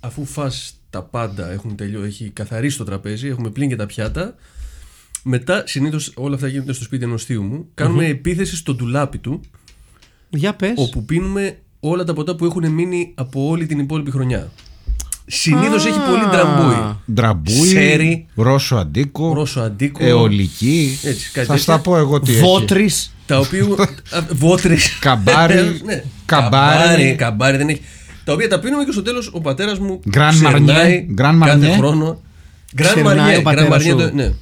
αφού 0.00 0.24
φας 0.24 0.74
τα 0.90 1.02
πάντα 1.02 1.50
έχουν 1.50 1.76
τελειώ, 1.76 2.02
έχει 2.04 2.30
καθαρίσει 2.30 2.76
το 2.78 2.84
τραπέζι, 2.84 3.28
έχουμε 3.28 3.50
πλύνει 3.50 3.70
και 3.70 3.76
τα 3.76 3.86
πιάτα. 3.86 4.34
Μετά, 5.22 5.62
συνήθως 5.66 6.12
όλα 6.14 6.34
αυτά 6.34 6.48
γίνονται 6.48 6.72
στο 6.72 6.84
σπίτι 6.84 7.04
ενός 7.04 7.24
θείου 7.24 7.42
μου. 7.42 7.66
Κάνουμε 7.74 8.06
επίθεση 8.06 8.56
στο 8.56 8.74
ντουλάπι 8.74 9.18
του, 9.18 9.40
Για 10.30 10.54
πες. 10.54 10.72
όπου 10.76 11.04
πίνουμε 11.04 11.58
όλα 11.80 12.04
τα 12.04 12.12
ποτά 12.12 12.36
που 12.36 12.44
έχουν 12.44 12.70
μείνει 12.70 13.12
από 13.14 13.48
όλη 13.48 13.66
την 13.66 13.78
υπόλοιπη 13.78 14.10
χρονιά. 14.10 14.50
Συνήθως 15.30 15.86
έχει 15.86 15.98
Α. 15.98 16.02
πολύ 16.10 16.24
Drambuie. 16.30 16.96
Drambuie, 17.12 17.66
Σέρι. 17.66 18.26
Rosso 18.34 18.76
Antico, 18.76 19.32
Rosso 19.34 19.60
Antico. 19.60 20.04
αιωλική. 20.04 20.98
Έτσι, 21.02 21.30
κάτι 21.30 21.46
Θα 21.46 21.52
τέτοια. 21.54 21.56
στα 21.74 21.78
πω 21.78 21.96
εγώ 21.96 22.20
τι 22.20 22.30
έχει. 22.32 22.40
Βότρυς. 22.40 23.12
Τα 23.26 23.38
οποία. 23.38 23.64
Βότρυς. 24.32 24.98
Καμπάρι, 25.00 25.54
ναι. 25.84 26.02
καμπάρι. 26.26 26.78
καμπάρι. 26.80 27.14
Καμπάρι 27.14 27.56
δεν 27.56 27.68
έχει. 27.68 27.80
Τα 28.24 28.32
οποία 28.32 28.48
τα 28.48 28.58
πίνουμε 28.60 28.84
και 28.84 28.92
στο 28.92 29.02
τέλος 29.02 29.30
ο 29.32 29.40
πατέρας 29.40 29.78
μου. 29.78 30.00
Grand 30.14 30.28
ξερνάει 30.30 31.06
Marnier. 31.08 31.20
Grand 31.22 31.38
Κάθε 31.44 31.68
Marnier. 31.72 31.76
χρόνο. 31.76 32.20
Grand 32.76 32.80
Ξερνάει 32.82 33.36
ο 33.36 33.38
Marnier. 33.38 33.42
πατέρας 33.42 33.68
Grand 33.68 33.86
Marnier 33.86 33.88
σου. 33.90 33.96
το- 33.96 34.14
Ναι. 34.14 34.32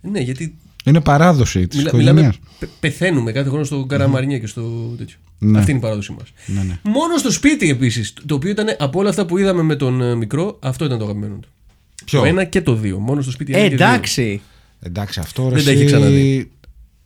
Ναι, 0.00 0.20
γιατί 0.20 0.54
Είναι 0.84 1.00
παράδοση 1.00 1.66
της 1.66 1.78
μιλά- 1.78 1.88
οικογένειας. 1.92 2.14
μιλάμε. 2.16 2.34
πε- 2.58 2.68
Πεθαίνουμε 2.80 3.32
κάθε 3.32 3.48
χρόνο 3.48 3.64
στο 3.64 3.84
Καραμαρινιέ 3.88 4.38
και 4.38 4.46
στο 4.46 4.62
τέτοιο. 4.98 5.16
Ναι. 5.38 5.58
Αυτή 5.58 5.70
είναι 5.70 5.78
η 5.78 5.82
παράδοσή 5.82 6.12
μας. 6.12 6.32
Ναι, 6.46 6.62
ναι. 6.62 6.78
Μόνο 6.82 7.16
στο 7.16 7.30
σπίτι 7.30 7.70
επίσης. 7.70 8.12
Το 8.26 8.34
οποίο 8.34 8.50
ήταν 8.50 8.66
από 8.78 8.98
όλα 8.98 9.08
αυτά 9.08 9.26
που 9.26 9.38
είδαμε 9.38 9.62
με 9.62 9.76
τον 9.76 10.00
ε, 10.02 10.14
μικρό, 10.14 10.58
αυτό 10.62 10.84
ήταν 10.84 10.98
το 10.98 11.04
αγαπημένο 11.04 11.34
του. 11.36 11.48
Ποιο; 12.04 12.20
Το 12.20 12.26
ένα 12.26 12.44
και 12.44 12.60
το 12.62 12.74
δύο. 12.74 12.98
Μόνο 12.98 13.22
στο 13.22 13.30
σπίτι. 13.30 13.52
Ε, 13.52 13.56
ένα 13.58 13.68
και 13.68 13.76
δύο. 13.76 13.86
εντάξει. 13.86 14.40
Εντάξει, 14.80 15.20
αυτό 15.20 15.48
ρε, 15.48 15.54
Δεν 15.54 15.64
τα 15.64 15.70
εσύ, 15.70 15.78
έχει 15.80 15.86
ξαναδεί. 15.86 16.50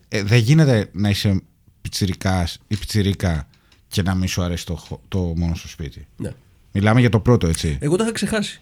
Ε, 0.09 0.23
δεν 0.23 0.39
γίνεται 0.39 0.89
να 0.93 1.09
είσαι 1.09 1.41
πιτσιρικάς 1.83 2.59
ή 2.69 2.77
πιτσιρίκα 2.77 3.49
και 3.89 4.03
να 4.03 4.15
μην 4.15 4.29
σου 4.29 4.43
αρέσει 4.43 4.67
το, 4.67 4.75
χω- 4.77 5.01
το 5.09 5.19
μόνο 5.37 5.55
στο 5.55 5.69
σπίτι. 5.69 6.07
Ναι. 6.17 6.31
Μιλάμε 6.73 7.01
για 7.01 7.09
το 7.09 7.21
πρώτο, 7.21 7.47
έτσι. 7.47 7.77
Εγώ 7.81 7.97
τα 7.97 8.03
είχα 8.05 8.13
ξεχάσει. 8.13 8.61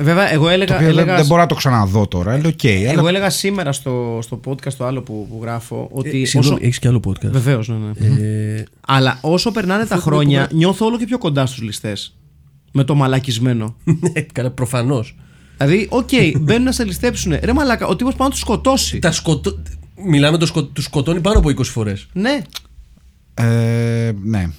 Βέβαια, 0.00 0.32
εγώ 0.32 0.44
το 0.44 0.48
έλεγα. 0.50 0.74
οποίο 0.74 0.86
δεν, 0.86 0.98
έλεγα 0.98 1.16
δεν 1.16 1.26
μπορώ 1.26 1.40
να 1.40 1.46
το 1.46 1.54
ξαναδώ 1.54 2.06
τώρα. 2.06 2.38
Λέω, 2.38 2.48
οκ, 2.50 2.64
Εγώ 2.64 2.98
αλλά 3.00 3.08
έλεγα 3.08 3.30
σήμερα 3.30 3.72
στο, 3.72 4.18
στο 4.22 4.40
podcast 4.46 4.72
το 4.72 4.86
άλλο 4.86 5.02
που, 5.02 5.26
που 5.30 5.38
γράφω 5.42 5.88
ότι. 5.92 6.22
Ε, 6.22 6.26
Συγγνώμη, 6.26 6.54
όσο... 6.56 6.64
έχεις 6.66 6.78
κι 6.78 6.88
άλλο 6.88 7.00
podcast. 7.08 7.30
Βεβαίως, 7.30 7.68
ναι, 7.68 7.74
ναι. 7.76 8.20
Ε, 8.56 8.64
Αλλά 8.86 9.18
όσο 9.20 9.50
περνάνε 9.50 9.86
τα 9.86 9.94
έχουμε 9.94 10.14
χρόνια, 10.16 10.38
κουβέ- 10.40 10.52
νιώθω 10.56 10.86
όλο 10.86 10.98
και 10.98 11.04
πιο 11.04 11.18
κοντά 11.18 11.46
στους 11.46 11.60
ληστές. 11.62 12.14
Με 12.72 12.84
το 12.84 12.94
μαλακισμένο. 12.94 13.76
ναι, 13.84 14.20
καλά, 14.32 14.50
προφανώς. 14.50 15.16
δηλαδή, 15.56 15.86
οκ, 15.90 16.08
μπαίνουν 16.40 16.62
να 16.64 16.72
σε 16.72 16.84
ληστέψουν. 16.84 17.32
Ρε 17.42 17.52
μαλάκα, 17.52 17.86
ο 17.86 17.96
τύπος 17.96 18.12
πάνω 18.14 18.24
να 18.28 18.34
του 18.34 18.40
σκοτώσει. 18.40 18.98
Τα 18.98 19.12
σκοτώ... 19.12 19.58
Μιλάμε, 20.06 20.38
το 20.38 20.46
σκο... 20.46 20.64
του 20.64 20.82
σκοτώνει 20.82 21.20
πάνω 21.20 21.38
από 21.38 21.48
20 21.48 21.64
φορές. 21.64 22.06
Ναι. 22.12 22.40
ε, 23.34 24.12
ναι. 24.24 24.50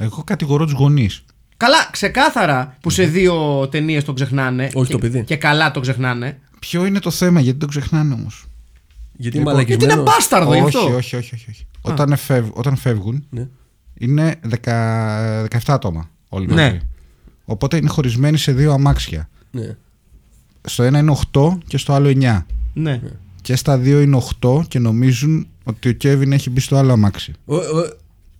Εγώ 0.00 0.22
κατηγορώ 0.24 0.64
τους 0.64 0.74
γονείς. 0.74 1.24
Καλά, 1.64 1.88
ξεκάθαρα 1.90 2.76
που 2.80 2.90
σε 2.90 3.04
δύο 3.06 3.68
ταινίες 3.68 4.04
τον 4.04 4.14
ξεχνάνε. 4.14 4.70
Όχι 4.74 4.86
και, 4.86 4.92
το 4.92 4.98
παιδί. 4.98 5.24
Και 5.24 5.36
καλά 5.36 5.70
τον 5.70 5.82
ξεχνάνε. 5.82 6.38
Ποιο 6.58 6.84
είναι 6.86 6.98
το 6.98 7.10
θέμα, 7.10 7.40
γιατί 7.40 7.58
το 7.58 7.66
ξεχνάνε 7.66 8.14
όμως; 8.14 8.44
Γιατί 9.16 9.36
Λοιπόν, 9.36 9.52
είναι 9.54 9.62
Γιατί 9.62 9.80
μαλακισμένο. 9.82 10.02
είναι 10.10 10.10
μπάσταρδο 10.10 10.54
γι' 10.54 10.60
όχι, 10.60 10.76
αυτό. 10.76 10.96
όχι, 10.96 11.16
όχι, 11.16 11.34
όχι, 11.34 11.46
όχι. 11.50 11.66
Όταν, 11.80 12.16
φεύ, 12.16 12.50
όταν 12.52 12.76
φεύγουν 12.76 13.24
Ναι. 13.30 13.46
είναι 13.98 14.34
10, 14.64 15.44
17 15.44 15.58
άτομα 15.66 16.10
όλοι 16.28 16.46
Ναι. 16.46 16.62
μαζί. 16.62 16.80
Οπότε 17.44 17.76
είναι 17.76 17.88
χωρισμένοι 17.88 18.36
σε 18.38 18.52
δύο 18.52 18.72
αμάξια. 18.72 19.28
Ναι. 19.50 19.76
Στο 20.66 20.82
ένα 20.82 20.98
είναι 20.98 21.16
8 21.32 21.58
και 21.66 21.78
στο 21.78 21.92
άλλο 21.92 22.08
9. 22.08 22.46
Ναι. 22.74 23.00
Και 23.42 23.56
στα 23.56 23.78
δύο 23.78 24.00
είναι 24.00 24.22
8 24.40 24.62
και 24.68 24.78
νομίζουν 24.78 25.46
ότι 25.64 25.88
ο 25.88 25.92
Κέβιν 25.92 26.32
έχει 26.32 26.50
μπει 26.50 26.60
στο 26.60 26.76
άλλο 26.76 26.92
αμάξι. 26.92 27.32
Ο, 27.44 27.54
ο- 27.56 27.96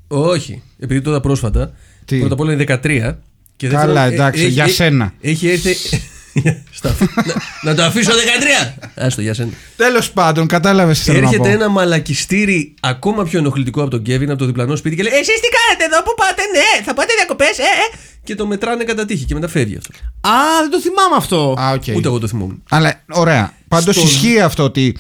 όχι. 0.09 0.63
Επειδή 0.79 1.01
το 1.01 1.11
είδα 1.11 1.21
πρόσφατα. 1.21 1.73
Τι; 2.05 2.19
Πρώτα 2.19 2.35
απ' 2.35 2.41
όλα 2.41 2.53
είναι 2.53 2.65
13. 2.69 3.19
Και 3.57 3.69
Καλά, 3.69 3.85
δεύτερον, 3.85 3.97
ε, 4.11 4.15
εντάξει, 4.15 4.43
έχει- 4.43 4.51
για 4.53 4.65
έχει- 4.65 4.73
σένα. 4.75 5.13
Έχει 5.21 5.49
έρθει. 5.49 5.77
Στα- 6.79 6.97
να, 7.25 7.35
να 7.71 7.75
το 7.75 7.83
αφήσω 7.83 8.11
13! 8.11 8.75
Άστο, 8.95 9.21
για 9.21 9.35
σένα. 9.35 9.51
Τέλος 9.77 10.11
πάντων, 10.11 10.47
κατάλαβες 10.47 10.99
τι 10.99 11.05
θέλω 11.05 11.21
να 11.21 11.27
πω. 11.29 11.35
Έρχεται 11.35 11.51
ένα 11.55 11.69
μαλακιστήρι 11.69 12.75
ακόμα 12.81 13.23
πιο 13.25 13.39
ενοχλητικό 13.39 13.81
από 13.81 13.91
τον 13.91 14.03
Κέβιν 14.03 14.31
από 14.31 14.39
το 14.39 14.45
διπλανό 14.47 14.77
σπίτι 14.77 14.97
και 14.97 15.03
λέει 15.03 15.13
Εσείς 15.13 15.41
τι 15.41 15.49
κάνετε 15.49 15.95
εδώ, 15.95 16.03
πού 16.03 16.15
πάτε, 16.17 16.43
ναι, 16.53 16.85
θα 16.85 16.95
πάτε 16.95 17.13
διακοπές, 17.17 17.59
ε, 17.59 17.63
ε. 17.63 17.97
Και 18.25 18.35
το 18.35 18.47
μετράνε 18.47 18.85
κατά 18.85 19.05
τύχη 19.05 19.25
και 19.25 19.35
μετά 19.35 19.49
φεύγει 19.49 19.77
αυτός. 19.77 19.97
Α, 20.21 20.31
δεν 20.61 20.71
το 20.71 20.81
θυμάμαι 20.81 21.17
αυτό. 21.17 21.57
Α, 21.61 21.71
οκ. 21.73 21.83
Ούτε 21.97 22.09
εγώ 22.09 22.19
το 22.19 22.27
θυμόμουν. 22.29 22.63
Αλλά 22.69 23.03
ωραία. 23.11 23.53
Πάντως 23.69 23.95
Στο- 23.95 24.05
ισχύει 24.05 24.41
αυτό 24.41 24.63
ότι 24.63 24.97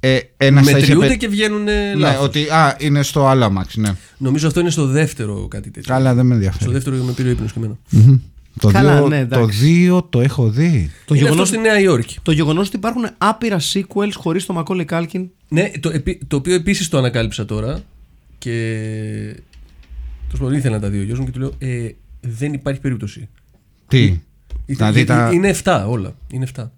ε, 0.00 0.18
ένας 0.36 0.64
θα 0.64 0.70
είχε 0.70 0.78
Μετριούνται 0.80 1.06
πε- 1.08 1.16
και 1.18 1.28
βγαίνουν 1.28 1.62
Ναι, 1.62 1.94
λάθος. 1.94 2.24
ότι 2.24 2.48
α, 2.48 2.76
είναι 2.78 3.02
στο 3.02 3.26
άλλο 3.26 3.44
αμάξι, 3.44 3.80
ναι. 3.80 3.94
Νομίζω 4.18 4.46
αυτό 4.46 4.60
είναι 4.60 4.70
στο 4.70 4.86
δεύτερο 4.86 5.48
κάτι 5.48 5.70
τέτοιο. 5.70 5.94
Καλά, 5.94 6.14
δεν 6.14 6.26
με 6.26 6.34
Στο 6.34 6.34
ενδιαφέρει. 6.34 6.72
δεύτερο 6.72 6.96
με 6.96 7.12
πήρε 7.12 7.28
ο 7.28 7.30
ύπνος 7.30 7.52
και 7.52 7.58
εμένα. 7.58 7.76
Το 8.60 8.68
Καλά, 8.70 8.96
δύο- 8.96 9.08
ναι, 9.08 9.26
το 9.26 9.38
εντάξει. 9.38 9.88
2 9.90 10.04
το 10.10 10.20
έχω 10.20 10.48
δει. 10.50 10.90
Το 11.04 11.14
Είναι 11.14 11.24
γεγονό 11.24 11.42
αυτό 11.42 11.54
στη 11.54 11.58
Νέα 11.66 11.80
Υόρκη. 11.80 12.18
το 12.22 12.32
γεγονός 12.32 12.66
ότι 12.66 12.76
υπάρχουν 12.76 13.02
άπειρα 13.18 13.58
sequels 13.72 14.10
χωρίς 14.14 14.46
το 14.46 14.64
Macaulay 14.66 14.84
Culkin. 14.84 15.26
Ναι, 15.48 15.70
το, 15.80 15.90
επί- 15.90 16.22
το 16.26 16.36
οποίο 16.36 16.54
επίσης 16.54 16.88
το 16.88 16.98
ανακάλυψα 16.98 17.44
τώρα 17.44 17.80
και. 18.38 18.50
Τέλο 20.30 20.38
πάντων, 20.42 20.52
ήθελα 20.58 20.74
να 20.74 20.80
τα 20.80 20.88
δει 20.88 20.98
ο 20.98 21.02
γιο 21.02 21.16
μου 21.18 21.24
και 21.24 21.30
του 21.30 21.38
λέω 21.38 21.52
ε, 21.58 21.88
Δεν 22.20 22.52
υπάρχει 22.52 22.80
περίπτωση. 22.80 23.28
Τι; 23.88 24.20
Να 24.66 24.92
δει 24.92 25.00
Ε, 25.00 25.04
τα- 25.04 25.30
Είναι 25.32 25.48
7 25.64 25.84
όλα. 25.88 26.14
Είναι 26.30 26.46
7. 26.56 26.70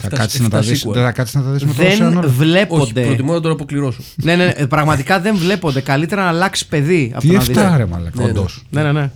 Θα 0.00 0.06
Εφτά- 0.06 0.18
κάτσεις 0.20 0.40
να 0.40 0.48
τα 0.48 0.58
εφτά 0.58 0.70
δεις, 0.70 0.86
sequel. 0.86 0.92
δεν 0.92 1.02
θα 1.02 1.12
κάτσεις 1.12 1.34
να 1.34 1.42
τα 1.42 1.50
δεις 1.50 1.64
με 1.64 1.72
το 1.72 1.82
Δεν 1.82 1.98
Ocean 2.00 2.18
All. 2.18 2.22
Όχι, 2.24 2.28
βλέπονται. 2.32 3.04
προτιμώ 3.04 3.32
να 3.32 3.40
τον 3.40 3.50
αποκληρώσω. 3.50 4.00
ναι, 4.16 4.36
ναι, 4.36 4.44
ναι, 4.58 4.66
πραγματικά 4.66 5.20
δεν 5.20 5.36
βλέπονται. 5.36 5.80
Καλύτερα 5.80 6.22
να 6.22 6.28
αλλάξει 6.28 6.68
παιδί 6.68 7.10
από 7.12 7.20
Τι 7.20 7.26
το 7.26 7.32
να 7.32 7.38
δεις. 7.38 7.48
εφτά 7.48 7.76
ρε 7.76 7.86
μαλακά, 7.86 8.18
Ναι, 8.18 8.24
ναι. 8.24 8.30
όντως. 8.30 8.62
Ναι, 8.70 8.82
ναι, 8.82 8.92
ναι. 8.92 9.10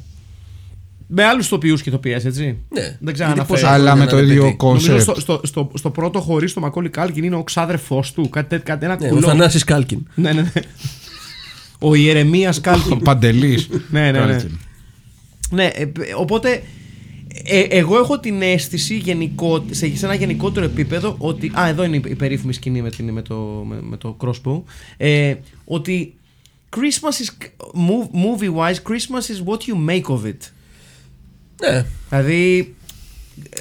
Με 1.07 1.25
άλλους 1.25 1.49
ηθοποιούς 1.49 1.83
και 1.83 1.91
τέτοια, 1.91 2.15
έτσι. 2.25 2.57
Ναι. 2.69 2.97
Δεν 3.01 3.13
ξέρω 3.15 3.29
Γιατί 3.29 3.41
αν 3.41 3.47
πόσα 3.47 3.69
αναφέρει. 3.69 3.83
Αλλά 3.89 3.91
χρόνια 3.91 4.05
με 4.05 4.11
το 4.11 4.17
να 4.17 4.23
είναι 4.23 4.33
ίδιο 4.33 4.43
παιδί. 4.43 4.57
Νομίζω 4.63 4.97
concept. 4.97 5.01
στο, 5.01 5.15
στο, 5.21 5.41
στο, 5.45 5.71
στο 5.75 5.91
πρώτο 5.91 6.21
χωρί 6.21 6.53
το 6.53 6.71
Macaulay 6.75 7.05
Culkin 7.05 7.23
είναι 7.23 7.37
ο 7.37 7.43
ξάδερφό 7.43 8.05
του. 8.15 8.29
Κάτι, 8.29 8.49
τέτοιο, 8.49 8.65
κάτι 8.65 8.85
ένα 8.85 8.97
Ναι, 9.01 9.07
ο 9.07 9.11
κουλό. 9.11 9.27
Θανάσης 9.27 9.65
Κάλκιν. 9.65 10.07
Ναι, 10.15 10.33
ναι, 10.33 10.41
ναι. 10.43 10.51
Ο 11.79 11.95
Ιερεμίας 11.95 12.57
Ο 12.57 12.61
Κάλκιν. 12.61 12.99
Παντελής. 12.99 13.69
Ναι, 13.91 14.01
ναι, 14.01 14.11
ναι. 14.11 14.19
Κάλκιν. 14.19 14.59
ναι, 15.51 15.65
ε, 15.65 15.83
ε, 15.83 15.89
οπότε 16.17 16.63
ε, 17.45 17.61
εγώ 17.61 17.99
έχω 17.99 18.21
την 18.21 18.43
αίσθηση 18.43 18.97
γενικό, 18.97 19.65
σε, 19.71 19.97
σε 19.97 20.05
ένα 20.07 20.15
γενικότερο 20.15 20.65
επίπεδο 20.67 21.15
ότι. 21.19 21.53
Α, 21.59 21.69
εδώ 21.69 21.85
είναι 21.85 21.97
η, 21.97 22.03
η 22.07 22.15
περίφημη 22.15 22.53
σκηνή 22.53 22.83
με, 22.83 22.91
την, 22.91 23.11
με, 23.11 23.23
το, 23.23 23.65
με, 23.69 23.79
με 23.83 23.97
το 23.97 24.17
crossbow. 24.21 24.63
Ε, 24.97 25.35
ότι 25.65 26.15
Christmas 26.77 27.25
is. 27.25 27.47
mov- 27.75 28.11
Movie 28.13 28.55
wise, 28.57 28.77
Christmas 28.89 29.25
is 29.33 29.45
what 29.49 29.59
you 29.59 29.89
make 29.91 30.17
of 30.17 30.25
it. 30.25 30.37
Ναι. 31.61 31.87
Δηλαδή. 32.09 32.75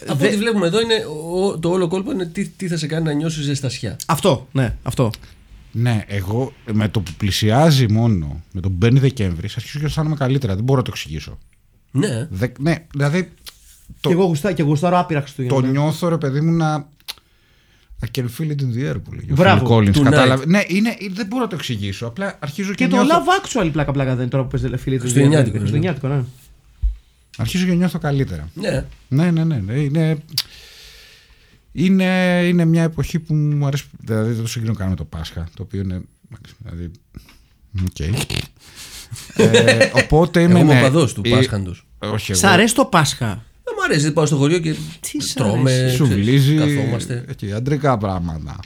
Από 0.08 0.18
δε- 0.20 0.28
ό,τι 0.28 0.38
βλέπουμε 0.38 0.68
εδώ, 0.68 0.82
είναι, 0.82 0.94
ο- 1.34 1.60
το 1.60 1.70
όλο 1.70 1.88
κόλπο 1.88 2.12
είναι 2.12 2.26
τι, 2.26 2.48
τι 2.48 2.68
θα 2.68 2.78
σε 2.78 2.88
κάνει 2.88 3.04
να 3.06 3.12
νιώσεις 3.13 3.44
ζεστασιά. 3.46 3.96
Αυτό, 4.06 4.48
ναι, 4.52 4.76
αυτό. 4.84 5.10
Ναι, 5.72 6.04
εγώ 6.08 6.54
με 6.74 6.90
το 6.90 7.00
που 7.00 7.12
πλησιάζει 7.18 7.92
μόνο, 7.92 8.44
με 8.52 8.62
τον 8.62 8.72
μπαίνει 8.72 9.00
Δεκέμβρη, 9.00 9.48
αρχίζω 9.56 9.80
και 9.80 9.86
αισθάνομαι 9.86 10.16
καλύτερα. 10.16 10.56
Δεν 10.56 10.63
μπορώ 10.63 10.78
να 10.80 10.86
το 10.86 10.92
εξηγήσω. 10.94 11.38
Ναι. 11.92 12.28
Δε, 12.30 12.48
ναι, 12.60 12.76
δηλαδή 12.92 13.30
το, 14.02 14.10
Και 14.10 14.15
εγώ 14.15 14.26
γουστά, 14.26 14.52
και 14.54 14.63
γουστάρω 14.63 15.00
άπειρα 15.00 15.19
το 15.23 15.26
Χριστούγεννα. 15.26 15.69
νιώθω 15.71 16.08
ρε 16.08 16.17
παιδί 16.17 16.41
μου 16.41 16.52
να. 16.52 16.88
I 18.06 18.19
can 18.19 18.23
feel 18.23 18.47
it 18.50 18.62
in 18.62 18.78
the 18.78 18.91
air 18.91 18.95
που 19.04 19.13
λέγει. 19.13 19.32
ο 19.32 19.36
Μπράβο, 19.36 19.67
Phil 19.67 19.71
Collins, 19.71 19.93
tonight. 19.93 20.04
κατάλαβε. 20.04 20.45
Ναι, 20.45 20.62
είναι, 20.67 20.97
δεν 21.12 21.26
μπορώ 21.28 21.43
να 21.43 21.50
το 21.50 21.56
εξηγήσω. 21.56 22.08
Απλά 22.08 22.38
αρχίζω 22.39 22.73
και, 22.73 22.84
Και 22.84 22.89
το 22.89 23.04
νιώθω, 23.04 23.21
Love 23.26 23.65
Actual 23.65 23.69
πλάκα 23.71 23.91
πλάκα 23.91 24.10
δεν 24.10 24.19
είναι 24.19 24.30
τώρα 24.30 24.43
που 24.43 24.58
παίζει 24.60 24.78
φίλοι 24.78 24.95
του. 24.95 25.02
Χριστουγεννιάτικο, 25.02 25.52
ναι. 25.52 25.58
Χριστουγεννιάτικο, 25.60 26.08
ναι. 26.08 26.23
αρχίζω 27.38 27.65
και 27.65 27.73
νιώθω 27.73 28.00
καλύτερα. 28.00 28.50
Ναι. 28.54 28.86
Ναι, 29.08 29.32
ναι, 29.32 29.43
ναι. 29.43 29.56
ναι. 29.65 29.73
Είναι, 29.73 30.17
είναι, 31.71 32.41
είναι 32.47 32.65
μια 32.65 32.84
εποχή 32.84 33.19
που 33.19 33.34
μου 33.34 33.65
αρέσει. 33.65 33.84
Δηλαδή 34.00 34.32
δεν 34.32 34.41
το 34.41 34.47
συγκρίνω 34.47 34.73
καν 34.73 34.89
με 34.89 34.95
το 34.95 35.04
Πάσχα. 35.06 35.47
Το 35.56 35.63
οποίο 35.63 35.82
είναι. 35.82 36.02
Δηλαδή. 36.63 36.91
οκ. 37.89 38.00
ε, 39.36 39.89
οπότε 40.04 40.41
είμαι. 40.41 40.52
Εγώ 40.52 40.60
είμαι 40.60 40.73
ναι, 40.73 40.80
οπαδός 40.80 41.13
του 41.13 41.21
ε, 41.26 41.30
Πάσχαντος. 41.30 41.86
Όχι, 42.00 42.32
εγώ. 42.32 42.39
Σ' 42.39 42.43
αρέσει 42.43 42.76
το 42.76 42.86
Πάσχα; 42.86 43.45
Δεν 43.88 43.89
μου 43.89 43.93
αρέσει, 43.93 44.04
δεν 44.04 44.13
πάω 44.13 44.26
στο 44.26 44.36
χωριό 44.36 44.60
και 44.60 44.76
Τι 45.00 45.21
σ' 45.23 45.34
τρώμε, 45.34 45.71
αρέσει; 45.71 45.95
Σου 45.95 46.04
ξέρεις, 46.04 46.26
βλύζει. 46.26 46.56
καθόμαστε, 46.56 47.26
Εκεί, 47.28 47.52
αντρικά 47.54 47.97
πράγματα. 47.97 48.60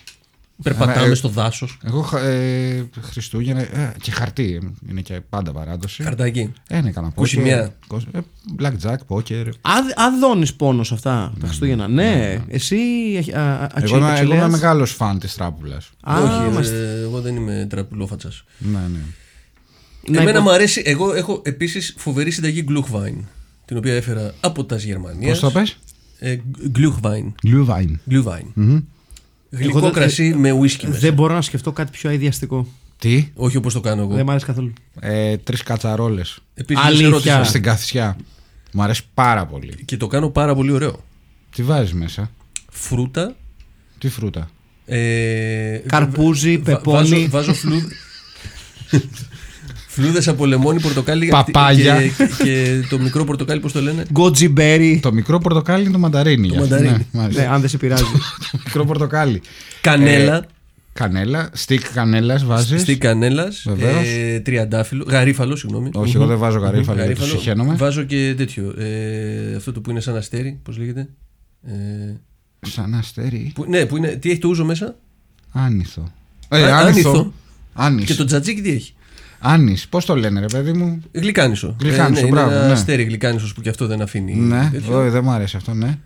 περπατάμε 0.63 1.07
Ε, 1.12 1.13
στο 1.13 1.27
δάσος. 1.29 1.77
Εγώ 1.84 2.01
χα- 2.01 2.19
ε, 2.19 2.89
Χριστούγεννα 3.01 3.62
ε, 3.62 3.93
και 4.01 4.12
χαρτί 4.12 4.60
ε, 4.63 4.89
είναι 4.89 5.01
και 5.01 5.21
πάντα 5.29 5.51
παράδοση. 5.51 6.03
Χαρτάκι. 6.03 6.51
Ε, 6.69 6.81
ναι, 6.81 6.91
κανένα 6.91 7.13
21. 7.15 7.71
πόκερ. 7.88 8.15
Ε, 8.15 8.19
Blackjack, 8.60 8.95
πόκερ. 9.07 9.47
Αν 9.95 10.19
δώνεις 10.19 10.53
πόνος 10.53 10.88
σε 10.88 10.93
αυτά 10.93 11.34
τα 11.39 11.47
Χριστούγεννα. 11.47 11.88
Ναι, 11.88 12.39
εσύ. 12.47 12.75
α- 13.36 13.39
α- 13.39 13.69
Εγώ 13.75 13.75
είμαι, 13.75 13.75
achieve 13.75 13.86
εγώ 13.86 13.97
είμαι 13.97 14.12
εξελέας. 14.12 14.51
μεγάλος 14.51 14.91
φαν 14.91 15.19
της 15.19 15.34
τράπουλας. 15.34 15.89
Α, 16.01 16.21
Όχι, 16.21 16.53
μάλιστα. 16.53 16.75
ε, 16.75 17.01
εγώ 17.01 17.21
δεν 17.21 17.36
είμαι 17.36 17.67
τραπουλόφατσας. 17.69 18.43
Ναι, 18.57 18.77
ναι. 18.93 18.99
Να 20.07 20.21
Εμένα 20.21 20.31
υπο- 20.31 20.41
μου 20.41 20.52
αρέσει, 20.52 20.81
εγώ 20.85 21.13
έχω 21.13 21.41
επίσης 21.46 21.93
φοβερή 21.98 22.31
συνταγή 22.31 22.65
Gluchwein, 22.69 23.15
την 23.72 23.80
οποία 23.80 23.96
έφερα 23.96 24.34
από 24.40 24.65
τα 24.65 24.76
Γερμανίας. 24.76 25.40
Πώς 25.40 25.52
το 25.54 25.60
πες, 25.60 25.78
Ε, 26.19 26.38
Gluchwein. 26.76 27.32
Glühwein. 27.48 27.92
Gluchwein. 28.12 28.82
Γλυκό 29.50 29.80
δεν- 29.80 29.92
κρασί 29.92 30.34
με 30.34 30.52
whisky 30.52 30.84
μέσα. 30.88 31.00
Δεν 31.00 31.13
μπορώ 31.13 31.34
να 31.34 31.42
σκεφτώ 31.42 31.72
κάτι 31.72 31.92
πιο 31.92 32.10
αειδιαστικό. 32.10 32.67
Τι, 32.98 33.28
Όχι 33.36 33.58
όπως 33.58 33.74
το 33.74 33.80
κάνω 33.80 34.02
εγώ. 34.02 34.13
Δεν 34.15 34.26
μ' 34.26 34.30
αρέσει 34.30 34.46
καθόλου. 34.46 34.74
ε, 35.00 35.38
τρεις 35.38 35.63
κατσαρόλες 35.63 36.40
Επίσης, 36.54 36.84
Αλήθεια. 36.86 37.06
σε 37.06 37.12
ρώτησα. 37.12 37.44
στην 37.44 37.62
καθισιά. 37.63 38.17
Μου 38.74 38.82
αρέσει 38.84 39.02
πάρα 39.13 39.46
πολύ. 39.46 39.74
Και 39.86 39.98
το 39.98 40.08
κάνω 40.08 40.30
πάρα 40.30 40.56
πολύ 40.56 40.72
ωραίο. 40.72 41.04
Τι 41.56 41.63
βάζεις 41.63 41.94
μέσα, 41.94 42.32
Φρούτα. 42.69 43.36
τι 43.98 44.10
φρούτα; 44.10 44.50
Ε, 44.86 45.78
Καρπούζι, 45.88 46.58
βα- 46.58 46.63
πεπόνι. 46.63 46.98
Βάζω, 47.10 47.28
βάζω 47.30 47.54
φλούδ... 47.54 47.84
Φλούδες 49.94 50.27
από 50.27 50.46
λεμόνι, 50.46 50.79
πορτοκάλι 50.81 51.27
Παπάγια. 51.27 52.02
Και, 52.02 52.08
και, 52.08 52.44
και 52.44 52.85
το 52.89 53.00
μικρό 53.00 53.23
πορτοκάλι, 53.23 53.60
πώς 53.60 53.71
το 53.71 53.81
λένε; 53.81 54.06
Goji 54.13 54.54
berry. 54.58 54.98
Το 55.02 55.13
μικρό 55.13 55.37
πορτοκάλι 55.39 55.83
είναι 55.83 55.92
το 55.92 56.00
μανταρίνι. 56.00 56.48
γι' 56.48 56.58
αυτό, 56.58 56.62
μανταρίνι. 56.69 56.92
Ναι, 57.12 57.19
μάλιστα. 57.21 57.42
Ναι, 57.42 57.48
αν 57.48 57.60
δεν 57.62 57.69
σε 57.69 57.77
πειράζει. 57.77 58.04
το 58.52 58.58
μικρό 58.65 58.85
πορτοκάλι. 58.85 59.42
Κανέλα. 59.81 60.46
Κανέλα, 60.94 61.50
στικ 61.54 61.94
κανέλας 61.94 62.46
βάζεις. 62.46 62.81
Στη 62.81 62.98
κανέλας. 62.98 63.63
Βεβαίως. 63.67 64.08
Ε, 64.08 64.39
τριαντάφυλλο. 64.39 65.06
Γαρίφαλο, 65.10 65.56
συγγνώμη. 65.56 65.89
Όχι, 65.94 66.15
εγώ 66.15 66.25
δεν 66.25 66.37
βάζω 66.37 66.58
γαρίφαλο 66.60 66.98
γιατί 67.02 67.13
Γαρίφαλο. 67.13 67.39
συχαίνομαι. 67.39 67.75
Βάζω 67.75 68.04
και 68.04 68.33
τέτοιο. 68.37 68.73
Ε, 68.77 69.56
αυτό 69.56 69.71
το 69.71 69.81
που 69.81 69.89
είναι 69.89 70.00
σαν 70.00 70.15
αστέρι, 70.15 70.60
πώς 70.63 70.77
λέγεται; 70.77 71.08
Ε, 71.67 71.71
Σαν 72.60 72.94
αστέρι. 72.94 73.52
που, 73.56 73.65
ναι, 73.67 73.85
που 73.85 73.98
είναι, 73.98 74.08
τι 74.08 74.29
έχει 74.29 74.39
το 74.39 74.48
ούζο 74.48 74.65
μέσα; 74.65 74.96
Άνηθο. 75.52 76.12
Ε, 76.50 76.63
Α, 76.63 76.77
άνηθο. 76.77 77.10
άνηθο. 77.10 77.33
Άνης. 77.73 78.06
Και 78.06 78.13
το 78.13 78.25
τζατζίκι 78.25 78.62
τι 78.62 78.71
έχει; 78.71 78.94
Άνης. 79.44 79.87
Πώς 79.87 80.06
το 80.06 80.15
λένε 80.15 80.39
ρε 80.39 80.46
παιδί 80.46 80.73
μου; 80.73 81.02
Γλυκάνισο. 81.12 81.75
Γλυκάνισο, 81.81 82.23
ναι, 82.23 82.29
μπράβο, 82.29 82.50
Είναι 82.50 82.58
ένα 82.60 82.67
ναι. 82.67 82.73
αστέρι 82.73 83.04
γλυκάνισος 83.04 83.54
που 83.54 83.62
και 83.62 83.69
αυτό 83.69 83.87
δεν 83.87 84.02
αφήνει. 84.02 84.35
Ναι, 84.35 84.69
τέτοιο. 84.71 85.00
όχι, 85.00 85.10
δεν 85.10 85.23
μου 85.23 85.31
αρέσει 85.31 85.58
αυτό, 85.58 85.73
ναι. 85.73 85.98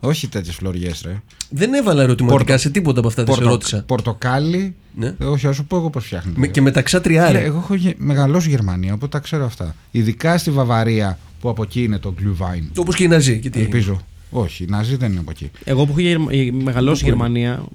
Όχι 0.00 0.28
τέτοιες 0.28 0.54
φλωριές, 0.54 1.02
ρε. 1.06 1.20
Δεν 1.50 1.74
έβαλα 1.74 2.02
ερωτηματικά 2.02 2.44
Πορτο- 2.44 2.58
σε 2.58 2.70
τίποτα 2.70 2.98
από 2.98 3.08
αυτά, 3.08 3.24
δεν 3.24 3.34
σε 3.34 3.40
Πορτο- 3.40 3.54
ρώτησα. 3.54 3.82
Πορτοκάλι. 3.86 4.74
Ναι. 4.94 5.14
Ε, 5.18 5.24
Όχι, 5.24 5.46
ας 5.46 5.56
σου 5.56 5.64
πω 5.64 5.76
εγώ 5.76 5.90
πώς 5.90 6.04
φτιάχνει. 6.04 6.32
Με- 6.36 6.46
και 6.46 6.60
με 6.60 6.70
τα 6.70 6.82
ξάτριάρε. 6.82 7.38
εγώ 7.44 7.58
έχω 7.58 7.74
γε- 7.74 7.94
μεγαλώσει 7.98 8.48
Γερμανία, 8.48 8.92
οπότε 8.92 9.18
τα 9.18 9.24
ξέρω 9.24 9.44
αυτά. 9.44 9.74
Ειδικά 9.90 10.38
στη 10.38 10.50
Βαβαρία 10.50 11.18
που 11.40 11.48
από 11.48 11.62
εκεί 11.62 11.82
είναι 11.82 11.98
το 11.98 12.14
Glühwein. 12.20 12.62
Όπως 12.76 12.96
και 12.96 13.04
οι 13.04 13.08
Ναζί. 13.08 13.38
Και 13.38 13.50
τι 13.50 13.58
έγινε. 13.58 13.74
Ελπίζω. 13.74 14.00
Όχι, 14.30 14.62
οι 14.62 14.66
Ναζί 14.70 14.96
δεν 14.96 15.10
είναι 15.10 15.20
από 15.20 15.30
εκεί. 15.30 15.50
Εγώ 15.64 15.84
που 15.84 15.90
έχω 15.90 16.00
γερ- 16.00 16.20
ε, 16.30 16.50
μεγαλώσει 16.62 17.04
Γερμανία. 17.04 17.62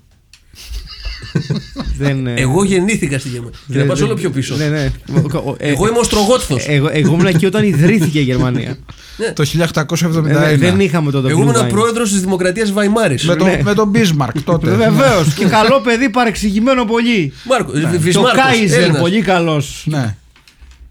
δεν. 2.00 2.28
ε, 2.28 2.34
Εγώ 2.38 2.64
γεννήθηκα 2.64 3.20
στη 3.20 3.30
Γερμανία. 3.30 3.58
Και 3.68 3.74
να 3.74 3.78
δεν- 3.80 3.88
πα 3.88 3.93
δεν- 3.93 4.04
όλο 4.06 4.14
πιο 4.14 4.30
πίσω. 4.30 4.56
Ναι, 4.56 4.68
ναι. 4.68 4.84
Ε, 5.58 5.70
Εγώ 5.72 5.88
είμαι 5.88 5.97
ο 6.00 6.04
Στρογότθο. 6.04 6.58
Εγώ, 6.68 6.89
εγώ 6.91 7.14
ήμουν 7.14 7.26
εκεί 7.26 7.45
όταν 7.45 7.64
ιδρύθηκε 7.64 8.20
η 8.20 8.24
Γερμανία. 8.24 8.78
Το 9.34 9.43
1871. 9.45 10.43
Ε, 10.50 10.58
δεν 10.58 10.80
είχαμε 10.80 11.12
τότε 11.12 11.30
Εγώ 11.30 11.41
ήμουν 11.41 11.56
Glühwein. 11.56 11.70
πρόεδρος 11.70 12.12
της 12.12 12.22
Δημοκρατίας 12.22 12.72
Βαϊμάρης. 12.72 13.26
με, 13.26 13.36
το, 13.36 13.45
Ναι. 13.45 13.60
με 13.64 13.74
τον 13.74 13.91
Bismarck 13.95 14.41
τότε. 14.43 14.70
Βεβαίως. 14.76 15.34
και 15.34 15.45
καλό 15.45 15.80
παιδί, 15.82 16.10
παρεξηγημένο 16.10 16.86
πολύ. 16.86 17.34
Μάρκο, 17.43 17.72
Και 17.72 17.86
ο 17.95 18.00
Βισμάρκος, 18.00 18.43
Κάιζερ, 18.43 18.82
Έλληνας. 18.82 19.02
πολύ 19.02 19.22
καλός. 19.22 19.84
Ναι. 19.86 20.16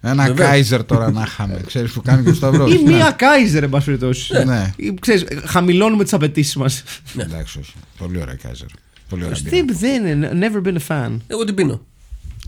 Ένα 0.03 0.25
Βεβαίως. 0.27 0.49
Κάιζερ 0.49 0.85
τώρα 0.85 1.11
να 1.11 1.23
είχαμε. 1.27 1.61
Ξέρεις 1.67 1.91
που 1.91 2.03
κάνει 2.03 2.23
και 2.23 2.31
ο 2.31 2.35
Σταυρός. 2.35 2.73
Ή 2.73 2.83
μία 2.87 3.11
Κάιζερ, 3.19 3.63
εν 3.63 3.69
πάση 3.71 3.85
περιπτώσει. 3.85 4.33
Ναι. 4.47 4.73
Ή, 4.77 4.95
Ξέρεις, 5.01 5.25
χαμηλώνουμε 5.45 6.03
τις 6.03 6.13
απαιτήσεις 6.13 6.57
μας. 6.57 6.83
Εντάξει, 7.17 7.59
όχι. 7.59 7.73
Πολύ 7.99 8.21
ωραία 8.21 8.37
Κάιζερ. 8.43 8.67
Πολύ 9.09 9.25
ωραία 9.25 9.37
μπύρα. 9.43 9.65
Δεν, 9.65 9.77
δεν 9.79 10.07
είναι. 10.07 10.31
Never 10.53 10.67
been 10.69 10.77
a 10.77 10.87
fan. 10.89 11.17
Εγώ 11.27 11.45
την 11.45 11.55
πίνω. 11.55 11.81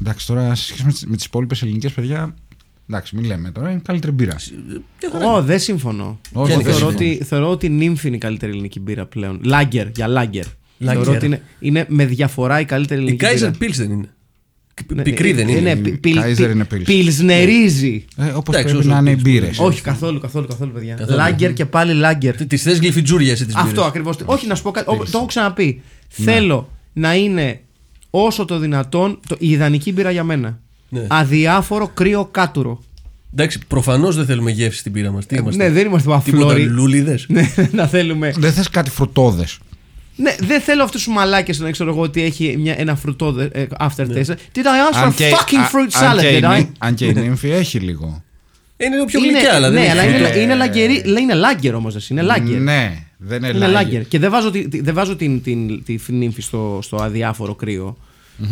Εντάξει, 0.01 0.27
τώρα 0.27 0.55
σε 0.55 0.65
σχέση 0.65 0.85
με 0.85 0.91
τις- 0.93 1.07
με 1.07 1.17
τις 1.17 1.25
υπόλοιπες 1.25 1.63
ελληνικές 1.63 1.93
παιδιά. 1.93 2.35
Εντάξει, 2.91 3.17
μην 3.17 3.25
λέμε 3.25 3.51
τώρα, 3.51 3.71
είναι 3.71 3.81
καλύτερη 3.85 4.13
μπύρα. 4.13 4.37
Ω, 5.35 5.43
δεν 5.43 5.59
συμφωνώ. 5.59 6.21
Όχι, 6.33 6.53
Εγώ 6.53 6.63
δεν 6.63 6.73
θεωρώ, 6.73 6.91
συμφωνώ. 6.91 7.11
ότι, 7.11 7.25
θεωρώ 7.25 7.51
ότι 7.51 7.67
η 7.67 7.69
νύμφη 7.69 8.07
είναι 8.07 8.17
η 8.17 8.19
καλύτερη 8.19 8.53
ελληνική 8.53 8.81
μπύρα 8.81 9.07
πλέον. 9.07 9.41
Λάγκερ, 9.43 9.87
για 9.95 10.07
λάγκερ. 10.07 10.45
Λάγκερ. 10.79 11.03
Θεωρώ 11.03 11.17
ότι 11.19 11.27
είναι, 11.27 11.43
είναι 11.61 11.85
με 11.89 12.05
διαφορά 12.07 12.61
η 12.61 12.65
καλύτερη 12.65 13.01
Η 13.01 13.05
ελληνική 13.05 13.25
Kaiser 13.29 13.51
μπύρα. 13.59 13.73
Pils 13.73 13.75
δεν 13.77 13.91
είναι. 13.91 14.09
Ναι, 14.95 15.03
Πικρή 15.03 15.33
δεν 15.33 15.49
ε, 15.49 15.53
είναι. 15.53 15.61
ναι, 15.61 15.71
Η 15.71 15.77
πι- 15.83 15.99
πι- 16.01 16.17
Kaiser 16.17 16.35
πι- 16.37 16.51
είναι 16.51 16.67
Pils. 16.75 16.83
Πιλσνερίζει. 16.85 18.05
Ε, 18.17 18.23
Όπως 18.29 18.55
Εντάξει, 18.55 18.63
πρέπει 18.75 18.77
όσο 18.79 18.89
να 18.89 18.99
είναι 18.99 19.11
οι 19.11 19.15
πils, 19.15 19.21
μπύρες. 19.23 19.59
Όχι, 19.59 19.81
καθόλου, 19.81 20.21
καθόλου, 20.21 20.47
καθόλου, 20.47 20.73
παιδιά. 20.73 20.95
Καθόλου. 20.95 21.17
Λάγκερ 21.17 21.53
και 21.53 21.65
πάλι 21.67 21.93
λάγκερ. 21.93 22.47
Τη 22.47 22.57
θες 22.57 22.79
γλυφιτζούρια 22.79 23.33
εσύ 23.33 23.47
τις 23.47 23.55
Αυτό 23.55 23.83
ακριβώς. 23.85 24.17
Όχι, 24.25 24.47
να 24.47 24.55
σου 24.55 24.63
πω 24.63 24.71
κάτι. 24.71 24.91
Ω, 24.91 24.97
Το 24.97 25.11
έχω 25.15 25.27
ξαναπεί. 25.27 25.83
Θέλω 26.13 26.71
να 26.93 27.15
είναι 27.15 27.61
όσο 28.11 28.45
το 28.45 28.59
δυνατόν 28.59 29.21
το, 29.29 29.37
η 29.39 29.51
ιδανική 29.51 29.93
μπύρα 29.93 30.11
για 30.11 30.25
μένα. 30.25 30.59
Ναι. 30.89 31.07
Αδιάφορο 31.09 31.89
κρύο 31.95 32.25
κάτουρο. 32.31 32.83
Εντάξει, 33.33 33.59
προφανώς 33.69 34.17
δεν 34.17 34.27
θέλουμε 34.27 34.51
γεύση 34.51 34.79
στην 34.79 34.93
πύρα 34.93 35.11
μας. 35.11 35.27
Τι 35.27 35.37
είμαστε; 35.37 35.63
Ναι, 35.65 35.71
δεν 35.71 35.87
είμαστε 35.87 36.09
Τίποτα 36.25 36.45
παφλόροι. 36.47 36.63
λούλιδε. 36.65 37.19
Ναι, 37.29 37.53
να 37.73 37.87
θέλουμε. 37.87 38.33
Δεν 38.37 38.53
θες 38.53 38.69
κάτι 38.71 38.91
φρουτόδες. 38.91 39.59
Ναι, 40.17 40.35
δεν 40.41 40.61
θέλω 40.61 40.83
αυτούς 40.83 41.05
τους 41.05 41.13
μαλάκες 41.15 41.59
να 41.59 41.71
ξέρω 41.71 41.91
εγώ 41.91 42.01
ότι 42.01 42.23
έχει 42.23 42.57
μια, 42.59 42.75
ένα 42.79 42.97
φρουτό 42.97 43.49
ε, 43.53 43.67
aftertaste. 43.81 44.35
Did 44.55 44.65
I 44.65 44.93
ask 44.93 45.05
for 45.05 45.13
fucking 45.13 45.65
fruit 45.73 46.01
salad, 46.03 46.43
did 46.43 46.45
I? 46.59 46.67
Αν 46.79 46.95
και 46.95 47.07
η 47.07 47.13
νύμφη 47.13 47.51
έχει 47.51 47.79
λίγο. 47.79 48.23
Είναι 48.77 48.95
λίγο 48.95 49.05
πιο 49.05 49.19
Είναι- 49.19 49.31
γλυκιά, 49.33 49.55
αλλά 49.55 49.71
δεν 49.71 49.81
ναι, 49.81 49.87
έχει- 49.87 49.91
αλλά 49.99 50.05
είναι, 50.05 50.29
Ε, 50.29 50.41
είναι, 50.41 50.55
λαγκερί, 50.55 51.03
είναι 51.21 51.35
λάγκερ 51.35 51.75
όμως, 51.75 52.09
είναι 52.11 52.23
λάγκερ. 52.23 52.61
Ναι, 52.61 53.05
δεν 53.23 53.39
είναι, 53.39 53.49
Είναι 53.49 53.59
λάγερ. 53.59 53.73
λάγκερ. 53.73 54.07
Και 54.09 54.19
δεν 54.19 54.31
βάζω, 54.31 54.51
τη- 54.51 54.81
δεν 54.81 54.95
βάζω 54.95 55.17
την, 55.17 55.43
την, 55.43 55.85
τη 55.85 55.99
νύμφη 56.09 56.43
στο, 56.43 56.79
στο 56.83 56.97
αδιάφορο 56.97 57.55
κρύο. 57.55 57.97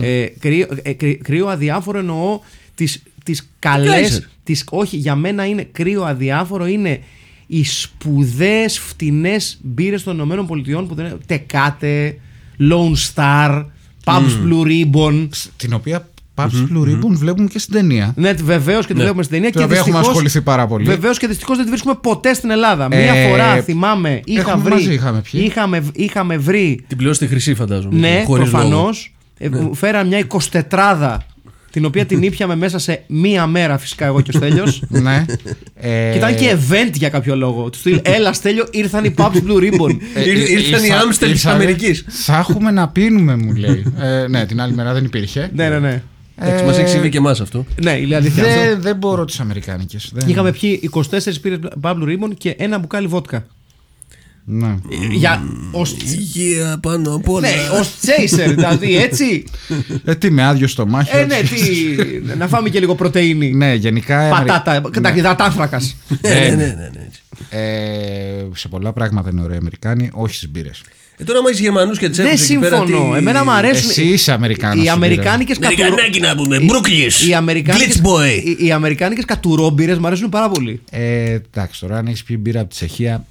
Ε, 0.00 0.26
κρύο, 0.38 0.66
ε, 0.82 0.92
κρύ- 0.92 1.22
κρύο 1.22 1.46
αδιάφορο 1.46 1.98
εννοώ 1.98 2.40
τις, 2.74 3.02
τις 3.24 3.48
καλές... 3.58 4.18
Kaiser. 4.20 4.30
Τις, 4.44 4.64
όχι, 4.70 4.96
για 4.96 5.14
μένα 5.14 5.46
είναι 5.46 5.68
κρύο 5.72 6.02
αδιάφορο 6.02 6.66
είναι 6.66 7.00
οι 7.46 7.64
σπουδαίες 7.64 8.78
φτηνές 8.78 9.58
μπύρες 9.62 10.02
των 10.02 10.20
ΗΠΑ 10.30 10.44
που 10.84 10.94
δεν 10.94 11.04
είναι 11.06 11.16
Τεκάτε, 11.26 12.18
Lone 12.60 12.94
Star, 13.14 13.64
Pabst 14.04 14.36
Blue 14.46 14.62
Ribbon. 14.66 15.28
Την 15.56 15.72
οποία 15.72 16.08
Pabst 16.38 16.76
Blue 16.76 16.82
Ribbon 16.88 17.10
βλέπουμε 17.12 17.48
και 17.48 17.58
στην 17.58 17.74
ταινία. 17.74 18.12
Ναι, 18.16 18.32
βεβαίως 18.32 18.86
και 18.86 18.94
τη 18.94 19.00
βλέπουμε 19.00 19.22
στην 19.22 19.34
ταινία. 19.34 19.50
Την 19.50 19.58
Και 19.58 19.64
οποία 19.66 19.76
έχουμε 19.78 19.92
δυστυχώς- 19.92 20.16
ασχοληθεί 20.16 20.40
πάρα 20.42 20.66
πολύ. 20.66 20.84
Βεβαίως 20.84 21.18
και 21.18 21.26
δυστυχώς 21.26 21.56
δεν 21.56 21.64
τη 21.64 21.70
βρίσκουμε 21.70 21.94
ποτέ 22.02 22.34
στην 22.34 22.50
Ελλάδα. 22.50 22.88
Μία 22.88 23.14
Ε, 23.14 23.28
φορά 23.28 23.62
θυμάμαι, 23.62 24.20
είχα 24.24 24.40
έχουμε 24.40 24.62
βρει. 24.62 24.72
μαζί 24.72 24.92
είχαμε 24.92 25.20
πιει. 25.30 25.42
είχαμε, 25.44 25.82
είχαμε 25.92 26.36
βρει. 26.36 26.84
Την 26.88 26.96
πληρώσει 26.96 27.18
τη 27.20 27.26
χρυσή, 27.26 27.54
φαντάζομαι. 27.54 27.98
Ναι, 27.98 28.22
χωρίς 28.26 28.50
προφανώς. 28.50 29.12
λόγο. 29.40 29.62
Μου 29.62 29.74
φέραν 29.74 30.06
μια 30.06 30.18
24 30.18 31.16
την 31.70 31.84
οποία 31.84 32.06
την 32.06 32.22
ήπιαμε 32.22 32.56
μέσα 32.56 32.78
σε 32.78 33.02
μία 33.06 33.46
μέρα 33.46 33.78
φυσικά 33.78 34.06
εγώ 34.06 34.20
και 34.20 34.30
ο 34.34 34.38
Στέλιος 34.38 34.82
ναι. 35.06 35.24
Ε, 35.74 36.10
Και 36.12 36.16
ήταν 36.18 36.36
και 36.36 36.56
event 36.56 36.90
για 36.92 37.08
κάποιο 37.08 37.36
λόγο. 37.36 37.70
Του 37.70 37.78
στυλ, 37.78 38.00
έλα 38.02 38.32
Στέλιο, 38.32 38.66
ήρθαν 38.70 39.04
οι 39.04 39.14
Pabst 39.18 39.24
Blue 39.48 39.60
Ribbon. 39.62 39.96
ε, 40.14 40.28
Ήρ- 40.28 40.48
ήρθαν 40.48 40.82
οι 40.82 40.86
ήρθα- 40.86 41.00
Άμστερ 41.00 41.28
της 41.30 41.42
ήρθανε, 41.44 41.62
Αμερικής. 41.62 42.04
Θα 42.08 42.36
έχουμε 42.38 42.70
να 42.70 42.88
πίνουμε, 42.88 43.36
μου 43.36 43.54
λέει. 43.54 43.84
Ε, 44.00 44.26
ναι, 44.28 44.46
την 44.46 44.60
άλλη 44.60 44.74
μέρα 44.74 44.92
δεν 44.92 45.04
υπήρχε. 45.04 45.50
ναι, 45.54 45.68
ναι, 45.68 45.78
ναι. 45.78 46.02
Εντάξει, 46.40 46.64
μας 46.64 46.78
έχει 46.78 46.88
συμβεί 46.88 47.08
και 47.08 47.16
εμάς 47.18 47.40
αυτό. 47.40 47.64
Ναι, 47.82 47.92
η 47.98 48.14
αλήθεια 48.14 48.42
αυτό. 48.44 48.60
Δεν, 48.60 48.80
δεν 48.80 48.96
μπορώ 48.96 49.24
τις 49.24 49.40
Αμερικάνικες. 49.40 50.12
Είχαμε 50.26 50.52
πιει 50.52 50.90
24 50.94 51.00
πύρες 51.42 51.58
Pabst 51.82 51.94
Blue 51.94 52.04
Ribbon 52.08 52.30
και 52.38 52.54
ένα 52.58 52.78
μπουκάλι 52.78 53.06
βότκα. 53.06 53.46
Ναι. 54.50 54.74
Για. 55.12 55.42
Ως, 55.72 55.96
Υγεία 56.04 56.78
πάνω 56.82 57.14
απ' 57.14 57.28
όλα. 57.28 57.48
ναι, 57.48 57.54
ως 57.80 57.94
chaser, 58.02 58.52
δηλαδή 58.54 58.96
έτσι. 58.96 59.44
Ε, 60.04 60.14
τι 60.14 60.30
με 60.30 60.44
άδειο 60.44 60.66
στο 60.68 60.86
μάχη. 60.86 61.16
Ε, 61.16 61.24
ναι, 61.24 61.40
τι. 61.40 62.34
Να 62.36 62.48
φάμε 62.48 62.68
και 62.68 62.78
λίγο 62.80 62.94
πρωτενη. 62.94 63.52
Ναι, 63.54 63.74
γενικά. 63.74 64.22
οι 64.26 64.30
Αμερι- 64.30 64.46
Πατάτα, 64.46 64.90
κατά 64.90 65.16
υδατάνθρακα. 65.16 65.80
Ναι, 66.20 66.30
ναι, 66.30 66.48
ναι, 66.48 66.54
ναι, 66.54 66.90
ναι, 66.94 67.06
έτσι. 67.06 67.22
Ε, 67.50 68.46
σε 68.54 68.68
πολλά 68.68 68.92
πράγματα 68.92 69.30
είναι 69.30 69.42
ωραίοι 69.42 69.56
Αμερικάνοι, 69.56 70.10
όχι 70.12 70.34
στις 70.34 70.50
μπύρες. 70.50 70.82
Ε, 71.20 71.24
τώρα, 71.24 71.38
άμα 71.38 71.48
έχει 71.50 71.62
Γερμανού 71.62 71.92
και 71.92 72.08
τσέφου. 72.08 72.28
Δεν 72.28 72.38
συμφωνώ. 72.38 73.14
Εμένα 73.16 73.44
μου 73.44 73.50
αρέσουν. 73.50 73.90
Εσύ 73.90 74.02
είσαι 74.04 74.32
Αμερικάνος 74.32 74.76
Οι 74.76 74.80
στην 74.80 74.90
Αμερικάνικες 74.92 75.56
Αμερικανάκι 75.56 76.20
να 76.20 76.34
πούμε. 76.34 76.60
Μπρούκλις. 76.60 77.26
Οι 77.26 77.34
Αμερικάνικες, 77.34 78.00
Glitz 78.02 78.06
boy. 78.06 78.42
οι, 78.58 78.66
οι 78.66 78.72
Αμερικάνικες 78.72 79.24
κατουρόμπυρες 79.24 79.98
μου 79.98 80.06
αρέσουν 80.06 80.28
πάρα 80.28 80.48
πολύ. 80.48 80.80
Ε, 80.90 81.30
εντάξει, 81.52 81.80
τώρα 81.80 81.96
αν 81.96 82.06
έχεις 82.06 82.22
πει 82.24 82.36
μπύρα 82.36 82.60
από 82.60 82.68
τη 82.68 82.74
Τσεχία. 82.74 83.24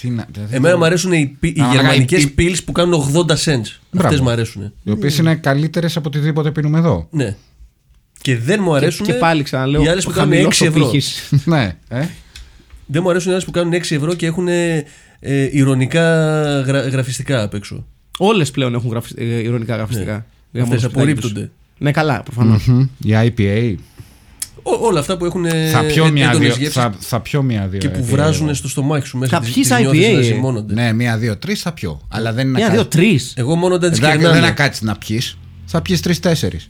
Τι 0.00 0.10
να, 0.10 0.26
δηλαδή, 0.32 0.54
Εμένα 0.56 0.76
μου 0.76 0.84
αρέσουν 0.84 1.12
οι, 1.12 1.36
πι- 1.40 1.56
οι 1.56 1.60
Α, 1.60 1.68
γερμανικές 1.72 2.22
η- 2.22 2.26
η- 2.26 2.30
πιλς 2.30 2.62
που 2.64 2.72
κάνουν 2.72 2.92
80 3.00 3.32
cents. 3.32 3.36
Μπράβο. 3.90 4.06
Αυτές 4.08 4.20
μου 4.20 4.30
αρέσουν. 4.30 4.72
Οι 4.82 4.90
οποίες 4.90 5.18
είναι 5.18 5.34
καλύτερες 5.34 5.96
από 5.96 6.08
οτιδήποτε 6.08 6.50
πίνουμε 6.50 6.78
εδώ. 6.78 7.06
Ναι. 7.10 7.36
Και 8.20 8.36
δεν 8.38 8.60
μου 8.62 8.74
αρέσουν. 8.74 9.06
και 9.06 9.12
πάλι 9.12 9.42
ξαναλέω, 9.42 9.82
Οι 9.82 9.88
άλλες 9.88 10.04
που 10.04 10.10
ο 10.14 10.16
κάνουν 10.16 10.30
χαμηλός 10.32 10.58
6 10.60 10.64
ο 10.64 10.68
ευρώ. 10.68 10.84
πύχης. 10.86 11.30
ναι, 11.44 11.76
ε. 11.88 12.06
Δεν 12.86 13.02
μου 13.04 13.10
αρέσουν 13.10 13.28
οι 13.30 13.32
άλλες 13.32 13.44
που 13.44 13.50
κάνουν 13.50 13.72
6 13.72 13.76
ευρώ 13.96 14.14
και 14.14 14.26
έχουν 14.26 14.48
ε, 15.26 15.42
ε, 15.42 15.48
ηρωνικά 15.52 16.02
γρα- 16.60 16.88
γραφιστικά 16.88 17.42
απ' 17.42 17.54
έξω. 17.54 17.86
Όλες 18.18 18.50
πλέον 18.50 18.74
έχουν 18.74 18.90
γραφ, 18.90 19.06
ε, 19.16 19.24
ηρωνικά 19.24 19.76
γραφιστικά. 19.76 20.26
Για 20.50 20.62
Αυτές 20.62 20.78
μόνος 20.82 20.82
σπιτάκι 20.82 21.14
τους. 21.14 21.24
απορρίπτονται. 21.24 21.50
Ναι, 21.78 21.90
καλά, 21.90 22.22
προφανώς. 22.22 22.66
Μμμ. 22.66 22.80
Η 23.04 23.12
IPA. 23.36 23.74
Ό- 24.62 24.78
όλα 24.86 25.00
αυτά 25.00 25.16
που 25.16 25.24
έχουν 25.24 25.44
ε, 25.44 25.68
θα 25.68 25.84
πιω 25.84 26.04
ε, 26.06 26.10
μία 26.10 26.28
έντονες 26.28 26.48
δύο. 26.48 26.56
γεύσεις 26.56 26.72
Θα, 26.82 26.94
θα 26.98 27.20
πιω 27.20 27.42
μία 27.42 27.66
δύο. 27.66 27.78
και 27.78 27.88
που 27.88 28.00
IPA 28.00 28.08
βράζουν 28.10 28.44
εγώ. 28.46 28.54
στο 28.54 28.68
στομάχι 28.68 29.06
σου 29.06 29.18
μέσα. 29.18 29.36
Θα 29.36 29.42
τις- 29.42 29.52
πιείς 29.54 29.68
τις 29.68 29.78
νιώθεις 29.80 30.06
IPA, 30.06 30.12
να 30.12 30.18
ε. 30.18 30.22
ζυμώνονται. 30.22 30.74
Ναι, 30.74 30.92
μία, 30.92 31.16
δύο, 31.18 31.36
τρεις 31.36 31.60
θα 31.60 31.72
πιω. 31.72 32.00
Αλλά 32.08 32.32
δεν 32.32 32.48
είναι 32.48 32.58
Μια, 32.58 32.66
να 32.66 32.72
δύο, 32.74 32.82
κάτσεις- 32.82 33.02
τρεις. 33.02 33.32
Εγώ 33.36 33.54
μόνο 33.56 33.74
όταν 33.74 33.90
τις 33.90 33.98
Εντάξει, 33.98 34.18
δεν 34.18 34.26
κερνάμε. 34.26 34.46
θα 34.46 34.52
κάτσει 34.54 34.84
να 34.84 34.96
πιεις. 34.96 35.38
Θα 35.64 35.82
πιεις 35.82 36.00
τρει-τέσσερι. 36.00 36.60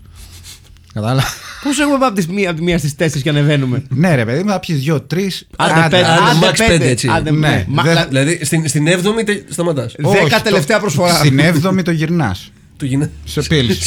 Κατάλαβα. 0.94 1.28
Πώς 1.65 1.79
έχουμε 1.79 1.99
πάει 1.99 2.07
από 2.09 2.17
τις 2.17 2.27
μία, 2.27 2.49
από 2.51 2.59
τη 2.59 2.65
μία 2.65 2.79
στις 2.79 2.95
τέσσερις 2.95 3.23
και 3.23 3.29
ανεβαίνουμε; 3.29 3.83
ναι, 3.89 4.15
ρε 4.15 4.25
παιδί 4.25 4.43
μου, 4.43 4.51
θα 4.51 4.61
πιει 4.61 4.77
δύο-τρει. 4.77 5.31
Άντε 5.57 5.73
πέντε, 5.75 5.97
άντε, 5.97 6.07
άντε 6.07 6.47
max 6.47 6.55
πέντε. 6.59 6.73
πέντε, 6.73 6.89
έτσι. 6.91 7.09
Άντε, 7.09 7.31
Ναι, 7.31 7.39
ναι. 7.49 7.65
Μα- 7.69 7.83
δεν- 7.83 7.93
δηλαδή, 7.93 8.09
Δηλαδή 8.09 8.45
στην, 8.45 8.69
στην 8.69 8.87
7η 8.89 9.43
σταματάς. 9.49 9.95
Δέκα 9.99 10.41
τελευταία 10.43 10.81
προσφορά. 10.81 11.15
Στην 11.15 11.41
7η 11.41 11.83
το 11.85 11.91
γυρνάς. 11.91 12.53
Το 12.77 12.85
γίνε. 12.85 13.11
Σε 13.25 13.43
πύλη. 13.43 13.77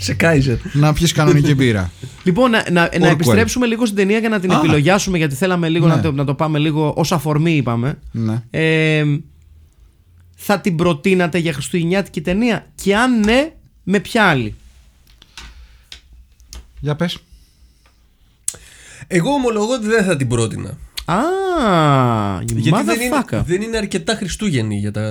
σε 0.00 0.14
Κάιζερ. 0.14 0.56
να 0.72 0.92
πιεις 0.92 1.12
κανονική 1.12 1.54
μπύρα. 1.58 1.90
Λοιπόν, 2.22 2.50
να, 2.50 2.64
να, 2.70 2.82
να 2.98 3.08
Orwell. 3.08 3.12
επιστρέψουμε 3.12 3.66
λίγο 3.66 3.84
στην 3.84 3.96
ταινία 3.96 4.20
και 4.20 4.28
να 4.28 4.40
την 4.40 4.52
Α. 4.52 4.56
επιλογιάσουμε 4.56 5.18
γιατί 5.18 5.34
θέλαμε 5.34 5.68
λίγο 5.68 5.86
Ναι. 5.86 5.94
να, 5.94 6.00
το, 6.00 6.12
να 6.12 6.24
το 6.24 6.34
πάμε 6.34 6.58
λίγο 6.58 6.92
ως 6.96 7.12
αφορμή 7.12 7.52
είπαμε. 7.56 7.98
ναι. 8.12 8.42
Ε, 8.50 9.04
θα 10.36 10.60
την 10.60 10.76
προτείνατε 10.76 11.38
για 11.38 11.52
χριστουγεννιάτικη 11.52 12.20
ταινία; 12.20 12.66
Και 12.82 12.96
αν 12.96 13.20
ναι, 13.20 13.50
με 13.82 13.98
ποια 14.00 14.24
άλλη; 14.24 14.54
Για 16.86 16.94
πες. 16.96 17.16
Εγώ 19.06 19.30
ομολογώ 19.30 19.72
ότι 19.72 19.86
δεν 19.86 20.04
θα 20.04 20.16
την 20.16 20.28
πρότεινα. 20.28 20.78
Α, 21.04 21.16
Γιατί 22.44 22.70
δεν 22.84 23.00
είναι, 23.00 23.16
motherfucker. 23.20 23.42
δεν 23.46 23.62
είναι 23.62 23.76
αρκετά 23.76 24.14
Χριστουγεννιάτικη 24.14 24.76
για 24.76 24.90
τα, 24.90 25.02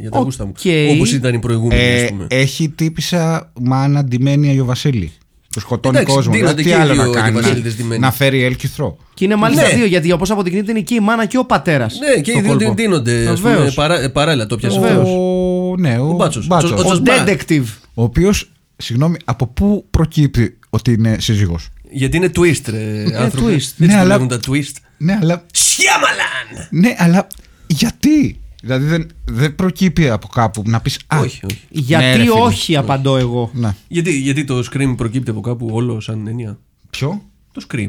για 0.00 0.10
τα 0.10 0.18
Οκ. 0.18 0.24
γούστα 0.24 0.44
μου. 0.44 0.52
Οκ. 0.56 0.90
Όπως 0.94 1.12
ήταν 1.12 1.34
η 1.34 1.38
προηγούμενη, 1.38 1.80
Ε, 1.82 2.02
ας 2.04 2.08
πούμε. 2.10 2.26
έχει 2.30 2.68
τύπισσα 2.68 3.52
μάνα 3.60 4.04
ντυμένη 4.04 4.48
Αγιο 4.48 4.64
Βασίλη. 4.64 5.12
Που 5.50 5.60
σκοτώνει 5.60 5.96
Εντάξει, 5.96 6.14
κόσμο. 6.14 6.32
ντύνονται 6.32 6.54
Δηλαδή, 6.54 6.70
τι 6.70 6.76
και 6.84 6.88
οι 6.88 6.90
άλλο 6.90 6.92
δύο 7.02 7.12
να 7.12 7.20
κάνει. 7.20 7.26
Αγιοβασίληδες 7.28 7.72
Να, 7.72 7.78
ντυμένοι. 7.78 8.00
να 8.00 8.10
φέρει 8.12 8.42
έλκυθρο. 8.42 8.96
Και 9.14 9.24
είναι 9.24 9.36
μάλιστα 9.36 9.66
Ναι. 9.68 9.74
δύο, 9.74 9.86
γιατί 9.86 10.12
όπως 10.12 10.30
αποδεικνύεται 10.30 10.70
είναι 10.70 10.80
και 10.80 10.94
η 10.94 11.00
μάνα 11.00 11.26
και 11.26 11.38
ο 11.38 11.44
πατέρας. 11.44 11.98
Ναι, 11.98 12.20
και 12.20 12.32
οι 12.32 12.40
δύο 12.40 12.56
την 12.56 12.74
δίνονται. 12.74 13.28
ας 13.28 13.40
πούμε, 13.40 13.52
Βεβαίως. 13.54 13.74
παρά, 13.74 14.00
ε, 14.00 14.08
παράλληλα 14.08 14.46
το 14.46 14.56
πιάσε. 14.56 14.80
Βεβαίως. 14.80 15.08
Ο, 15.08 15.74
ναι, 15.78 15.98
ο, 15.98 16.08
Ο 16.08 16.12
Μπάτσος. 16.12 16.46
Μπάτσος. 16.46 16.70
Ο- 16.70 16.74
Ο 16.78 16.82
Τσος 16.84 17.00
Μπά. 17.00 17.12
detective. 17.26 17.64
Ο 17.94 18.02
οποίος, 18.02 18.50
συγγνώμη, 18.76 19.16
από 19.24 19.46
πού 19.46 19.86
προκύπτει 19.90 20.58
ότι 20.76 20.92
είναι 20.92 21.16
σύζυγος. 21.20 21.68
Γιατί 21.90 22.16
είναι 22.16 22.30
twist, 22.36 22.60
ρε, 22.66 23.04
άνθρωποι. 23.18 23.46
twist. 23.46 23.54
Έτσι 23.54 23.74
Ναι, 23.76 23.86
το 23.86 23.94
αλλά- 23.98 24.14
λέγουν 24.14 24.28
τα 24.28 24.40
twist. 24.46 24.72
Ναι, 24.98 25.18
αλλά, 25.20 25.46
Σιάμαλαν! 25.52 26.68
ναι, 26.70 26.94
αλλά 26.98 27.26
γιατί; 27.66 28.40
Δηλαδή 28.62 28.86
δεν, 28.86 29.06
δεν 29.24 29.54
προκύπτει 29.54 30.08
από 30.08 30.26
κάπου 30.28 30.62
να 30.66 30.80
πεις 30.80 30.98
Α, 31.06 31.18
Όχι, 31.18 31.40
όχι. 31.50 31.60
Γιατί 31.70 32.04
Ναι, 32.04 32.16
ρε 32.16 32.22
φίλε. 32.22 32.30
όχι, 32.40 32.76
απαντώ 32.76 33.16
εγώ. 33.16 33.50
Ναι. 33.54 33.74
Γιατί, 33.88 34.18
γιατί 34.18 34.44
το 34.44 34.62
Scream 34.72 34.94
προκύπτει 34.96 35.30
από 35.30 35.40
κάπου 35.40 35.68
όλο 35.72 36.00
σαν 36.00 36.26
ενία. 36.26 36.58
Ποιο; 36.90 37.22
Το 37.52 37.66
Scream. 37.70 37.88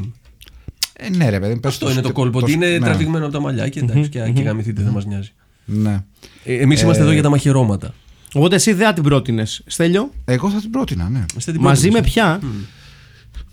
Ε, 0.93 1.09
ναι, 1.09 1.29
ρε 1.29 1.39
παιδί. 1.39 1.59
πες 1.59 1.71
Αυτό 1.71 1.91
είναι 1.91 2.01
το 2.01 2.11
κόλπο. 2.11 2.39
Ότι 2.39 2.51
είναι 2.51 2.79
τραβηγμένο 2.79 3.23
από 3.25 3.33
τα 3.33 3.39
μαλλιά 3.39 3.69
και 3.69 3.79
εντάξει, 3.79 4.09
και, 4.09 4.31
και 4.35 4.41
γαμηθείτε, 4.41 4.81
δεν 4.83 4.91
μας 4.91 5.05
νοιάζει. 5.05 5.31
Ναι. 5.65 6.03
Ε, 6.43 6.53
Εμείς 6.55 6.81
είμαστε 6.81 7.01
εδώ 7.01 7.11
για 7.11 7.21
τα 7.21 7.29
μαχαιρώματα. 7.29 7.93
Οπότε 8.33 8.55
εσύ 8.55 8.73
δεν 8.73 8.87
θα 8.87 8.93
την 8.93 9.03
πρότεινες. 9.03 9.61
Στέλιο, 9.65 10.11
Εγώ 10.25 10.49
θα 10.49 10.59
την 10.59 10.69
πρότεινα, 10.69 11.09
ναι. 11.09 11.25
Είστε 11.37 11.51
την 11.51 11.61
μαζί 11.61 11.85
με 11.87 11.91
πρώτη 11.91 12.09
ποια; 12.09 12.39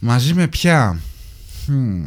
Μαζί 0.07 0.35
με 0.35 0.49
ποια; 0.49 1.01
Χμ, 1.65 2.03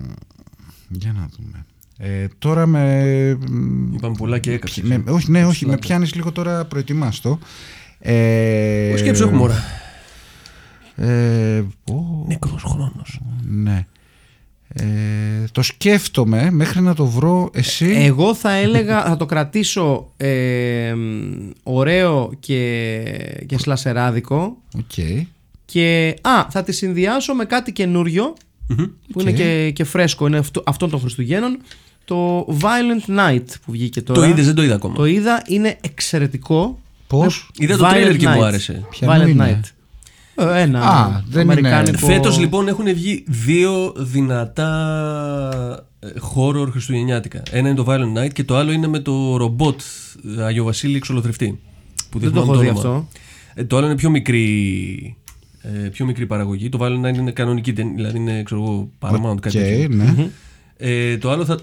για 0.90 1.14
να 1.14 1.30
δούμε. 1.38 1.66
Ε, 1.98 2.28
τώρα 2.40 2.66
με. 2.66 3.38
μας. 3.40 3.96
Είπαμε 3.96 4.16
πολλά 4.18 4.40
και 4.40 4.52
έκαψες. 4.52 4.84
με 4.84 5.04
όχι, 5.08 5.32
ναι, 5.32 5.46
όχι, 5.46 5.66
με 5.66 5.78
πιάνεις 5.78 6.16
λίγο 6.16 6.32
τώρα 6.32 6.66
προετοιμάστο. 6.66 7.40
Ε, 8.00 8.88
Πώς 8.92 9.00
σκέψου 9.00 9.24
έχουμε 9.24 9.42
ώρα. 9.42 9.64
Ε, 10.96 11.60
ω, 11.92 12.26
Νεκρός 12.28 12.64
χρόνος. 12.64 13.20
ναι. 13.50 13.86
Ε, 14.68 14.86
το 15.52 15.62
σκέφτομαι 15.62 16.52
μέχρι 16.52 16.82
να 16.82 16.94
το 16.94 17.06
βρω 17.06 17.50
εσύ. 17.54 17.86
Εγώ 17.86 18.36
θα 18.36 18.52
έλεγα, 18.52 19.04
θα 19.04 19.18
το 19.18 19.26
κρατήσω 19.26 20.12
ε, 20.18 20.94
μ, 20.96 21.50
ωραίο 21.64 22.32
και, 22.40 23.44
και 23.46 23.58
slasher 23.58 24.12
άδικο. 24.12 24.58
Οκ. 24.78 25.28
Και 25.72 26.16
α, 26.22 26.46
θα 26.50 26.64
τη 26.64 26.72
συνδυάσω 26.72 27.34
με 27.34 27.46
κάτι 27.46 27.72
καινούριο 27.72 28.34
που 29.12 29.22
είναι 29.22 29.30
Οκ. 29.30 29.36
και, 29.36 29.72
και 29.72 29.84
φρέσκο, 29.84 30.28
είναι 30.28 30.38
αυτό, 30.38 30.64
αυτών 30.66 30.90
των 30.90 31.00
Χριστουγέννων. 31.00 31.58
Το 32.06 32.46
Violent 32.62 33.18
Night 33.20 33.44
που 33.66 33.72
βγήκε 33.72 34.02
τώρα. 34.02 34.20
Το 34.22 34.26
είδες, 34.28 34.46
δεν 34.46 34.56
το 34.56 34.64
είδα 34.64 34.76
ακόμα. 34.76 34.96
Το 34.96 35.06
είδα, 35.06 35.42
είναι 35.48 35.78
εξαιρετικό. 35.82 36.80
Πώς; 37.08 37.50
Είδα 37.58 37.78
το 37.78 37.86
Violent 37.88 37.90
trailer 37.92 38.18
και 38.18 38.28
μου 38.28 38.40
Night. 38.40 38.44
άρεσε. 38.44 38.86
Ποιανού 38.90 39.24
Violent 39.24 39.30
είναι; 39.30 39.60
Night. 39.64 39.70
Ε, 40.46 40.62
Ένα 40.62 40.82
Α, 40.82 41.22
δεν 41.30 41.42
είναι- 41.42 41.52
αμερικάνικο... 41.54 42.06
Φέτος 42.06 42.40
λοιπόν 42.40 42.68
έχουν 42.68 42.86
βγει 42.94 43.24
δύο 43.28 43.94
δυνατά 43.98 45.86
ε, 46.00 46.08
horror 46.36 46.68
χριστουγεννιάτικα. 46.72 47.42
Ένα 47.52 47.68
είναι 47.70 47.78
το 47.78 47.86
Violent 47.88 48.24
Night 48.24 48.34
και 48.34 48.44
το 48.44 48.56
άλλο 48.58 48.72
είναι 48.72 48.88
με 48.88 49.00
το 49.00 49.38
ρομπότ 49.38 49.82
ε, 50.38 50.44
Αγιο 50.44 50.64
Βασίλη 50.64 50.96
εξολοθρευτή. 50.96 51.60
Που 52.10 52.20
Δεν 52.20 52.32
το 52.32 52.42
θυμάμαι 52.42 52.52
έχω 52.52 52.62
δει 52.62 52.68
όνομα. 52.68 52.80
αυτό. 52.80 53.08
Ε, 53.54 53.64
το 53.64 53.78
άλλο 53.78 53.86
είναι 53.86 53.96
πιο 53.96 54.10
μικρή, 54.10 55.16
ε, 55.62 55.70
πιο 55.90 56.06
μικρή 56.06 56.26
παραγωγή. 56.26 56.70
Το 56.70 56.78
Violent 56.82 57.06
Night 57.10 57.18
είναι 57.18 57.32
κανονική, 57.32 57.74
ταινία, 57.74 57.94
δηλαδή 57.96 58.18
είναι 58.18 58.44
ξέρω 58.44 58.62
εγώ, 58.62 58.90
Paramount 59.00 59.40
κάτι 59.42 59.58
Οκ, 59.58 59.64
τέτοιο. 59.64 59.88
ναι. 59.96 60.30
Ε, 60.78 61.18
το 61.18 61.32
άλλο 61.32 61.46
θα, 61.46 61.60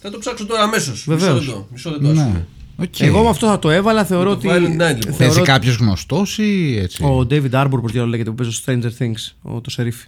θα 0.00 0.10
το 0.10 0.18
ψάξω 0.18 0.46
τώρα 0.46 0.62
αμέσως. 0.62 1.04
Βεβαίως. 1.08 1.38
Μισό 1.38 1.50
λεπτό. 1.50 1.68
Μισό 1.72 1.90
λεπτό 1.90 2.08
ας 2.08 2.14
ναι. 2.16 2.22
πούμε. 2.24 2.46
Οκ. 2.76 3.00
Εγώ 3.00 3.22
με 3.22 3.28
αυτό 3.28 3.46
θα 3.46 3.58
το 3.58 3.70
έβαλα, 3.70 4.04
θεωρώ 4.04 4.36
το 4.36 4.36
ότι... 4.36 4.48
Violent 4.50 4.52
Night, 4.54 4.94
λοιπόν. 4.94 5.00
θεωρώ 5.00 5.16
Παίζει 5.16 5.38
ότι- 5.40 5.50
κάποιος 5.50 5.76
γνωστός 5.76 6.38
ή 6.38 6.78
έτσι; 6.78 7.04
Ο 7.04 7.26
David 7.30 7.50
Harbour, 7.50 7.68
που 7.70 7.88
διάολο 7.88 8.10
λέγεται, 8.10 8.30
που 8.30 8.36
παίζει 8.36 8.52
στο 8.52 8.72
Stranger 8.72 9.02
Things, 9.02 9.32
ο, 9.42 9.60
το 9.60 9.70
σερίφι. 9.70 10.06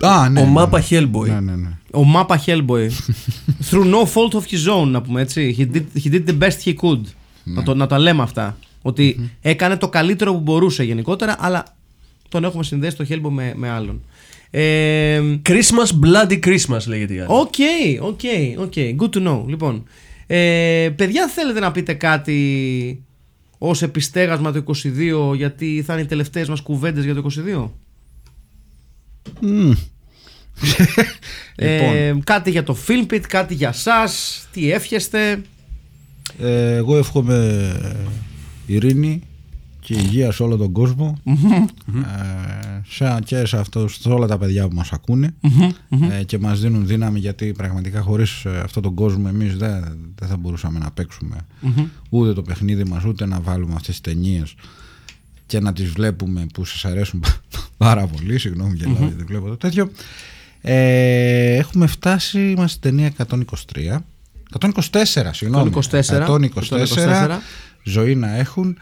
Α, 0.00 0.28
ναι. 0.28 0.40
Ο 0.40 0.44
ναι, 0.44 0.52
Mappa 0.56 0.70
ναι. 0.70 0.86
Hellboy. 0.90 1.26
Ναι, 1.26 1.40
ναι, 1.40 1.56
ναι. 1.56 1.68
Ο 1.92 2.00
Mappa 2.14 2.36
Hellboy. 2.46 2.88
Through 3.70 3.84
no 3.94 4.02
fault 4.04 4.32
of 4.32 4.42
his 4.50 4.82
own, 4.82 4.86
να 4.88 5.02
πούμε 5.02 5.20
έτσι. 5.20 5.56
He 5.58 5.76
did, 5.76 5.84
he 6.04 6.12
did 6.12 6.24
the 6.30 6.38
best 6.38 6.64
he 6.64 6.74
could. 6.74 7.00
Να, 7.44 7.62
το, 7.62 7.74
να 7.74 7.86
τα 7.86 7.98
λέμε 7.98 8.22
αυτά. 8.22 8.56
Ότι 8.82 9.30
έκανε 9.40 9.76
το 9.76 9.88
καλύτερο 9.88 10.32
που 10.32 10.40
μπορούσε 10.40 10.82
γενικότερα, 10.82 11.36
αλλά 11.38 11.64
τον 12.28 12.44
έχουμε 12.44 12.64
συνδέσει 12.64 12.96
το 12.96 13.06
Hellboy 13.08 13.30
με, 13.30 13.52
με 13.56 13.68
άλλον. 13.68 14.02
Ε, 14.50 15.20
Christmas 15.48 16.04
Bloody 16.04 16.38
Christmas 16.46 16.86
λέγεται 16.86 17.14
η 17.14 17.18
άλλη. 17.18 17.28
Οκ, 17.28 17.54
οκ, 18.00 18.20
οκ. 18.58 18.72
Good 18.76 19.16
to 19.16 19.28
know. 19.28 19.44
Λοιπόν, 19.46 19.86
ε, 20.26 20.90
παιδιά, 20.96 21.28
θέλετε 21.28 21.60
να 21.60 21.72
πείτε 21.72 21.94
κάτι 21.94 23.02
ως 23.58 23.82
επιστέγασμα 23.82 24.52
το 24.52 24.64
22, 25.30 25.34
γιατί 25.34 25.82
θα 25.86 25.92
είναι 25.92 26.02
οι 26.02 26.06
τελευταίες 26.06 26.48
μας 26.48 26.60
κουβέντες 26.60 27.04
για 27.04 27.14
το 27.14 27.22
22. 27.22 27.70
Ε, 31.58 32.14
κάτι 32.24 32.50
για 32.50 32.62
το 32.62 32.76
Filmpit, 32.86 33.20
κάτι 33.20 33.54
για 33.54 33.72
σας, 33.72 34.46
τι 34.52 34.72
εύχεστε; 34.72 35.42
Ε, 36.38 36.74
εγώ 36.74 36.96
εύχομαι 36.96 37.72
ειρήνη 38.66 39.22
και 39.86 39.94
υγεία 39.94 40.32
σε 40.32 40.42
όλο 40.42 40.56
τον 40.56 40.72
κόσμο. 40.72 41.18
Ε, 41.24 41.32
σε, 42.88 43.18
και 43.24 43.46
σε, 43.46 43.58
αυτούς, 43.58 43.98
σε 44.00 44.08
όλα 44.08 44.26
τα 44.26 44.38
παιδιά 44.38 44.68
που 44.68 44.74
μας 44.74 44.92
ακούνε 44.92 45.34
ε, 46.18 46.24
και 46.24 46.38
μας 46.38 46.60
δίνουν 46.60 46.86
δύναμη 46.86 47.18
γιατί 47.18 47.52
πραγματικά 47.52 48.00
χωρίς 48.00 48.44
ε, 48.44 48.60
αυτόν 48.64 48.82
τον 48.82 48.94
κόσμο 48.94 49.24
εμείς 49.28 49.56
δεν, 49.56 49.98
δεν 50.14 50.28
θα 50.28 50.36
μπορούσαμε 50.36 50.78
να 50.78 50.90
παίξουμε 50.90 51.36
ούτε 52.08 52.32
το 52.32 52.42
παιχνίδι 52.42 52.84
μας 52.84 53.04
ούτε 53.04 53.26
να 53.26 53.40
βάλουμε 53.40 53.74
αυτές 53.74 54.00
τις 54.00 54.00
ταινίες 54.00 54.54
και 55.46 55.60
να 55.60 55.72
τις 55.72 55.90
βλέπουμε 55.90 56.46
που 56.54 56.64
σας 56.64 56.84
αρέσουν 56.84 57.24
πάρα 57.76 58.06
πολύ. 58.06 58.38
Συγγνώμη 58.38 58.74
γελάω 58.76 58.96
γιατί 58.98 59.14
δεν 59.14 59.26
βλέπω 59.26 59.48
το 59.48 59.56
τέτοιο. 59.56 59.90
Ε, 60.60 61.54
έχουμε 61.56 61.86
φτάσει 61.86 62.40
είμαστε 62.40 62.66
στην 62.66 62.80
ταινία 62.80 63.12
123 63.72 63.98
124 64.60 65.30
συγγνώμη. 65.32 65.70
124, 65.90 66.00
124, 66.94 67.38
ζωή 67.82 68.14
να 68.14 68.36
έχουν 68.36 68.78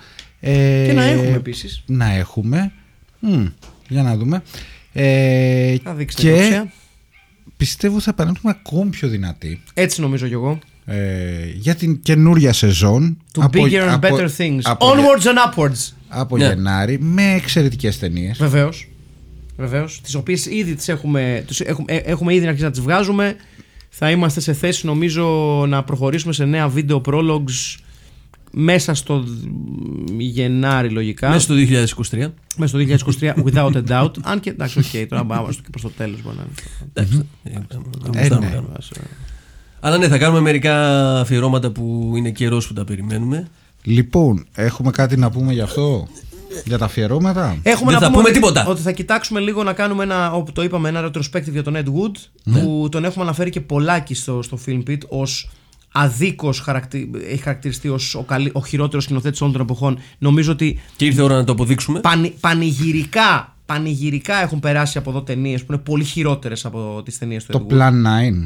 ε, 0.47 0.85
Και 0.87 0.93
να 0.93 1.05
έχουμε 1.05 1.29
επίσης. 1.37 1.83
να 1.87 2.13
έχουμε 2.15 2.73
Μμ, 3.21 3.45
για 3.89 4.03
να 4.03 4.17
δούμε 4.17 4.43
ε, 4.93 5.77
Θα 5.83 5.95
δείξει 5.95 6.17
και 6.17 6.23
την 6.33 6.41
οξία. 6.41 6.73
πιστεύω 7.57 8.01
θα 8.01 8.11
επανέλθουμε 8.11 8.55
ακόμη 8.59 8.91
πιο 8.91 9.09
δυνατοί 9.09 9.63
Έτσι 9.75 10.01
νομίζω 10.01 10.27
κι 10.27 10.33
εγώ. 10.33 10.59
ε, 10.85 11.47
για 11.55 11.75
την 11.75 12.01
καινούρια 12.03 12.53
σεζόν 12.53 13.17
To 13.33 13.41
από- 13.43 13.63
bigger 13.65 13.89
and 13.89 13.93
από- 13.93 14.09
better 14.17 14.29
things. 14.39 14.61
από, 14.63 14.87
Onwards 14.93 15.23
and 15.25 15.55
upwards. 15.55 15.93
από 16.09 16.37
Ναι. 16.37 16.47
Γενάρη 16.47 16.99
με 17.01 17.33
εξαιρετικές 17.35 17.99
ταινίες 17.99 18.39
Βεβαίως. 18.39 18.89
Βεβαίως. 19.57 20.01
Τις 20.01 20.15
οποίες 20.15 20.47
ήδη 20.47 20.75
τις 20.75 20.89
έχουμε, 20.89 21.45
τις 21.47 21.61
έχουμε, 21.61 21.93
ε, 21.93 21.97
έχουμε 21.97 22.35
ήδη 22.35 22.47
αρχίσει 22.47 22.65
να 22.65 22.71
τις 22.71 22.81
βγάζουμε. 22.81 23.37
Θα 23.89 24.11
είμαστε 24.11 24.41
σε 24.41 24.53
θέση 24.53 24.87
νομίζω 24.87 25.25
να 25.69 25.83
προχωρήσουμε 25.85 26.33
σε 26.33 26.45
νέα 26.45 26.69
βίντεο 26.69 27.01
prologues 27.07 27.77
μέσα 28.55 28.95
στο 28.95 29.25
Γενάρη 30.19 30.89
λογικά. 30.91 31.29
Μέσα 31.29 31.41
στο 31.41 31.55
2023. 31.55 32.27
Μέσα 32.57 32.79
στο 32.79 32.79
2023 33.21 33.33
without 33.45 33.73
a 33.73 33.83
doubt. 33.89 34.11
Αν 34.23 34.41
και 34.41 34.51
εντάξει, 34.51 34.79
οκ, 34.79 35.09
τώρα 35.09 35.25
πάμε 35.25 35.49
και 35.53 35.71
προς 35.71 35.83
το 35.83 35.91
τέλος. 35.97 36.19
Εντάξει. 36.95 37.27
Ε, 37.43 37.51
Ε, 37.51 37.59
γουστάρουμε, 38.07 38.47
ναι. 38.47 38.53
κάνουμε. 38.53 38.75
Αλλά 39.81 39.99
ναι, 39.99 40.09
θα 40.09 40.19
κάνουμε 40.19 40.41
μερικά 40.41 40.77
αφιερώματα 41.21 41.71
που 41.71 42.13
είναι 42.17 42.31
καιρός 42.31 42.67
που 42.67 42.73
τα 42.73 42.85
περιμένουμε. 42.85 43.49
Λοιπόν, 43.83 44.47
έχουμε 44.55 44.91
κάτι 44.91 45.17
να 45.17 45.31
πούμε 45.31 45.53
γι' 45.53 45.61
αυτό; 45.61 46.09
Για 46.65 46.79
τα 46.79 46.85
αφιερώματα; 46.85 47.57
Έχουμε 47.63 47.93
Δεν 47.93 48.01
να 48.01 48.07
θα 48.07 48.13
πούμε 48.13 48.17
πούμε 48.17 48.29
ότι, 48.29 48.33
τίποτα. 48.33 48.67
ότι 48.67 48.81
θα 48.81 48.93
κοιτάξουμε 48.93 49.41
λίγο 49.41 49.63
να 49.63 49.73
κάνουμε 49.73 50.03
ένα, 50.03 50.33
όπου 50.33 50.53
το 50.53 50.63
είπαμε, 50.63 50.89
ένα 50.89 51.11
retrospective 51.11 51.51
για 51.51 51.63
τον 51.63 51.75
Ed 51.77 51.85
Wood 51.87 52.13
Ναι. 52.45 52.61
που 52.61 52.89
τον 52.91 53.05
έχουμε 53.05 53.25
αναφέρει 53.25 53.51
και 53.51 53.61
πολλάκι 53.61 54.15
στο, 54.15 54.43
στο 54.43 54.59
Film 54.67 54.83
Pit 54.89 54.99
ως 55.09 55.51
αδίκως 55.97 56.61
χαρακτη... 56.61 57.11
έχει 57.29 57.43
χαρακτηριστεί 57.43 57.89
ως 57.89 58.15
ο, 58.15 58.23
καλύ... 58.23 58.51
ο 58.55 58.65
χειρότερος 58.65 59.05
σκηνοθέτης 59.05 59.41
όλων 59.41 59.53
των 59.53 59.63
εποχών. 59.63 59.99
Νομίζω 60.19 60.53
ότι 60.53 60.79
Και 60.97 61.05
ήρθε 61.05 61.21
η 61.21 61.25
ώρα 61.25 61.35
να 61.37 61.45
το 61.45 61.53
αποδείξουμε. 61.53 62.01
πανη... 62.01 62.35
πανηγυρικά, 62.41 63.57
πανηγυρικά 63.67 64.35
έχουν 64.43 64.61
περάσει 64.61 64.99
από 64.99 65.11
εδώ 65.11 65.23
ταινίες 65.23 65.65
που 65.65 65.73
είναι 65.73 65.83
πολύ 65.83 66.05
χειρότερες 66.05 66.65
από 66.65 67.03
τις 67.05 67.19
ταινίες 67.19 67.45
του 67.45 67.53
το 67.53 67.67
Ed 67.71 67.73
Wood. 67.73 67.77
Plan 67.77 67.93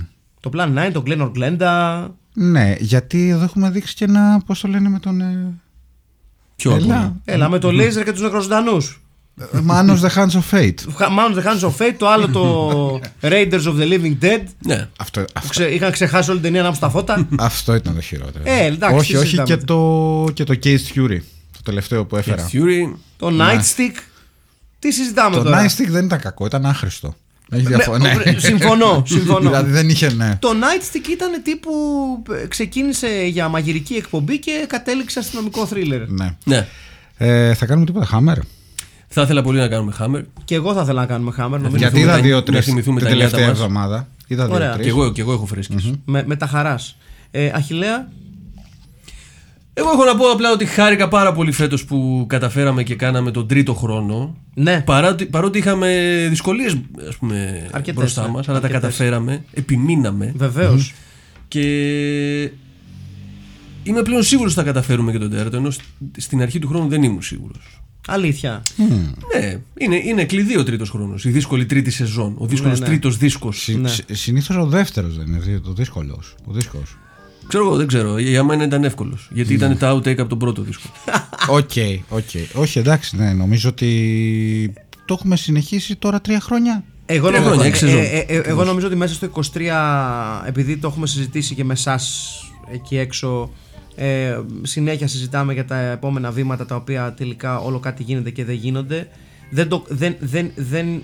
9 0.01 0.05
Το 0.41 0.51
Plan 0.57 0.89
9, 0.89 0.91
το 0.93 1.03
Glenn 1.07 1.31
Glenda. 1.33 2.07
ναι, 2.35 2.75
γιατί 2.79 3.29
εδώ 3.29 3.45
έχουμε 3.45 3.71
δείξει 3.71 3.95
και 3.95 4.05
ένα, 4.05 4.43
πώς 4.47 4.61
το 4.61 4.69
λένε 4.69 4.89
με 4.89 4.99
τον... 4.99 5.21
Ε, 5.21 5.53
Ποιο 6.57 6.73
από 6.75 6.85
όλα. 6.85 6.95
έλα, 6.95 7.17
Έλα 7.25 7.49
με 7.49 7.59
το 7.59 7.69
Laser 7.69 8.03
και 8.05 8.13
τους 8.13 8.21
νεκροζωντανούς. 8.21 9.03
Man 9.69 9.91
of 9.91 10.01
the 10.01 10.11
Hands 10.17 10.35
of 10.41 10.45
Fate. 10.53 10.75
Mount 10.99 11.35
the 11.39 11.45
Hands 11.45 11.61
of 11.69 11.73
Fate, 11.79 11.95
το 11.99 12.09
άλλο 12.09 12.29
το 12.29 13.01
Raiders 13.23 13.63
of 13.65 13.77
the 13.81 13.93
Living 13.93 14.17
Dead. 14.25 14.41
Ναι. 14.59 14.89
αυτό, 14.99 15.21
που 15.21 15.27
αυτό, 15.35 15.49
ξε... 15.51 15.65
είχαν 15.65 15.93
ξεχάσει 15.93 16.31
όλη 16.31 16.41
την 16.41 16.53
ταινία 16.53 16.69
να 16.69 16.75
στα 16.75 16.91
φώτα. 16.91 17.29
αυτό 17.39 17.75
ήταν 17.75 17.95
το 17.95 18.01
χειρότερο. 18.01 18.45
Ε, 18.47 18.65
εντάξει, 18.65 18.97
όχι, 18.97 19.11
τι 19.13 19.17
όχι 19.19 19.25
συζητάμε. 19.25 19.49
και 19.57 19.65
το, 19.65 20.25
και 20.35 20.45
το 20.45 20.55
Case 20.65 20.95
Fury. 20.95 21.19
Το 21.53 21.63
τελευταίο 21.65 22.05
που 22.05 22.15
Και 22.15 22.21
έφερα. 22.21 22.49
Fury. 22.53 22.95
το 23.17 23.29
Nightstick. 23.41 23.95
Τι 24.79 24.93
συζητάμε 24.93 25.37
Το 25.37 25.43
τώρα; 25.43 25.65
Nightstick 25.65 25.89
δεν 25.89 26.05
ήταν 26.05 26.21
κακό, 26.21 26.47
ήταν 26.47 26.67
άχρηστο. 26.67 27.15
Έχεις 27.51 27.67
διαφορά. 27.67 27.99
Ναι, 27.99 28.15
Ναι. 28.25 28.39
συμφωνώ, 28.39 29.03
συμφωνώ. 29.07 29.39
δηλαδή 29.39 29.71
δεν 29.71 29.89
είχε, 29.89 30.13
ναι. 30.13 30.37
Το 30.39 30.49
Nightstick 30.49 31.09
ήταν 31.11 31.43
τύπου. 31.43 31.71
ε, 32.43 32.47
ξεκίνησε 32.47 33.09
για 33.27 33.49
μαγειρική 33.49 33.95
εκπομπή 33.95 34.39
και 34.39 34.65
κατέληξε 34.69 35.19
αστυνομικό 35.19 35.67
θρίλερ. 35.67 36.09
ναι. 36.11 36.37
Ναι. 36.45 36.67
Ε, 37.17 37.55
θα 37.55 37.67
κάνουμε 37.67 37.87
τίποτα. 37.87 38.07
Χάμερ. 38.07 38.39
Θα 39.09 39.23
ήθελα 39.23 39.43
πολύ 39.43 39.59
να 39.59 39.69
κάνουμε 39.69 39.93
Hammer. 39.99 40.23
Και 40.45 40.55
εγώ 40.55 40.75
θα 40.75 40.81
ήθελα 40.83 41.01
να 41.01 41.07
κάνουμε 41.07 41.31
Hammer. 41.39 41.49
Νομίζω 41.51 41.77
Γιατί 41.77 41.79
θυμηθούμε 41.79 42.01
είδα 42.03 42.13
τα- 42.13 42.21
δύο-τρει 42.23 42.55
να 42.55 42.61
την 42.61 42.69
θυμηθούμε 42.73 43.01
τα 43.01 43.07
τελευταία 43.07 43.39
νιάτα 43.41 43.53
μας. 43.53 43.61
εβδομάδα. 43.61 44.09
Είδα 44.27 44.45
Ωραία. 44.49 44.59
δύο-τρει. 44.67 44.83
Και 44.83 44.89
εγώ, 44.89 45.13
και 45.13 45.21
εγώ 45.21 45.33
έχω 45.33 45.47
φρέσκες. 45.47 45.93
με, 46.05 46.23
με 46.27 46.37
τα 46.37 46.47
χαράς. 46.47 46.97
Ε, 47.31 47.51
Αχηλέα, 47.55 48.09
Εγώ 49.75 49.91
έχω 49.91 50.05
να 50.05 50.17
πω 50.17 50.31
απλά 50.31 50.53
ότι 50.53 50.65
χάρηκα 50.67 51.09
πάρα 51.09 51.33
πολύ 51.33 51.53
φέτος 51.53 51.85
που 51.85 52.25
καταφέραμε 52.29 52.83
και 52.83 52.95
κάναμε 52.95 53.31
τον 53.31 53.47
τρίτο 53.49 53.75
χρόνο. 53.75 54.37
ναι. 54.55 54.81
Παρότι, 54.87 55.27
παρότι 55.27 55.59
είχαμε 55.59 56.27
δυσκολίες 56.29 56.77
ας 57.09 57.17
πούμε, 57.17 57.67
Αρκετές, 57.73 57.95
μπροστά 58.01 58.23
ναι. 58.23 58.29
μας, 58.29 58.49
αλλά 58.49 58.61
τα 58.61 58.67
Αρκετές. 58.67 58.83
καταφέραμε, 58.97 59.45
επιμείναμε. 59.53 60.33
Βεβαίως. 60.37 60.95
Και 61.49 61.63
είμαι 63.83 64.03
πλέον 64.03 64.23
σίγουρος 64.23 64.53
ότι 64.57 64.61
θα 64.61 64.67
καταφέρουμε 64.73 65.13
και 65.13 65.19
τον 65.19 65.31
τέταρτο, 65.31 65.57
ενώ 65.57 65.71
σ- 65.71 65.81
στην 66.17 66.43
αρχή 66.43 66.59
του 66.59 66.69
χρόνου 66.69 66.89
δεν 66.89 67.03
ήμουν 67.03 67.23
σίγουρος. 67.23 67.78
Αλήθεια. 68.11 68.63
Ναι, 69.35 69.61
είναι, 69.79 69.97
είναι 69.97 70.25
κλειδί 70.25 70.59
ο 70.59 70.65
τρίτος 70.65 70.91
χρόνος, 70.91 71.25
η 71.25 71.31
δύσκολη 71.31 71.67
τρίτη 71.67 71.91
σεζόν, 71.91 72.35
ο 72.39 72.47
δύσκολος 72.47 72.81
ναι. 72.81 72.87
τρίτος 72.87 73.17
δίσκος. 73.17 73.69
Ναι. 73.81 73.91
Συνήθως 74.13 74.57
ο 74.57 74.67
δεύτερος 74.67 75.17
δεν 75.17 75.27
είναι. 75.27 75.61
Ο 75.69 75.73
δύσκολος. 75.73 76.35
Ο 76.45 76.53
δύσκολος. 76.53 76.97
Ξέρω 77.49 77.65
εγώ, 77.65 77.77
δεν 77.77 77.87
ξέρω, 77.87 78.19
για 78.19 78.45
μένα 78.45 78.65
ήταν 78.65 78.85
εύκολος, 78.85 79.29
γιατί 79.33 79.55
ήταν 79.55 79.79
τα 79.79 79.95
outtake 79.95 80.19
από 80.19 80.29
τον 80.29 80.39
πρώτο 80.39 80.63
δίσκο. 80.63 80.89
Οκ, 81.59 81.71
οκ. 82.09 82.31
Όχι, 82.55 82.79
εντάξει, 82.79 83.17
ναι. 83.17 83.33
Νομίζω 83.33 83.69
ότι 83.69 84.73
το 85.05 85.15
έχουμε 85.19 85.37
συνεχίσει 85.37 85.97
τώρα 85.97 86.21
τρία 86.21 86.41
χρόνια. 86.41 86.85
Εγώ, 87.07 87.29
Τρία 87.29 87.41
νομίζω, 87.41 87.61
χρόνια, 87.61 87.65
ε, 87.65 87.69
έξι 87.69 87.85
σεζόν. 87.85 88.01
ε, 88.01 88.25
ε, 88.29 88.37
ε, 88.37 88.43
εγώ 88.45 88.65
νομίζω 88.65 88.87
ότι 88.87 88.97
μέσα 88.97 89.15
στο 89.15 89.31
23, 89.35 90.43
επειδή 90.47 90.77
το 90.77 90.89
έχουμε 90.89 91.07
συζητήσει 91.07 91.55
και 91.55 91.65
με 91.65 91.73
εσάς 91.73 92.31
εκεί 92.73 92.97
έξω, 92.97 93.51
ε, 93.99 94.39
συνέχεια 94.63 95.07
συζητάμε 95.09 95.53
για 95.53 95.65
τα 95.65 95.77
επόμενα 95.79 96.31
βήματα 96.31 96.67
τα 96.67 96.75
οποία 96.77 97.15
τελικά 97.17 97.59
όλο 97.59 97.79
κάτι 97.79 98.03
γίνεται 98.03 98.31
και 98.31 98.45
δεν 98.45 98.55
γίνονται. 98.55 99.09
Δεν, 99.51 99.69
το, 99.69 99.85
δεν, 99.89 100.15
δεν, 100.21 100.51
δεν, 100.57 101.03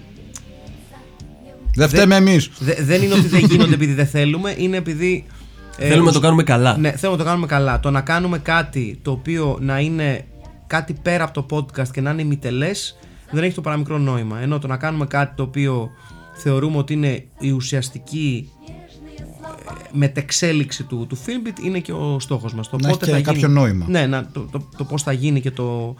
Δεν 1.75 1.89
φταίμε 1.89 2.17
εμείς. 2.17 2.51
δε- 2.59 2.83
δεν 2.83 3.03
είναι 3.03 3.15
ότι 3.15 3.27
δεν 3.27 3.45
γίνονται 3.45 3.75
επειδή 3.75 3.93
δεν 3.93 4.07
θέλουμε, 4.07 4.55
είναι 4.59 4.77
επειδή. 4.77 5.25
ε, 5.79 5.83
Θέλουμε 5.87 5.97
να 5.97 6.05
ουσ- 6.05 6.15
το 6.15 6.21
κάνουμε 6.21 6.43
καλά. 6.43 6.77
Ναι, 6.79 6.91
θέλουμε 6.91 7.17
να 7.19 7.25
το 7.25 7.29
κάνουμε 7.31 7.47
καλά. 7.47 7.81
Το 7.81 7.91
να 7.91 8.01
κάνουμε 8.01 8.39
κάτι 8.39 8.99
το 9.03 9.11
οποίο 9.11 9.59
να 9.61 9.79
είναι 9.81 10.25
κάτι 10.67 10.93
πέρα 11.03 11.25
από 11.25 11.43
το 11.43 11.57
podcast 11.57 11.89
και 11.89 12.01
να 12.01 12.11
είναι 12.11 12.23
ημιτελές 12.23 12.99
δεν 13.31 13.45
έχει 13.45 13.55
το 13.55 13.61
παραμικρό 13.61 13.99
νόημα. 13.99 14.39
Ενώ 14.41 14.59
το 14.59 14.67
να 14.67 14.77
κάνουμε 14.77 15.07
κάτι 15.07 15.35
το 15.37 15.43
οποίο 15.43 15.91
θεωρούμε 16.35 16.77
ότι 16.77 16.93
είναι 16.93 17.25
η 17.39 17.51
ουσιαστική 17.51 18.49
ε, 18.69 18.74
μετεξέλιξη 19.95 20.83
του, 20.85 21.07
του 21.09 21.19
Filmbit 21.27 21.65
είναι 21.65 21.79
και 21.79 21.93
ο 21.93 22.17
στόχος 22.21 22.55
μας. 22.55 22.69
Το 22.71 22.77
Να 22.81 22.89
έχει 22.89 22.99
πότε 22.99 23.11
και 23.11 23.17
θα 23.17 23.21
κάποιο 23.23 23.41
γίνει, 23.41 23.53
νόημα. 23.53 23.87
Ναι, 23.89 24.07
να, 24.07 24.27
το, 24.33 24.41
το, 24.53 24.69
το 24.77 24.85
πώς 24.85 25.03
θα 25.03 25.13
γίνει 25.13 25.41
και, 25.41 25.51
το, 25.51 25.95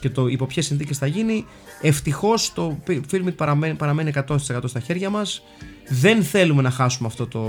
και 0.00 0.10
το 0.10 0.26
υπό 0.26 0.46
ποιες 0.46 0.66
συνθήκες 0.66 0.98
θα 0.98 1.06
γίνει. 1.06 1.44
Ευτυχώς 1.80 2.52
το 2.52 2.78
Filmbit 2.86 3.34
παραμένει, 3.36 3.74
παραμένει 3.74 4.12
100% 4.28 4.36
στα 4.64 4.80
χέρια 4.80 5.10
μας. 5.10 5.42
Δεν 5.88 6.22
θέλουμε 6.22 6.62
να 6.62 6.70
χάσουμε 6.70 7.08
αυτό 7.08 7.26
το, 7.26 7.40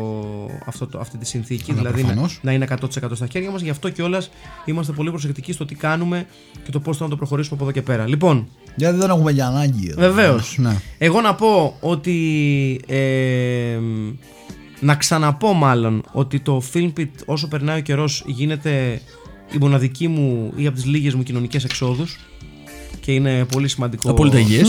αυτό 0.65 0.87
το, 0.87 0.99
αυτή 0.99 1.17
τη 1.17 1.25
συνθήκη, 1.25 1.71
Αλλά 1.71 1.79
δηλαδή 1.79 2.01
να, 2.01 2.07
προφανώς. 2.07 2.39
να 2.41 2.51
είναι 2.51 2.67
100% 2.69 2.87
στα 3.13 3.27
χέρια 3.27 3.51
μας. 3.51 3.61
Γι' 3.61 3.69
αυτό 3.69 3.89
κιόλας 3.89 4.29
είμαστε 4.65 4.91
πολύ 4.91 5.09
προσεκτικοί 5.09 5.51
στο 5.51 5.65
τι 5.65 5.75
κάνουμε 5.75 6.25
και 6.63 6.71
το 6.71 6.79
πώς 6.79 6.97
θα 6.97 7.07
το 7.07 7.15
προχωρήσουμε 7.15 7.55
από 7.55 7.63
εδώ 7.63 7.73
και 7.73 7.81
πέρα. 7.81 8.07
Λοιπόν, 8.07 8.47
Γιατί 8.75 8.97
δεν 8.97 9.09
έχουμε 9.09 9.31
για 9.31 9.47
ανάγκη. 9.47 9.93
Βεβαίως. 9.97 10.55
Ναι. 10.59 10.75
Εγώ 10.97 11.21
να 11.21 11.35
πω 11.35 11.77
ότι. 11.79 12.81
ε, 12.87 13.77
να 14.85 14.95
ξαναπώ 14.95 15.53
μάλλον 15.53 16.03
ότι 16.11 16.39
το 16.39 16.61
Filmpit 16.73 17.09
όσο 17.25 17.47
περνάει 17.47 17.77
ο 17.79 17.81
καιρός 17.81 18.23
γίνεται 18.27 19.01
η 19.51 19.57
μοναδική 19.59 20.07
μου 20.07 20.53
ή 20.55 20.65
από 20.67 20.75
τις 20.75 20.85
λίγες 20.85 21.13
μου 21.13 21.23
κοινωνικές 21.23 21.63
εξόδους 21.63 22.17
και 22.99 23.11
είναι 23.11 23.45
πολύ 23.51 23.67
σημαντικό. 23.67 24.09
Απόλυτα 24.09 24.39
υγιές. 24.39 24.67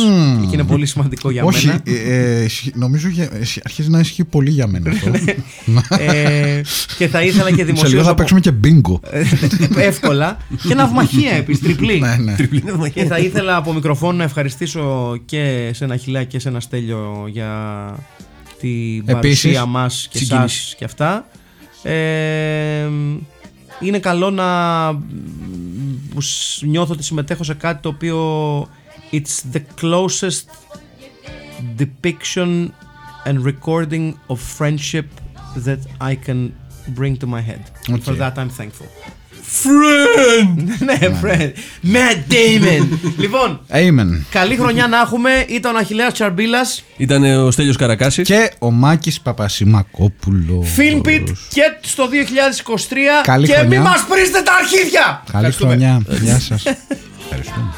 Και 0.49 0.55
είναι 0.55 0.65
πολύ 0.65 0.87
σημαντικό 0.87 1.31
για 1.31 1.45
Όχι, 1.45 1.67
μένα. 1.67 1.81
ε, 1.85 1.93
ε, 2.41 2.45
ισχύει- 2.45 2.77
νομίζω 2.77 3.09
για- 3.09 3.25
ε, 3.33 3.41
αρχίζει 3.65 3.91
να 3.91 3.99
ισχύει 4.01 4.25
πολύ 4.25 4.51
για 4.51 4.67
μένα 4.67 4.91
αυτό. 4.91 5.11
ε, 6.05 6.61
και 6.99 7.09
θα 7.09 7.23
ήθελα 7.23 7.51
και 7.51 7.57
Σε 7.57 7.63
λίγο 7.65 7.75
δημοσίως 7.75 8.03
θα 8.03 8.09
απο- 8.09 8.19
παίξουμε 8.19 8.41
και 8.41 8.51
μπίνγκο. 8.53 9.01
εύκολα 9.77 10.37
και 10.69 10.75
ναυμαχία 10.75 11.33
επίσης 11.33 11.63
τριπλή. 11.63 11.99
ναι, 12.01 12.17
ναι. 12.17 12.35
Τριπλή 12.35 12.63
ναυμαχία. 12.67 13.03
Και 13.03 13.09
θα 13.09 13.19
ήθελα 13.19 13.57
από 13.57 13.73
μικροφόνο 13.73 14.13
να 14.17 14.25
ευχαριστήσω 14.25 15.17
και 15.25 15.71
σε 15.75 15.85
ένα 15.85 15.97
χιλιά 15.97 16.25
και 16.25 16.39
σε 16.39 16.49
ένα 16.49 16.61
στέλιο 16.61 17.29
για 17.33 17.49
την 18.61 19.05
Επίσης, 19.09 19.41
παρουσία 19.41 19.67
μας 19.67 20.09
και 20.11 20.19
συγκίνηση. 20.19 20.59
εσάς 20.61 20.75
και 20.79 20.85
αυτά. 20.85 21.27
Ε, 21.83 22.89
είναι 23.81 23.99
καλό 23.99 24.31
να 24.31 24.45
που 26.15 26.21
σ- 26.21 26.63
νιώθω 26.63 26.93
ότι 26.93 27.03
συμμετέχω 27.05 27.45
σε 27.45 27.55
κάτι 27.55 27.83
το 27.83 27.89
οποίο 27.89 28.61
it's 29.13 29.57
the 29.57 29.61
closest 29.83 30.45
depiction 31.79 32.69
and 33.25 33.37
recording 33.45 34.13
of 34.29 34.39
friendship 34.59 35.07
that 35.67 35.81
I 36.01 36.15
can 36.27 36.53
bring 36.99 37.17
to 37.23 37.27
my 37.27 37.41
head. 37.51 37.63
Okay. 37.89 38.01
For 38.07 38.15
that 38.23 38.35
I'm 38.39 38.51
thankful. 38.61 38.87
Friend! 39.63 40.65
ναι, 40.87 40.99
friend. 41.23 41.51
Matt 41.95 42.33
Damon. 42.33 42.87
λοιπόν, 43.23 43.61
Amen. 43.71 44.23
Καλή 44.31 44.57
χρονιά 44.57 44.87
να 44.87 45.01
έχουμε. 45.01 45.45
Ήταν 45.49 45.75
ο 45.75 45.79
Αχιλέας 45.79 46.13
Τσαρμπίλας, 46.13 46.85
Ήταν 46.97 47.25
ο 47.25 47.51
Στέλιος 47.51 47.77
Καρακάσης. 47.77 48.27
Και 48.29 48.53
ο 48.59 48.71
Μάκης 48.71 49.21
Παπασημακόπουλος. 49.21 50.67
Filmpit 50.77 51.25
και 51.53 51.63
στο 51.81 52.09
2023. 52.13 52.95
Καλή 53.23 53.47
και 53.47 53.53
χρονιά. 53.53 53.79
μη 53.79 53.85
μας 53.85 54.05
πρίστε 54.09 54.41
τα 54.43 54.53
αρχίδια! 54.61 55.23
Καλή 55.33 55.47
Ευχαριστούμε. 55.47 55.71
χρονιά. 55.71 56.03
Γεια 56.23 56.39
σας. 56.41 56.63
Ευχαριστούμε. 57.23 57.75